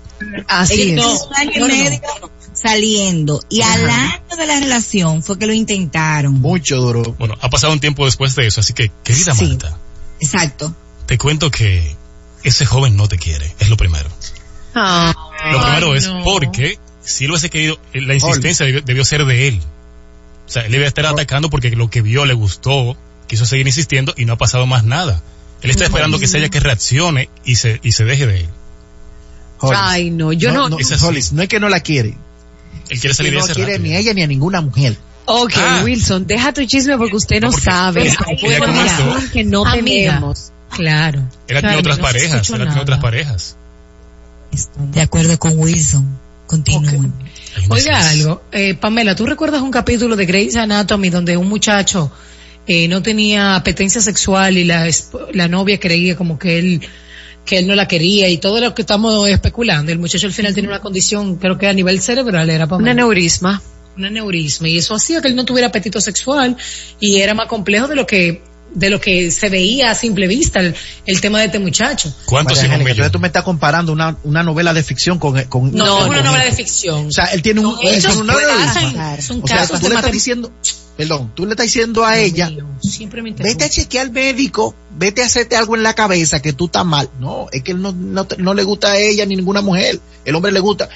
[0.46, 1.38] Así Ellos es.
[1.38, 2.00] año y medio
[2.60, 6.34] saliendo y al año de la relación fue que lo intentaron.
[6.40, 7.14] Mucho duro.
[7.18, 9.46] Bueno, ha pasado un tiempo después de eso, así que, querida Sí.
[9.48, 9.78] Marta,
[10.20, 10.74] Exacto.
[11.06, 11.96] te cuento que
[12.42, 14.08] ese joven no te quiere, es lo primero.
[14.74, 15.14] Ah,
[15.52, 16.22] Lo primero es no.
[16.24, 19.60] porque si él hubiese querido, eh, la insistencia debió, debió ser de él.
[20.46, 22.96] O sea, él debe estar atacando porque lo que vio le gustó,
[23.26, 25.22] quiso seguir insistiendo y no ha pasado más nada.
[25.62, 28.48] Él está esperando que sea ella que reaccione y se, y se deje de él.
[29.60, 29.78] Hollis.
[29.82, 30.68] Ay, no, yo no.
[30.68, 30.76] no.
[30.76, 32.16] Hollis, no es que no la quiere.
[32.88, 34.60] Él quiere que salir de no ese quiere rato ni a ella ni a ninguna
[34.60, 34.96] mujer.
[35.26, 35.82] Ok, Ah.
[35.84, 38.14] Wilson, deja tu chisme porque usted no, No, porque sabe.
[38.16, 40.12] con información esto- que no Amiga.
[40.14, 40.52] tenemos.
[40.70, 41.22] Claro.
[41.46, 42.80] Tenido Claro, otras no parejas, tenido nada.
[42.80, 43.56] otras parejas.
[44.52, 46.18] Estoy de acuerdo con Wilson.
[46.46, 47.12] Continúen.
[47.68, 52.10] Oiga algo, eh, Pamela, ¿tú recuerdas un capítulo de Grey's Anatomy donde un muchacho
[52.66, 54.88] eh, no tenía apetencia sexual y la,
[55.34, 56.80] la novia creía como que él
[57.48, 59.90] que él no la quería y todo lo que estamos especulando.
[59.90, 62.90] El muchacho al final tiene una condición, creo que a nivel cerebral era Un Pamela.
[62.90, 63.62] aneurisma.
[63.96, 66.56] un aneurisma y eso hacía que él no tuviera apetito sexual
[67.00, 68.42] y era más complejo de lo que
[68.74, 70.74] de lo que se veía a simple vista el,
[71.06, 72.12] el tema de este muchacho.
[72.26, 75.42] ¿Cuántos entonces tú me estás comparando una, una novela de ficción con...
[75.44, 76.50] con No, No, es una no, novela no.
[76.50, 77.06] de ficción.
[77.06, 77.72] O sea, él tiene un...
[77.72, 78.66] Son que aneurisma.
[78.66, 80.52] pasan, son O sea, casos tú de le estás diciendo...
[80.96, 82.50] Perdón, tú le estás diciendo a ella...
[82.50, 86.42] Mío, siempre me Vete a chequear al médico, vete a hacerte algo en la cabeza
[86.42, 87.08] que tú estás mal.
[87.20, 90.00] No, es que él no, no, te- no le gusta a ella ni ninguna mujer.
[90.24, 90.88] El hombre le gusta.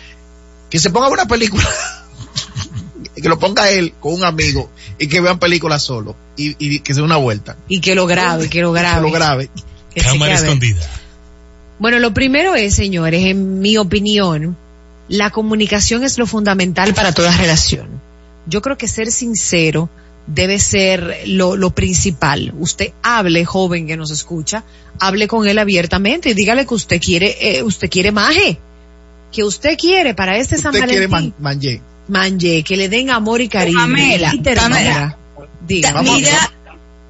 [0.68, 1.62] Que se ponga una película.
[3.22, 6.92] que lo ponga él con un amigo y que vean películas solo y, y que
[6.92, 7.56] se dé una vuelta.
[7.68, 9.02] Y que lo grabe, que lo Que grabe.
[9.02, 9.50] lo grabe.
[9.94, 10.80] Que se Cámara escondida.
[11.78, 14.56] Bueno, lo primero es, señores, en mi opinión,
[15.08, 17.88] la comunicación es lo fundamental para toda relación.
[18.46, 19.88] Yo creo que ser sincero
[20.26, 22.54] debe ser lo, lo principal.
[22.58, 24.64] Usted hable, joven que nos escucha,
[25.00, 28.58] hable con él abiertamente y dígale que usted quiere, eh, usted quiere maje,
[29.32, 31.82] que usted quiere para este San Usted quiere Valentín, man, manje.
[32.09, 33.78] Manje, que le den amor y cariño.
[33.78, 34.38] Pamela, y.
[34.38, 35.16] Pamela.
[35.66, 36.03] Diga.
[36.03, 36.53] Mi, idea,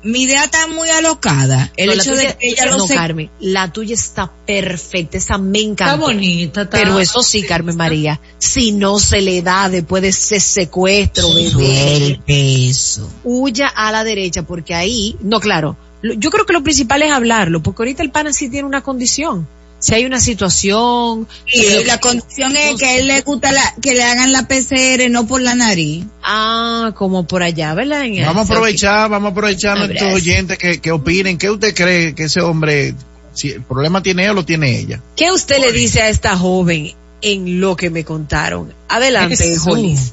[0.03, 1.71] mi idea está muy alocada.
[1.77, 2.95] El No, hecho tuya- de que ella lo no, se...
[2.95, 5.95] Carmen, la tuya está perfecta, esa me encanta.
[5.95, 10.09] Está bonita, está- Pero eso sí, Carmen María, si no se le da después de
[10.09, 13.11] ese secuestro, bebé, Suelte eso.
[13.25, 17.63] huya a la derecha, porque ahí, no, claro, yo creo que lo principal es hablarlo,
[17.63, 19.47] porque ahorita el pana sí tiene una condición.
[19.83, 23.95] Si hay una situación, Y la condición es que a él le gusta la, que
[23.95, 26.05] le hagan la PCR no por la nariz.
[26.23, 28.05] ah, como por allá, ¿verdad?
[28.05, 29.89] En Vamos a aprovechar, vamos a aprovechar a Abrazo.
[29.89, 31.37] nuestros oyentes que, que opinen.
[31.37, 32.95] ¿Qué usted cree que ese hombre,
[33.35, 35.01] si el problema tiene él o lo tiene ella?
[35.17, 38.73] ¿Qué usted le dice a esta joven en lo que me contaron?
[38.89, 39.57] Adelante.
[39.59, 40.13] Jolis.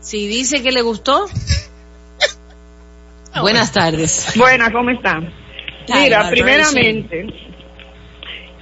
[0.00, 1.26] Si dice que le gustó.
[3.40, 4.32] Buenas tardes.
[4.36, 5.32] Buenas, ¿cómo están?
[5.92, 7.26] Mira, primeramente,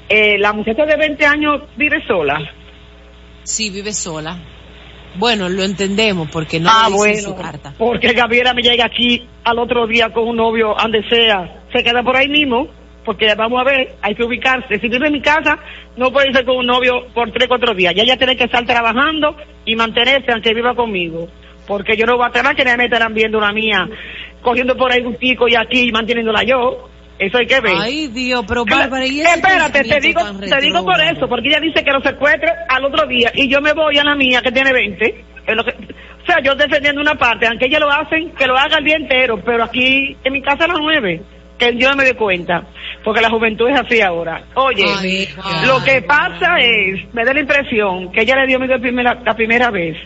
[0.09, 2.39] eh, la muchacha de 20 años vive sola.
[3.45, 4.39] Sí, vive sola.
[5.17, 7.75] Bueno, lo entendemos porque no ah, lo dice en bueno, su carta.
[7.79, 12.03] porque Gabriela me llega aquí al otro día con un novio, donde sea, se queda
[12.03, 12.67] por ahí mismo,
[13.05, 14.81] porque vamos a ver, hay que ubicarse.
[14.81, 15.59] Si vive en mi casa,
[15.97, 17.95] no puede irse con un novio por tres, cuatro días.
[17.95, 21.29] Ya ella tiene que estar trabajando y mantenerse aunque viva conmigo.
[21.67, 23.89] Porque yo no voy a tener que me estarán viendo una mía,
[24.43, 26.91] cogiendo por ahí gustico y aquí y manteniéndola yo.
[27.19, 27.73] Eso hay que ver.
[27.79, 31.85] Ay, Dios, pero Bárbara, ¿y Espérate, te digo, te digo por eso, porque ella dice
[31.85, 34.73] que lo secuestre al otro día y yo me voy a la mía que tiene
[34.73, 35.25] 20.
[35.47, 38.57] Es lo que- o sea, yo defendiendo una parte, aunque ella lo hacen, que lo
[38.57, 41.23] haga el día entero, pero aquí en mi casa a las 9,
[41.59, 42.65] que yo no me doy cuenta,
[43.05, 44.43] porque la juventud es así ahora.
[44.55, 45.29] Oye, Ay,
[45.67, 49.15] lo que pasa es, me da la impresión que ella le dio miedo la primera,
[49.25, 49.97] la primera vez.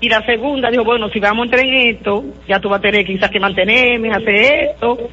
[0.00, 2.82] Y la segunda dijo, bueno, si vamos a entrar en esto, ya tú vas a
[2.82, 5.08] tener quizás que mantenerme, hacer esto.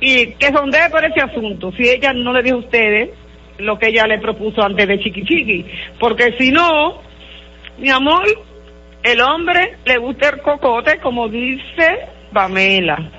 [0.00, 1.72] Y que sondee por ese asunto.
[1.72, 3.10] Si ella no le dijo a ustedes
[3.58, 5.66] lo que ella le propuso antes de Chiqui Chiqui.
[5.98, 7.00] Porque si no,
[7.78, 8.24] mi amor,
[9.02, 13.10] el hombre le gusta el cocote, como dice Pamela.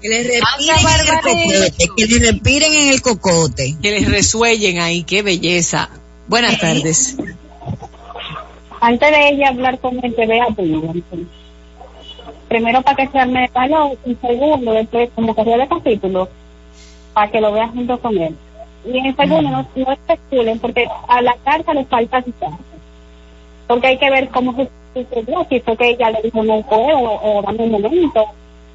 [0.00, 1.94] Que le respiren en el cocote.
[1.96, 3.74] Que le respiren en el cocote.
[3.82, 5.90] Que les resuellen ahí, qué belleza.
[6.28, 7.16] Buenas tardes.
[8.80, 10.46] Antes de ella hablar con él, que vea
[12.48, 12.82] primero.
[12.82, 16.28] Para que se arme de valor, y segundo, después como que de capítulo,
[17.12, 18.34] para que lo vea junto con él.
[18.86, 22.50] Y en segundo, no, no especulen, porque a la carta le falta citar.
[23.66, 26.98] Porque hay que ver cómo se sucedió, si fue que ella le dijo no puedo,
[26.98, 28.24] o, o dame un momento,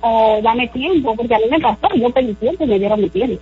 [0.01, 3.09] o dame tiempo, porque a mí me pasó, yo pedí tiempo y me dieron mi
[3.09, 3.41] tiempo.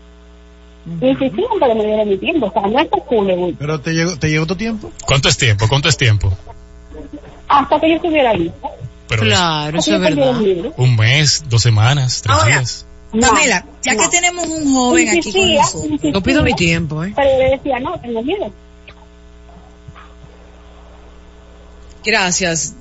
[1.02, 4.30] Y insistieron que me dieron mi tiempo, o sea, no especulen, Pero te llegó, te
[4.30, 4.92] llegó tu tiempo.
[5.06, 5.66] ¿Cuánto es tiempo?
[5.68, 6.32] ¿Cuánto es tiempo?
[7.48, 8.70] hasta que yo estuviera lista.
[9.08, 10.42] Pero Claro, eso es verdad.
[10.78, 12.86] un mes, dos semanas, tres Ahora, días.
[13.14, 14.02] No, Pamela, ya no.
[14.02, 15.84] que tenemos un joven aquí con nosotros.
[15.86, 17.14] insistía, Yo pido mi tiempo, ¿eh?
[17.16, 18.52] Pero yo le decía, no, tengo miedo.
[22.06, 22.74] Gracias.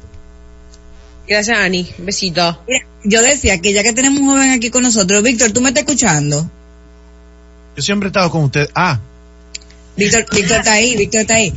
[1.28, 1.88] Gracias, Ani.
[1.98, 2.60] Un besito.
[3.04, 5.82] Yo decía que ya que tenemos un joven aquí con nosotros, Víctor, ¿tú me estás
[5.84, 6.48] escuchando?
[7.76, 8.68] Yo siempre he estado con usted.
[8.74, 8.98] Ah,
[9.96, 11.52] Víctor, Víctor está ahí, Víctor está ahí.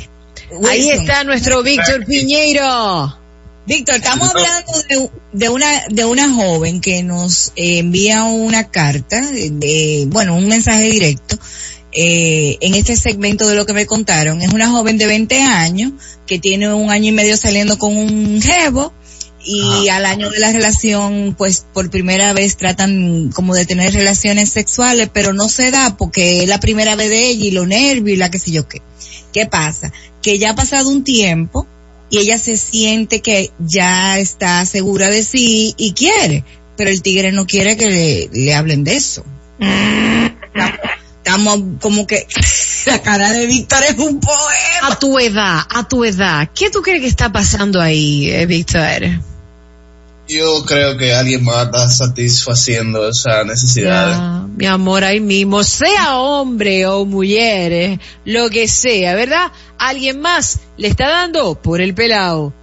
[0.67, 3.18] Ahí está nuestro Víctor Piñeiro.
[3.67, 9.21] Víctor, estamos hablando de, de una de una joven que nos eh, envía una carta,
[9.21, 11.37] de, de- bueno, un mensaje directo
[11.91, 14.41] eh, en este segmento de lo que me contaron.
[14.41, 15.91] Es una joven de 20 años
[16.25, 18.91] que tiene un año y medio saliendo con un jevo
[19.45, 24.49] y al año de la relación, pues por primera vez tratan como de tener relaciones
[24.49, 28.13] sexuales, pero no se da porque es la primera vez de ella y lo nervio
[28.13, 28.81] y la que sé yo qué.
[29.31, 29.91] ¿Qué pasa?
[30.21, 31.67] Que ya ha pasado un tiempo
[32.09, 36.43] y ella se siente que ya está segura de sí y quiere,
[36.75, 39.23] pero el tigre no quiere que le, le hablen de eso.
[41.17, 42.25] Estamos como que
[42.85, 44.87] la cara de Víctor es un poema.
[44.89, 49.28] A tu edad, a tu edad, ¿qué tú crees que está pasando ahí, eh, Víctor?
[50.29, 54.11] Yo creo que alguien más está satisfaciendo esa necesidad.
[54.11, 59.51] Ya, mi amor, ahí mismo, sea hombre o mujer, eh, lo que sea, ¿verdad?
[59.79, 62.53] Alguien más le está dando por el pelado.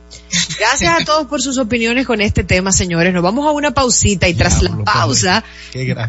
[0.59, 3.13] Gracias a todos por sus opiniones con este tema, señores.
[3.13, 5.43] Nos vamos a una pausita y tras la Diablo, pausa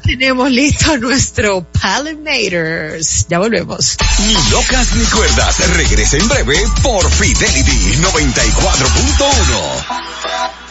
[0.03, 3.25] tenemos listo nuestro Pollinators.
[3.29, 3.97] Ya volvemos.
[4.19, 5.57] Ni locas ni cuerdas.
[5.75, 10.66] Regresa en breve por Fidelity 94.1.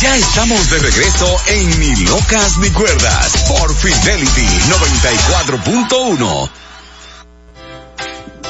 [0.00, 4.46] Ya estamos de regreso en Ni locas ni cuerdas por Fidelity
[5.90, 6.50] 94.1.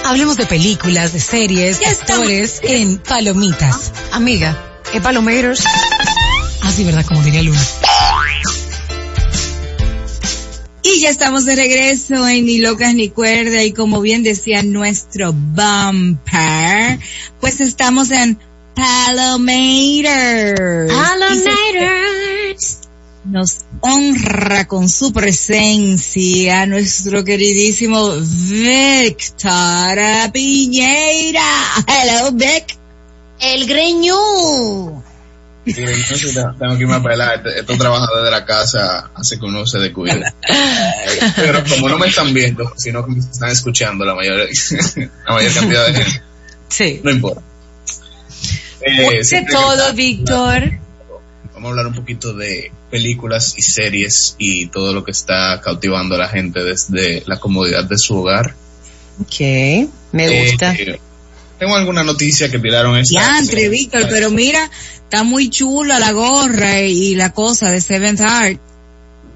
[0.05, 3.93] Hablemos de películas, de series, de actores en Palomitas.
[4.13, 4.63] Amiga,
[4.93, 5.65] ¿es Palomators?
[6.65, 7.07] Así, ¿verdad?
[7.07, 7.63] Como diría Luna.
[10.83, 15.33] Y ya estamos de regreso en Ni Locas ni Cuerda y como bien decía nuestro
[15.33, 16.99] bumper,
[17.41, 18.39] pues estamos en
[18.79, 20.93] Palomaters.
[20.93, 22.79] Palomators.
[23.25, 29.99] nos honra con su presencia nuestro queridísimo Víctor
[30.33, 31.43] Piñeira.
[31.89, 32.79] Hello, Vic.
[33.41, 35.03] El greñú.
[35.65, 37.43] Tengo que irme a pelar.
[37.49, 40.23] Estos trabajadores de la casa hace que uno se descuide.
[41.35, 44.39] Pero como no me están viendo, sino que me están escuchando la mayor,
[45.27, 46.23] la mayor cantidad de gente,
[46.69, 47.01] Sí.
[47.03, 47.43] no importa.
[48.89, 50.73] Eh, de todo, Víctor.
[51.55, 56.15] Vamos a hablar un poquito de películas y series y todo lo que está cautivando
[56.15, 58.55] a la gente desde la comodidad de su hogar.
[59.21, 59.41] Ok,
[60.13, 60.73] me Eh, gusta.
[60.75, 61.01] eh,
[61.59, 64.71] tengo alguna noticia que tiraron esta Diantre, Víctor, pero mira,
[65.03, 68.61] está muy chula la gorra y la cosa de Seventh Art.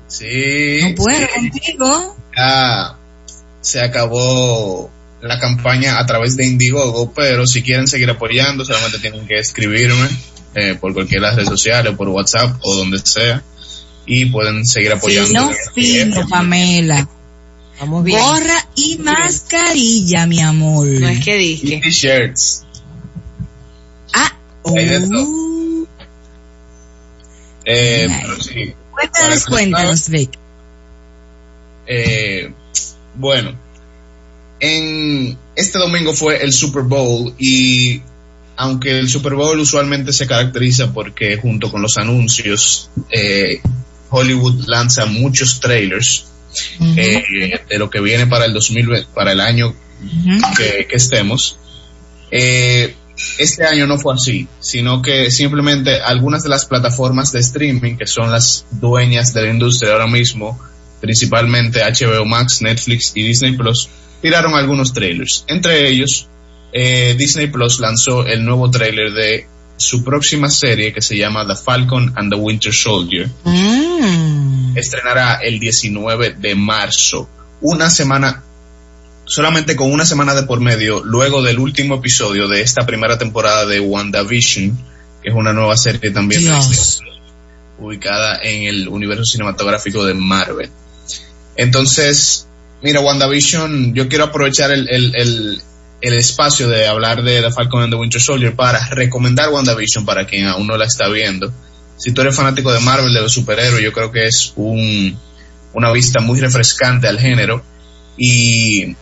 [0.06, 0.78] Sí.
[0.82, 1.26] No puedo sí.
[1.50, 2.16] contigo.
[2.36, 2.96] ya
[3.60, 4.90] se acabó
[5.23, 10.09] la campaña a través de Indiegogo, pero si quieren seguir apoyando, solamente tienen que escribirme
[10.55, 13.43] eh, por cualquiera de las redes sociales, por WhatsApp o donde sea,
[14.05, 15.51] y pueden seguir apoyando.
[15.74, 17.09] Fino, fino, Pamela.
[17.78, 18.19] Vamos bien.
[18.20, 20.86] Gorra y mascarilla, mi amor.
[20.86, 21.81] No es que Y dije.
[21.81, 22.65] t-shirts.
[24.12, 24.32] Ah,
[24.65, 25.86] uh,
[27.65, 30.31] Eh, pero sí, cuéntanos, cuéntanos, Vic.
[31.86, 32.53] Eh,
[33.15, 33.57] bueno,
[34.62, 38.01] en este domingo fue el Super Bowl y
[38.56, 43.60] aunque el Super Bowl usualmente se caracteriza porque junto con los anuncios eh,
[44.09, 46.26] Hollywood lanza muchos trailers
[46.97, 49.74] eh, de lo que viene para el 2020, para el año
[50.56, 51.59] que, que estemos.
[52.30, 52.94] Eh,
[53.39, 58.06] este año no fue así, sino que simplemente algunas de las plataformas de streaming que
[58.06, 60.56] son las dueñas de la industria ahora mismo,
[61.01, 63.89] principalmente HBO Max, Netflix y Disney Plus,
[64.23, 65.44] tiraron algunos trailers.
[65.49, 66.28] Entre ellos,
[66.73, 69.47] eh, Disney Plus lanzó el nuevo trailer de
[69.77, 73.28] su próxima serie que se llama The Falcon and the Winter Soldier.
[73.44, 74.77] Mm.
[74.77, 77.28] Estrenará el 19 de marzo,
[77.61, 78.43] una semana
[79.24, 83.66] solamente con una semana de por medio, luego del último episodio de esta primera temporada
[83.66, 84.77] de WandaVision,
[85.23, 86.40] que es una nueva serie también.
[86.40, 87.11] Disney,
[87.78, 90.70] ubicada en el universo cinematográfico de Marvel.
[91.57, 92.47] Entonces,
[92.82, 95.62] mira, WandaVision, yo quiero aprovechar el, el, el,
[96.00, 100.26] el espacio de hablar de The Falcon and the Winter Soldier para recomendar WandaVision para
[100.26, 101.52] quien aún no la está viendo.
[101.96, 105.16] Si tú eres fanático de Marvel, de los superhéroes, yo creo que es un,
[105.72, 107.62] una vista muy refrescante al género.
[108.16, 108.96] Y,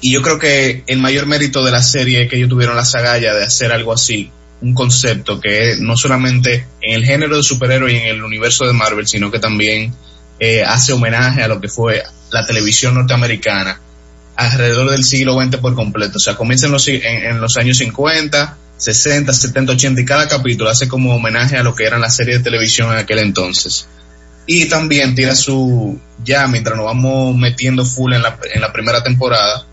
[0.00, 2.84] y yo creo que el mayor mérito de la serie es que ellos tuvieron la
[2.84, 4.30] sagalla de hacer algo así,
[4.60, 8.72] un concepto que no solamente en el género de superhéroe y en el universo de
[8.72, 9.94] Marvel, sino que también
[10.40, 12.02] eh, hace homenaje a lo que fue
[12.34, 13.80] la televisión norteamericana
[14.34, 16.16] alrededor del siglo XX por completo.
[16.16, 21.14] O sea, comienza en los, años 50, 60, 70, 80 y cada capítulo hace como
[21.14, 23.86] homenaje a lo que eran las series de televisión en aquel entonces.
[24.46, 29.02] Y también tira su, ya mientras nos vamos metiendo full en la, en la primera
[29.04, 29.64] temporada,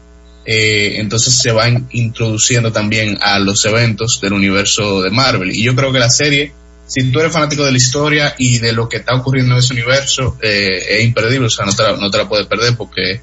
[0.46, 5.50] eh, entonces se van introduciendo también a los eventos del universo de Marvel.
[5.50, 6.54] Y yo creo que la serie,
[6.94, 9.72] si tú eres fanático de la historia y de lo que está ocurriendo en ese
[9.74, 13.22] universo, eh, es imperdible, o sea, no te, la, no te la puedes perder porque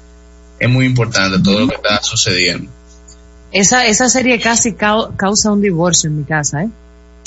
[0.59, 2.71] es muy importante todo lo que está sucediendo.
[3.51, 6.69] Esa, esa serie casi cau- causa un divorcio en mi casa, ¿eh?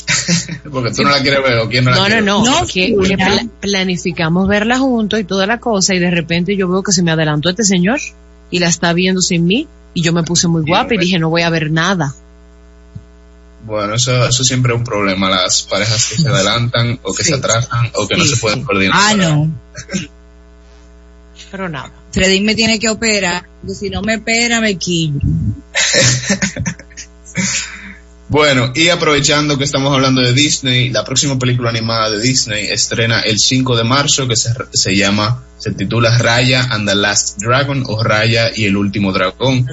[0.72, 2.60] Porque tú no la quieres ver o quién no la No, no, quiere no, No,
[2.66, 3.08] que, figura.
[3.08, 6.90] que pla- planificamos verla juntos y toda la cosa y de repente yo veo que
[6.92, 8.00] se me adelantó este señor
[8.50, 11.30] y la está viendo sin mí y yo me puse muy guapa y dije no
[11.30, 12.14] voy a ver nada.
[13.64, 17.30] Bueno, eso, eso siempre es un problema, las parejas que se adelantan o que Sí.
[17.30, 18.64] se atrasan o que no se pueden sí.
[18.64, 18.96] coordinar.
[19.00, 19.50] Ah, no.
[21.50, 21.92] Pero nada.
[22.10, 23.46] Freddy me tiene que operar.
[23.60, 25.20] porque Si no me opera, me quillo.
[28.28, 33.20] Bueno, y aprovechando que estamos hablando de Disney, la próxima película animada de Disney estrena
[33.20, 37.84] el 5 de marzo que se, se llama, se titula Raya and the Last Dragon
[37.86, 39.66] o Raya y el último dragón.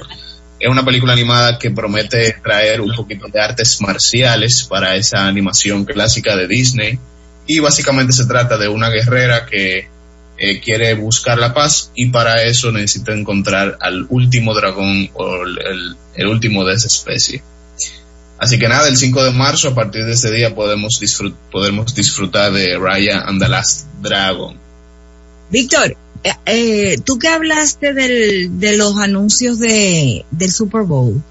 [0.59, 5.85] Es una película animada que promete traer un poquito de artes marciales para esa animación
[5.85, 6.99] clásica de Disney.
[7.47, 9.87] Y básicamente se trata de una guerrera que
[10.41, 16.27] eh, quiere buscar la paz y para eso necesita encontrar al último dragón o el,
[16.27, 17.43] último de esa especie.
[18.37, 21.01] Así que nada, el 5 de marzo, a partir de ese día, podemos,
[21.51, 24.57] podemos disfrutar de Raya and the Last Dragon.
[25.49, 31.21] Víctor, eh, tú que hablaste del, de los anuncios de, del Super Bowl,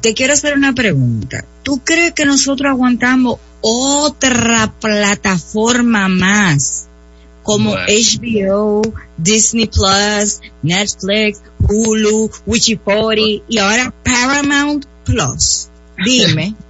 [0.00, 1.44] te quiero hacer una pregunta.
[1.62, 6.88] ¿Tú crees que nosotros aguantamos otra plataforma más?
[7.42, 7.86] Como Bueno.
[7.86, 8.82] HBO,
[9.16, 15.68] Disney Plus, Netflix, Hulu, Wichipori y ahora Paramount Plus.
[16.04, 16.54] Dime.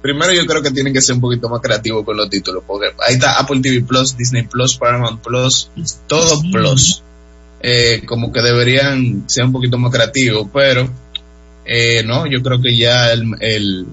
[0.00, 2.88] primero yo creo que tienen que ser un poquito más creativos con los títulos, porque
[3.06, 5.70] ahí está Apple TV Plus, Disney Plus, Paramount Plus,
[6.06, 7.02] todo Plus.
[7.60, 10.88] Eh, como que deberían ser un poquito más creativos, pero
[11.64, 13.86] eh, no, yo creo que ya el, el,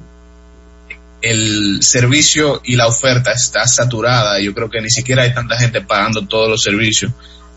[1.21, 4.41] el servicio y la oferta está saturada.
[4.41, 7.13] Yo creo que ni siquiera hay tanta gente pagando todos los servicios.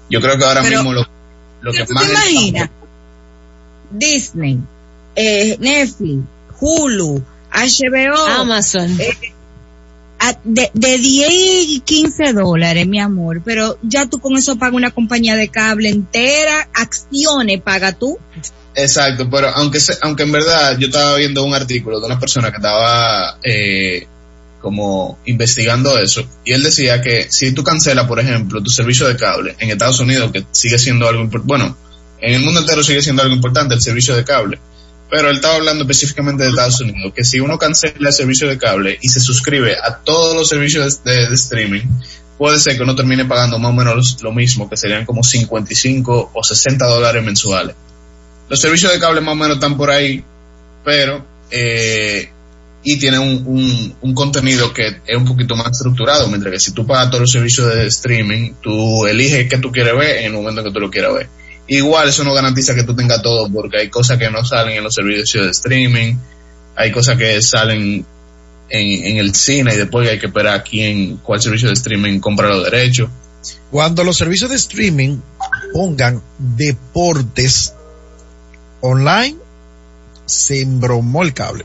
[0.08, 1.04] Yo creo que ahora Pero, mismo lo,
[1.62, 2.70] lo que ¿Tú más te?
[3.90, 4.58] Disney,
[5.16, 6.24] eh, Netflix,
[6.60, 9.00] Hulu, HBO, Amazon.
[9.00, 9.16] eh,
[10.18, 14.74] a- de, de 10 y 15 dólares, mi amor, pero ya tú con eso pagas
[14.74, 18.18] una compañía de cable entera, acciones paga tú.
[18.74, 22.50] Exacto, pero aunque se- aunque en verdad yo estaba viendo un artículo de una persona
[22.50, 24.06] que estaba eh,
[24.60, 29.16] como investigando eso y él decía que si tú cancelas, por ejemplo, tu servicio de
[29.16, 31.76] cable en Estados Unidos, que sigue siendo algo importante, bueno,
[32.20, 34.58] en el mundo entero sigue siendo algo importante el servicio de cable,
[35.14, 38.58] pero él estaba hablando específicamente de Estados Unidos, que si uno cancela el servicio de
[38.58, 41.82] cable y se suscribe a todos los servicios de, streaming,
[42.36, 46.32] puede ser que uno termine pagando más o menos lo mismo, que serían como 55
[46.34, 47.76] o 60 dólares mensuales.
[48.48, 50.24] Los servicios de cable más o menos están por ahí,
[50.84, 52.30] pero eh,
[52.82, 56.72] y tienen un, un, un contenido que es un poquito más estructurado, mientras que si
[56.72, 60.32] tú pagas todos los servicios de streaming, tú eliges qué tú quieres ver en el
[60.32, 61.28] momento que tú lo quieras ver.
[61.66, 64.84] Igual eso no garantiza que tú tengas todo, porque hay cosas que no salen en
[64.84, 66.14] los servicios de streaming,
[66.76, 68.04] hay cosas que salen
[68.68, 72.20] en, en el cine y después hay que esperar a quién, cuál servicio de streaming
[72.20, 73.08] compra los derechos.
[73.70, 75.18] Cuando los servicios de streaming
[75.72, 77.74] pongan deportes
[78.80, 79.36] online,
[80.26, 81.64] se embromó el cable.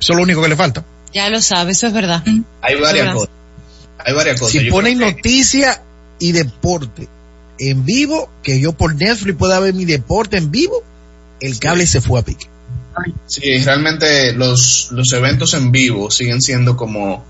[0.00, 0.84] Eso es lo único que le falta.
[1.12, 2.22] Ya lo sabe, eso es verdad.
[2.60, 3.30] Hay varias cosas.
[3.98, 4.52] Hay varias cosas.
[4.52, 5.82] Si Yo ponen que- noticia
[6.18, 7.08] y deporte
[7.58, 10.82] en vivo, que yo por Netflix pueda ver mi deporte en vivo,
[11.40, 12.46] el cable se fue a pique.
[13.26, 17.24] Sí, realmente los, los eventos en vivo siguen siendo como,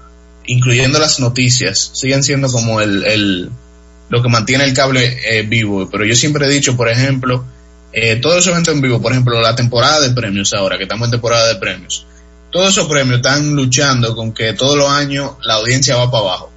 [0.46, 3.50] incluyendo las noticias, siguen siendo como el, el
[4.08, 5.88] lo que mantiene el cable eh, vivo.
[5.90, 7.44] Pero yo siempre he dicho, por ejemplo,
[7.92, 11.06] eh, todos los eventos en vivo, por ejemplo, la temporada de premios ahora, que estamos
[11.06, 12.06] en temporada de premios,
[12.50, 16.52] todos esos premios están luchando con que todos los años la audiencia va para abajo.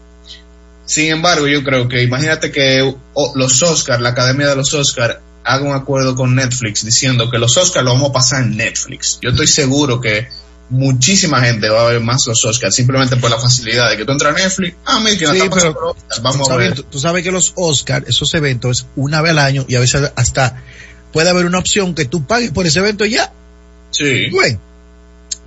[0.90, 2.96] Sin embargo, yo creo que imagínate que
[3.36, 7.56] los Oscars, la Academia de los Oscars, haga un acuerdo con Netflix diciendo que los
[7.58, 9.20] Oscars los vamos a pasar en Netflix.
[9.22, 10.28] Yo estoy seguro que
[10.72, 14.12] muchísima gente va a ver más los Oscars simplemente por la facilidad de que tú
[14.14, 16.58] entras a Netflix, ah, mira, que no Sí, está pero los Oscars, vamos tú a
[16.58, 16.74] ver.
[16.76, 20.12] tú- tú sabes que los Oscars, esos eventos, una vez al año y a veces
[20.16, 20.62] hasta
[21.14, 23.32] puede haber una opción que tú pagues por ese evento y ya.
[23.92, 24.30] Sí.
[24.32, 24.60] Bueno,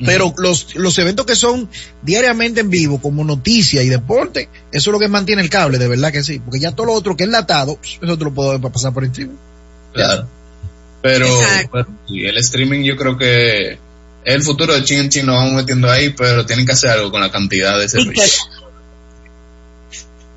[0.05, 1.69] pero los, los eventos que son
[2.03, 5.89] diariamente en vivo, como noticia y deporte, eso es lo que mantiene el cable, de
[5.89, 6.39] verdad que sí.
[6.39, 9.11] Porque ya todo lo otro que es latado, eso te lo puedo pasar por el
[9.11, 9.37] streaming.
[9.93, 10.27] Claro.
[11.03, 11.71] Pero, Exacto.
[11.73, 13.79] pero sí, el streaming yo creo que es
[14.25, 17.11] el futuro de chin en chin, lo vamos metiendo ahí, pero tienen que hacer algo
[17.11, 18.49] con la cantidad de servicios.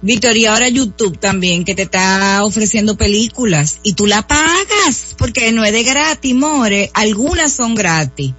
[0.02, 5.52] Víctor, y ahora YouTube también, que te está ofreciendo películas y tú la pagas, porque
[5.52, 6.92] no es de gratis, more.
[6.94, 8.34] Algunas son gratis,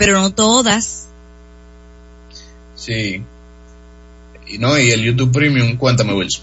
[0.00, 1.08] pero no todas.
[2.74, 3.22] Sí.
[4.48, 6.42] Y no, y el YouTube Premium, cuéntame, Wilson.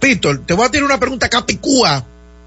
[0.00, 2.04] Víctor, te voy a tirar una pregunta capicúa.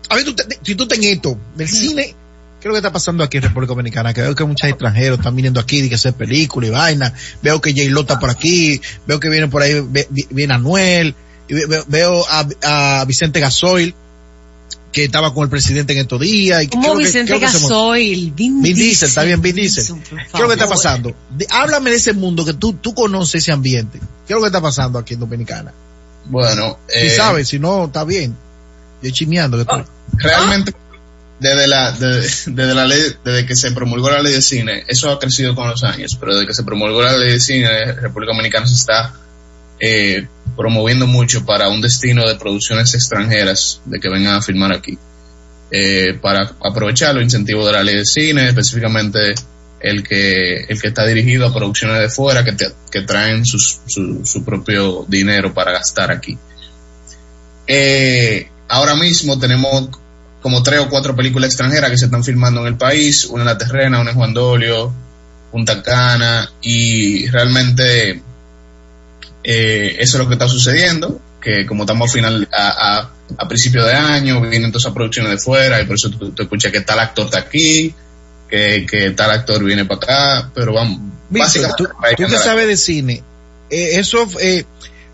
[0.10, 2.14] A ver, tú te- si tú tenés esto del cine, ¿qué
[2.60, 4.14] es lo que está pasando aquí en República Dominicana?
[4.14, 7.14] Que veo que muchos extranjeros están viniendo aquí de que hacer películas y vaina.
[7.42, 7.90] Veo que J.
[7.90, 8.82] Lo está por aquí.
[9.08, 9.82] Veo que viene por ahí,
[10.30, 11.16] viene Anuel.
[11.48, 12.46] Y ve- ve- veo a,
[13.00, 13.96] a Vicente Gasoil,
[14.98, 16.64] que estaba con el presidente en estos días.
[16.64, 17.38] Y ¿qué es Como lo que- Vicente?
[17.38, 19.96] Gasoil, Vin, Vin Diesel, está bien, Vin Diesel.
[20.10, 21.16] ¿Qué es lo que está pasando?
[21.30, 24.00] De- háblame de ese mundo que tú, tú conoces ese ambiente.
[24.00, 25.72] ¿Qué es lo que está pasando aquí en Dominicana?
[26.26, 28.36] Bueno, Si eh, sabes, si no, está bien.
[29.04, 29.84] Yo chimeando que estoy.
[30.18, 30.74] realmente
[31.40, 35.12] desde la desde, desde la ley desde que se promulgó la ley de cine eso
[35.12, 38.32] ha crecido con los años pero desde que se promulgó la ley de cine República
[38.34, 39.14] Dominicana se está
[39.80, 44.98] eh, promoviendo mucho para un destino de producciones extranjeras de que vengan a filmar aquí.
[45.72, 49.36] Eh, para aprovechar los incentivos de la ley de cine específicamente
[49.82, 53.60] el que el que está dirigido a producciones de fuera que, te- que traen su,
[53.60, 56.38] su propio dinero para gastar aquí.
[57.68, 59.90] Eh, ahora mismo tenemos
[60.42, 63.48] como tres o cuatro películas extranjeras que se están filmando en el país, una en
[63.48, 64.94] La Terrena, una en Juan Dolio,
[65.52, 68.22] Punta Cana, y realmente
[69.48, 72.68] eh, eso es lo que está sucediendo, que como estamos a final, a,
[72.98, 76.32] a, a principio de año, vienen todas esas producciones de fuera, y por eso tú,
[76.32, 77.94] tú escuchas que tal actor está aquí,
[78.50, 81.00] que, que tal actor viene para acá, pero vamos,
[81.30, 83.24] Víctor, tú, tú que sabes de cine,
[83.70, 84.66] eh, eso eh,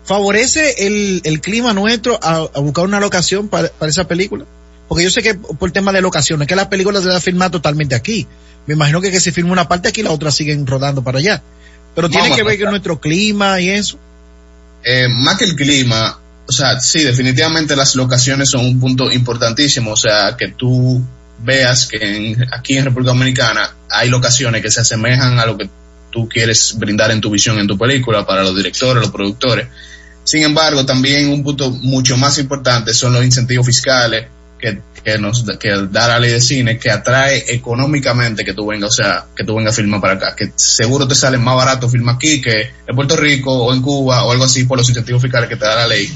[0.02, 4.44] favorece el, el clima nuestro a, a buscar una locación para, para esa película.
[4.88, 7.50] porque yo sé que por tema de locaciones, que las películas se van a filmar
[7.50, 8.26] totalmente aquí.
[8.66, 11.18] Me imagino que, que se filma una parte aquí y la otra siguen rodando para
[11.18, 11.42] allá.
[11.94, 13.98] Pero tiene Vamos que ver con nuestro clima y eso.
[14.84, 19.92] Eh, más que el clima, o sea, sí, definitivamente las locaciones son un punto importantísimo,
[19.92, 21.02] o sea, que tú
[21.38, 21.96] veas que
[22.32, 25.68] en- aquí en República Dominicana hay locaciones que se asemejan a lo que
[26.10, 29.66] tú quieres brindar en tu visión en tu película para los directores, los productores.
[30.22, 34.26] Sin embargo, también un punto mucho más importante son los incentivos fiscales
[34.64, 38.90] que, que nos que da la ley de cine que atrae económicamente que tú vengas,
[38.98, 41.88] o sea, que tú vengas a filmar para acá, que seguro te sale más barato
[41.88, 45.20] filmar aquí que en Puerto Rico o en Cuba o algo así por los incentivos
[45.20, 46.10] fiscales que te da la ley.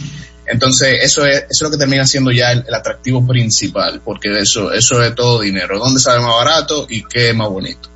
[0.46, 4.72] Entonces, eso es, eso es lo que termina siendo ya el, atractivo principal, porque eso,
[4.72, 5.78] eso es todo dinero.
[5.78, 7.90] ¿Dónde sale más barato y qué es más bonito?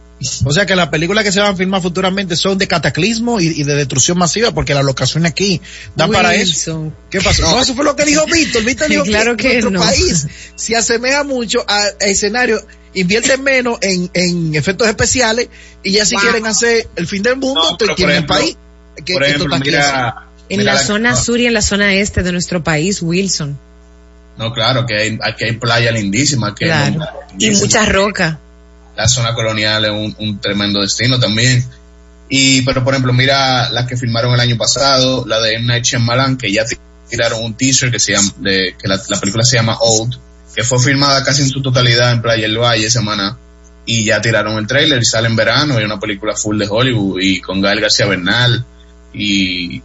[0.45, 3.47] O sea que las películas que se van a filmar futuramente son de cataclismo y,
[3.49, 5.61] y de destrucción masiva porque las locaciones aquí
[5.97, 6.51] dan para eso.
[6.79, 6.97] Wilson.
[7.11, 7.43] ¿Qué pasó?
[7.43, 8.65] No, eso fue lo que dijo Víctor.
[8.65, 9.81] Víctor dijo Claro que nuestro no.
[9.81, 15.49] país se asemeja mucho a, a escenarios, invierten menos en, en efectos especiales
[15.83, 16.23] y ya si Wow.
[16.25, 18.57] quieren hacer el fin del mundo, No, pero tienen por el país.
[19.05, 22.23] Que Por ejemplo, mira, En mira la la- zona sur y en la zona este
[22.23, 23.59] de nuestro país, Wilson.
[24.37, 27.01] No, claro, que hay, aquí hay playa lindísima, que Claro.
[27.39, 28.39] Y mucha roca.
[28.97, 31.65] La zona colonial es un, un tremendo destino también.
[32.29, 35.67] Y, pero por ejemplo, mira las que filmaron el año pasado, la de M.
[35.67, 36.65] Night Shyamalan, que ya
[37.09, 40.19] tiraron un teaser que se llama, de, que la, la película se llama Old,
[40.55, 43.37] que fue filmada casi en su totalidad en Playa del Valle semana,
[43.85, 47.21] y ya tiraron el trailer y sale en verano, y una película full de Hollywood,
[47.21, 48.65] y con Gael García Bernal,
[49.13, 49.83] y,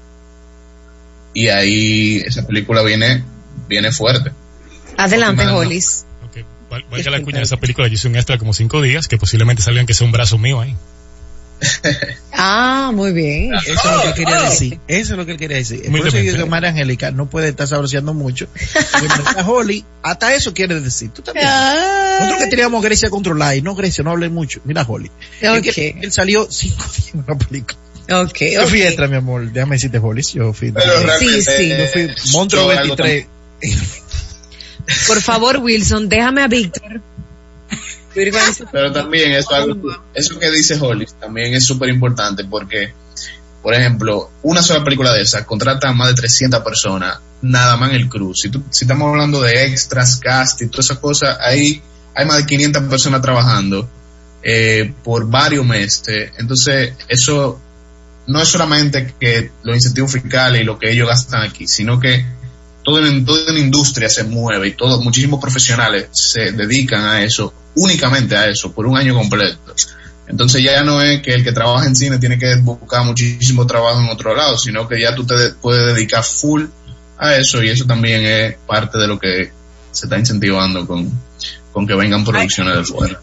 [1.33, 3.25] y ahí esa película viene,
[3.67, 4.31] viene fuerte.
[4.95, 5.45] Adelante.
[5.47, 6.06] Hollis.
[6.69, 9.61] Valga la cuña de esa película, yo hice un extra como cinco días, que posiblemente
[9.63, 10.75] salgan que sea un brazo mío ahí.
[12.39, 13.51] Ah, muy bien.
[13.65, 14.79] Eso es lo que él quería decir.
[14.87, 15.89] Eso es lo que él quería decir.
[15.89, 18.47] Muy Por eso yo digo que María Angélica no puede estar saboreando mucho.
[19.47, 21.09] Holly, hasta eso quiere decir.
[21.09, 21.47] Tú también.
[21.47, 24.59] Nosotros que teníamos Grecia controlada y no Grecia, no hable mucho.
[24.65, 25.09] Mira Holly.
[25.41, 26.03] Es que Ok.
[26.03, 27.79] él salió cinco días en una película.
[28.21, 28.87] Ok, Yo fui ok.
[28.89, 29.51] extra, mi amor.
[29.51, 30.21] Déjame decirte Holly.
[30.35, 30.71] Yo fui.
[30.71, 31.69] Pero Sí, sí.
[31.69, 33.25] yo fui Monstruo yo algo 23.
[35.07, 37.01] Por favor, Wilson, déjame a Víctor.
[38.71, 39.49] Pero también eso,
[40.13, 42.93] eso que dice Hollis también es súper importante porque,
[43.61, 47.89] por ejemplo, una sola película de esa contrata a más de 300 personas, nada más
[47.91, 48.39] en el cruz.
[48.41, 51.81] Si, tú- si estamos hablando de extras, cast y todas esas cosas, ahí
[52.15, 53.87] hay más de 500 personas trabajando
[54.41, 56.31] eh, por varios meses.
[56.39, 57.59] Entonces, eso
[58.25, 62.25] no es solamente que los incentivos fiscales y lo que ellos gastan aquí, sino que
[62.87, 67.53] todo en, toda la industria se mueve y todo, muchísimos profesionales se dedican a eso,
[67.75, 69.59] únicamente a eso, por un año completo.
[70.25, 73.99] Entonces ya no es que el que trabaja en cine tiene que buscar muchísimo trabajo
[73.99, 76.63] en otro lado, sino que ya tú te de- puedes dedicar full
[77.17, 79.51] a eso y eso también es parte de lo que
[79.91, 81.11] se está incentivando con,
[81.73, 83.19] con que vengan producciones de fuera.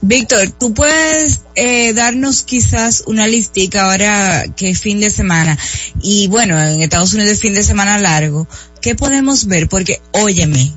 [0.00, 5.58] Víctor, tú puedes eh, darnos quizás una listica ahora que es fin de semana
[6.00, 8.46] y bueno, en Estados Unidos es fin de semana largo.
[8.80, 9.68] ¿Qué podemos ver?
[9.68, 10.72] Porque, óyeme,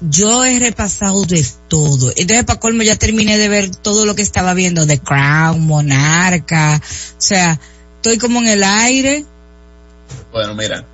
[0.00, 2.12] yo he repasado de todo.
[2.16, 6.80] Entonces, para colmo, ya terminé de ver todo lo que estaba viendo, The Crown, Monarca,
[6.82, 7.60] o sea,
[7.96, 9.26] estoy como en el aire.
[10.32, 10.84] Bueno, mira,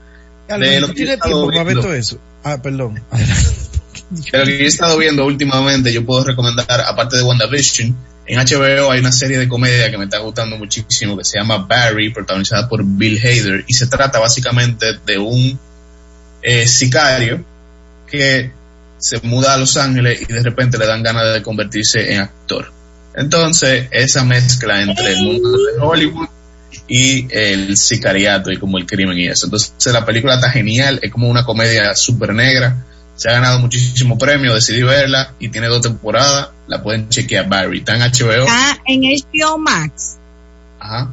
[0.48, 2.18] Carlos, De lo ¿tú que estado tiempo para ver todo eso?
[2.42, 3.00] Ah, perdón.
[4.10, 8.38] de lo que yo he estado viendo últimamente, yo puedo recomendar, aparte de WandaVision, en
[8.38, 12.12] HBO hay una serie de comedia que me está gustando muchísimo que se llama Barry,
[12.12, 15.58] protagonizada por Bill Hader, y se trata básicamente de un
[16.42, 17.42] eh, sicario
[18.06, 18.52] que
[18.98, 22.70] se muda a Los Ángeles y de repente le dan ganas de convertirse en actor.
[23.14, 26.28] Entonces, esa mezcla entre el mundo de Hollywood
[26.86, 29.46] y el sicariato y como el crimen y eso.
[29.46, 32.84] Entonces, la película está genial, es como una comedia súper negra,
[33.18, 37.78] se ha ganado muchísimo premio, decidí verla y tiene dos temporadas, la pueden chequear Barry,
[37.78, 38.46] está en HBO.
[38.48, 40.16] Ah, en HBO Max.
[40.78, 41.10] Ajá.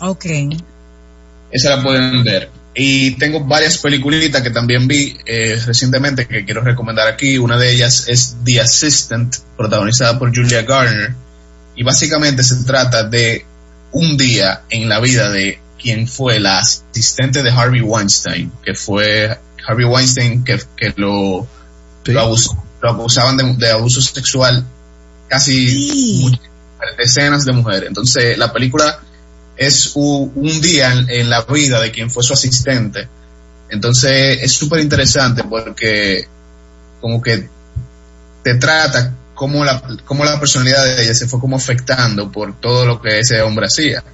[0.00, 0.26] Ok.
[1.50, 2.50] Esa la pueden ver.
[2.72, 7.36] Y tengo varias peliculitas que también vi eh, recientemente que quiero recomendar aquí.
[7.36, 11.14] Una de ellas es The Assistant, protagonizada por Julia Garner.
[11.74, 13.44] Y básicamente se trata de
[13.90, 19.36] un día en la vida de quien fue la asistente de Harvey Weinstein, que fue
[19.66, 21.46] Harvey Weinstein que, que lo,
[22.04, 24.64] lo, abus- lo acusaban de, de abuso sexual
[25.28, 26.40] casi muchas-
[26.98, 27.88] decenas de mujeres.
[27.88, 29.00] Entonces la película
[29.56, 33.08] es un día en, en la vida de quien fue su asistente.
[33.68, 36.26] Entonces es súper interesante porque
[37.00, 37.48] como que
[38.42, 42.86] te trata cómo la, cómo la personalidad de ella se fue como afectando por todo
[42.86, 44.04] lo que ese hombre hacía.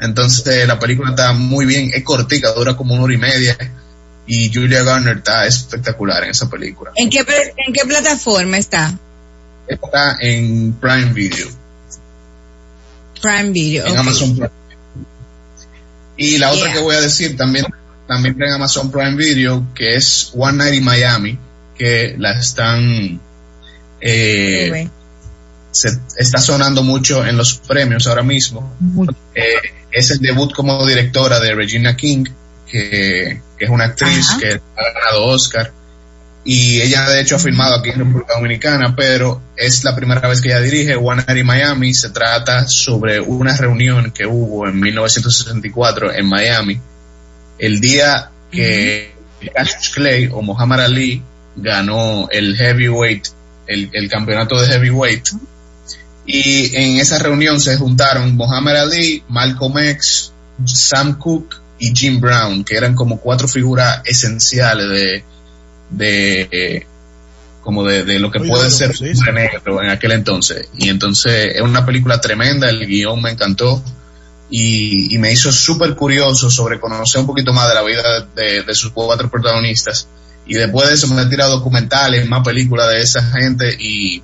[0.00, 3.56] Entonces la película está muy bien, es cortica, dura como una hora y media
[4.26, 6.92] y Julia Garner está espectacular en esa película.
[6.96, 7.24] ¿En qué,
[7.56, 8.96] en qué plataforma está?
[9.66, 11.48] Está en Prime Video,
[13.20, 13.86] Prime Video.
[13.86, 13.96] en.
[13.96, 14.50] Amazon Prime.
[16.16, 17.66] Y la otra que voy a decir también,
[18.06, 21.38] también está en Amazon Prime Video, que es One Night in Miami,
[21.76, 23.20] que la están,
[24.00, 24.88] eh,
[25.70, 25.88] se
[26.18, 28.76] está sonando mucho en los premios ahora mismo.
[29.34, 29.54] Eh,
[29.90, 32.24] es el debut como directora de Regina King,
[32.72, 34.38] que, que es una actriz Ajá.
[34.38, 35.72] que ha ganado Oscar.
[36.44, 40.40] Y ella de hecho ha filmado aquí en República Dominicana, pero es la primera vez
[40.40, 41.94] que ella dirige One Night in Miami.
[41.94, 46.80] Se trata sobre una reunión que hubo en 1964 en Miami,
[47.58, 49.14] el día que
[49.54, 51.22] Cassius Clay o Muhammad Ali
[51.54, 53.28] ganó el heavyweight,
[53.68, 55.28] el, el campeonato de heavyweight.
[56.26, 60.32] Y en esa reunión se juntaron Muhammad Ali, Malcolm X,
[60.64, 65.24] Sam Cooke y Jim Brown, que eran como cuatro figuras esenciales de,
[65.90, 66.86] de eh,
[67.62, 70.68] como de, de lo que puede ser sí, un hombre negro en aquel entonces.
[70.76, 73.82] Y entonces es una película tremenda, el guion me encantó
[74.50, 78.62] y, y me hizo súper curioso sobre conocer un poquito más de la vida de,
[78.62, 80.06] de sus cuatro protagonistas.
[80.46, 84.22] Y después de eso me he tirado documentales, más películas de esa gente y,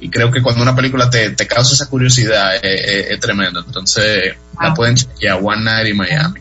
[0.00, 3.62] y creo que cuando una película te, te causa esa curiosidad es, es- es tremendo.
[3.66, 6.40] Entonces la pueden chequear, One Night in Miami.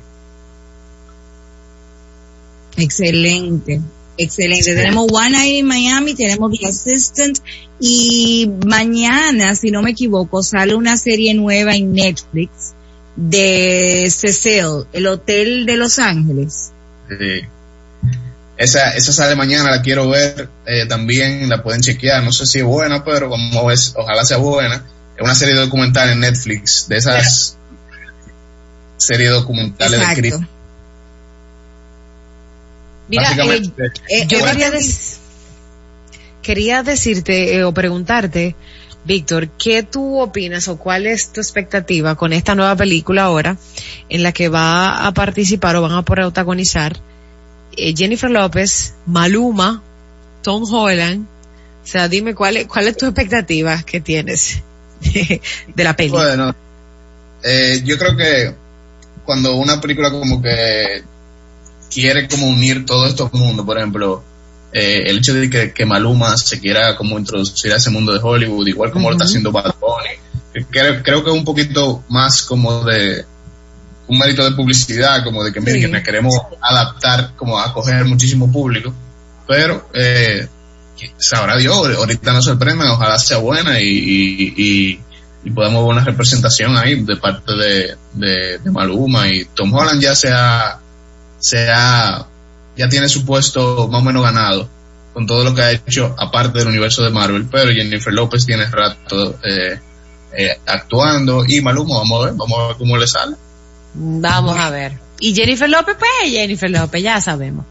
[2.77, 3.81] Excelente,
[4.17, 4.63] excelente.
[4.63, 4.75] Sí.
[4.75, 7.39] Tenemos One Night in Miami, tenemos The Assistant
[7.79, 12.73] y mañana, si no me equivoco, sale una serie nueva en Netflix
[13.15, 16.71] de Cecil, el Hotel de Los Ángeles.
[17.09, 17.41] Sí.
[18.57, 22.23] Esa, esa sale mañana, la quiero ver eh, también, la pueden chequear.
[22.23, 24.83] No sé si es buena, pero como es, ojalá sea buena.
[25.15, 27.57] Es una serie documental en Netflix, de esas
[28.97, 30.56] series documentales de crimen.
[33.07, 33.31] Mira,
[34.09, 35.17] eh, yo eh, quería, dec-
[36.41, 38.55] quería decirte eh, o preguntarte,
[39.05, 43.57] Víctor, ¿qué tú opinas o cuál es tu expectativa con esta nueva película ahora
[44.09, 46.97] en la que va a participar o van a protagonizar
[47.77, 49.81] eh, Jennifer López, Maluma,
[50.43, 51.25] Tom Holland?
[51.84, 54.61] O sea, dime cuál es, cuál es tu expectativa que tienes
[55.01, 56.25] de la película.
[56.27, 56.55] Bueno,
[57.43, 58.53] eh, yo creo que
[59.23, 61.03] cuando una película como que
[61.91, 64.23] quiere como unir todo estos mundos, por ejemplo,
[64.72, 68.19] eh, el hecho de que, que Maluma se quiera como introducir a ese mundo de
[68.22, 72.41] Hollywood, igual como lo está haciendo Bad Bunny, creo, creo que es un poquito más
[72.43, 73.26] como de
[74.07, 75.81] un mérito de publicidad, como de que miren Sí.
[75.81, 78.93] que nos queremos adaptar, como a coger muchísimo público,
[79.47, 80.47] pero eh,
[81.18, 84.99] sabrá Dios, ahorita nos sorprendan, ojalá sea buena y, y, y,
[85.43, 90.01] y podamos ver una representación ahí de parte de, de, de Maluma y Tom Holland
[90.01, 90.80] ya sea
[91.39, 92.26] sea
[92.76, 94.69] ya tiene su puesto más o menos ganado
[95.14, 98.65] con todo lo que ha hecho aparte del universo de Marvel pero Jennifer López tiene
[98.65, 99.80] rato eh,
[100.38, 103.35] eh, actuando y Maluma vamos a ver vamos a ver cómo le sale
[103.97, 104.93] Vamos a ver.
[105.19, 107.65] Y Jennifer López, pues Jennifer López, ya sabemos.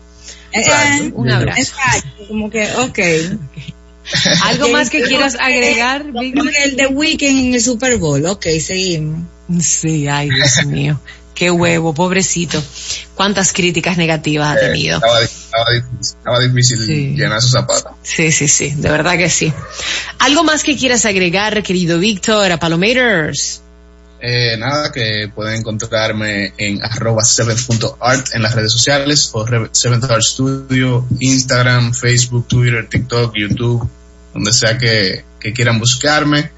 [0.52, 1.60] Eh, Un abrazo.
[1.60, 2.98] Exacto, como que, ok.
[4.44, 6.06] ¿Algo más que quieras agregar?
[6.12, 9.26] Como el de Weekend en el Super Bowl, ok, seguimos.
[9.60, 11.00] Sí, ay, Dios mío.
[11.36, 12.60] Qué huevo, pobrecito.
[13.14, 14.96] Cuántas críticas negativas ha Eh, tenido.
[14.96, 17.14] estaba, estaba difícil, estaba difícil Sí.
[17.14, 19.52] llenar sus zapatos Sí, sí, sí, de verdad que sí.
[20.18, 23.60] ¿Algo más que quieras agregar, querido Víctor, a Palomaters?
[24.18, 30.04] Eh, nada, que pueden encontrarme en arroba seventh.art en las redes sociales o re- Seventh
[30.10, 33.86] Art Studio, Instagram, Facebook, Twitter, TikTok, YouTube,
[34.32, 36.50] donde sea que, que quieran buscarme.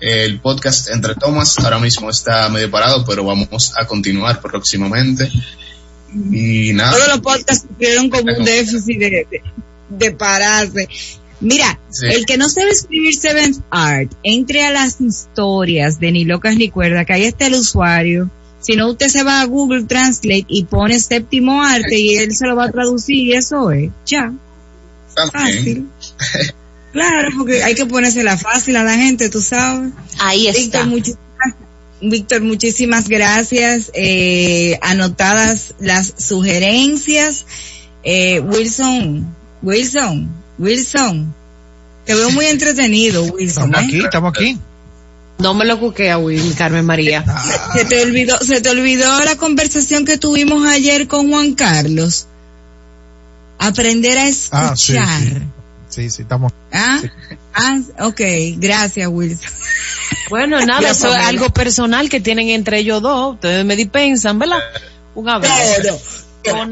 [0.00, 5.30] El podcast Entre Tomas ahora mismo está medio parado, pero vamos a continuar próximamente.
[6.32, 6.92] Y nada.
[6.92, 9.42] Todos los podcasts tuvieron como un déficit de, de,
[9.90, 10.88] de pararse.
[11.40, 12.06] Mira, Sí.
[12.06, 16.68] el que no sabe escribir Seventh Art, entre a las historias de Ni Locas ni
[16.70, 18.30] Cuerda, que ahí está el usuario.
[18.60, 22.46] Si no, usted se va a Google Translate y pone séptimo arte y él se
[22.46, 23.90] lo va a traducir y eso es.
[24.06, 24.32] Ya,
[25.14, 25.32] También.
[25.32, 25.88] fácil.
[26.92, 29.90] Claro, porque hay que ponérsela fácil a la gente, tú sabes.
[30.18, 30.84] Ahí está.
[30.84, 31.54] Víctor, muchísimas,
[32.00, 33.90] Víctor, muchísimas gracias.
[33.94, 37.44] Eh, anotadas las sugerencias.
[38.04, 40.28] Eh, Wilson, Wilson,
[40.58, 41.34] Wilson.
[42.06, 43.64] Te veo muy entretenido, Wilson.
[43.66, 43.84] Estamos ¿eh?
[43.86, 44.58] aquí, estamos aquí.
[45.38, 47.24] No me lo cuquea, Will, Carmen María.
[47.74, 52.26] Se te olvidó, se te olvidó la conversación que tuvimos ayer con Juan Carlos.
[53.58, 55.22] Aprender a Ah, sí, escuchar.
[55.22, 55.34] sí.
[55.98, 56.52] Sí, sí, estamos.
[56.72, 57.00] ¿Ah?
[57.54, 58.20] Ah, ok,
[58.58, 59.50] gracias, Wilson.
[60.30, 63.34] Bueno, nada, eso es algo personal que tienen entre ellos dos.
[63.34, 64.60] Ustedes me dispensan, ¿verdad?
[65.16, 65.54] Un abrazo.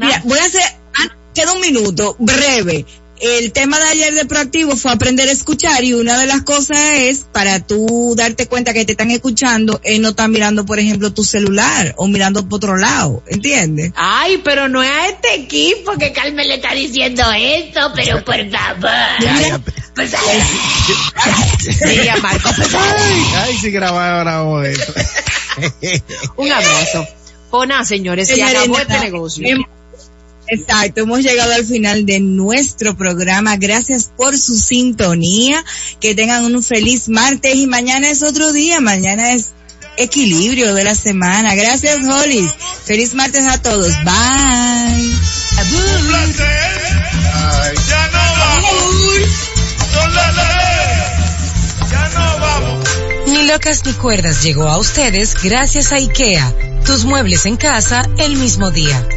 [0.05, 0.61] Mira, voy a hacer,
[0.93, 2.85] an- queda un minuto, breve.
[3.19, 6.77] El tema de ayer de proactivo fue aprender a escuchar y una de las cosas
[6.93, 11.11] es para tú darte cuenta que te están escuchando es no estar mirando, por ejemplo,
[11.11, 13.91] tu celular o mirando por otro lado, ¿entiendes?
[13.95, 18.49] Ay, pero no es a este equipo que Carmen le está diciendo eso, pero por
[18.51, 19.61] favor.
[19.95, 20.11] Pues,
[21.59, 24.93] sí, a Marco, pues, Ay, ay, si esto.
[26.37, 27.07] un abrazo.
[27.49, 29.47] O nada, señores, se Señores, acabó este negocio.
[30.49, 33.57] Exacto, hemos llegado al final de nuestro programa.
[33.57, 35.63] Gracias por su sintonía.
[35.99, 38.79] Que tengan un feliz martes y mañana es otro día.
[38.79, 39.49] Mañana es
[39.97, 41.55] equilibrio de la semana.
[41.55, 42.49] Gracias, Holly.
[42.85, 43.93] Feliz martes a todos.
[44.03, 45.13] Bye.
[53.27, 56.53] Ni locas ni cuerdas llegó a ustedes gracias a IKEA.
[56.85, 59.16] Tus muebles en casa el mismo día.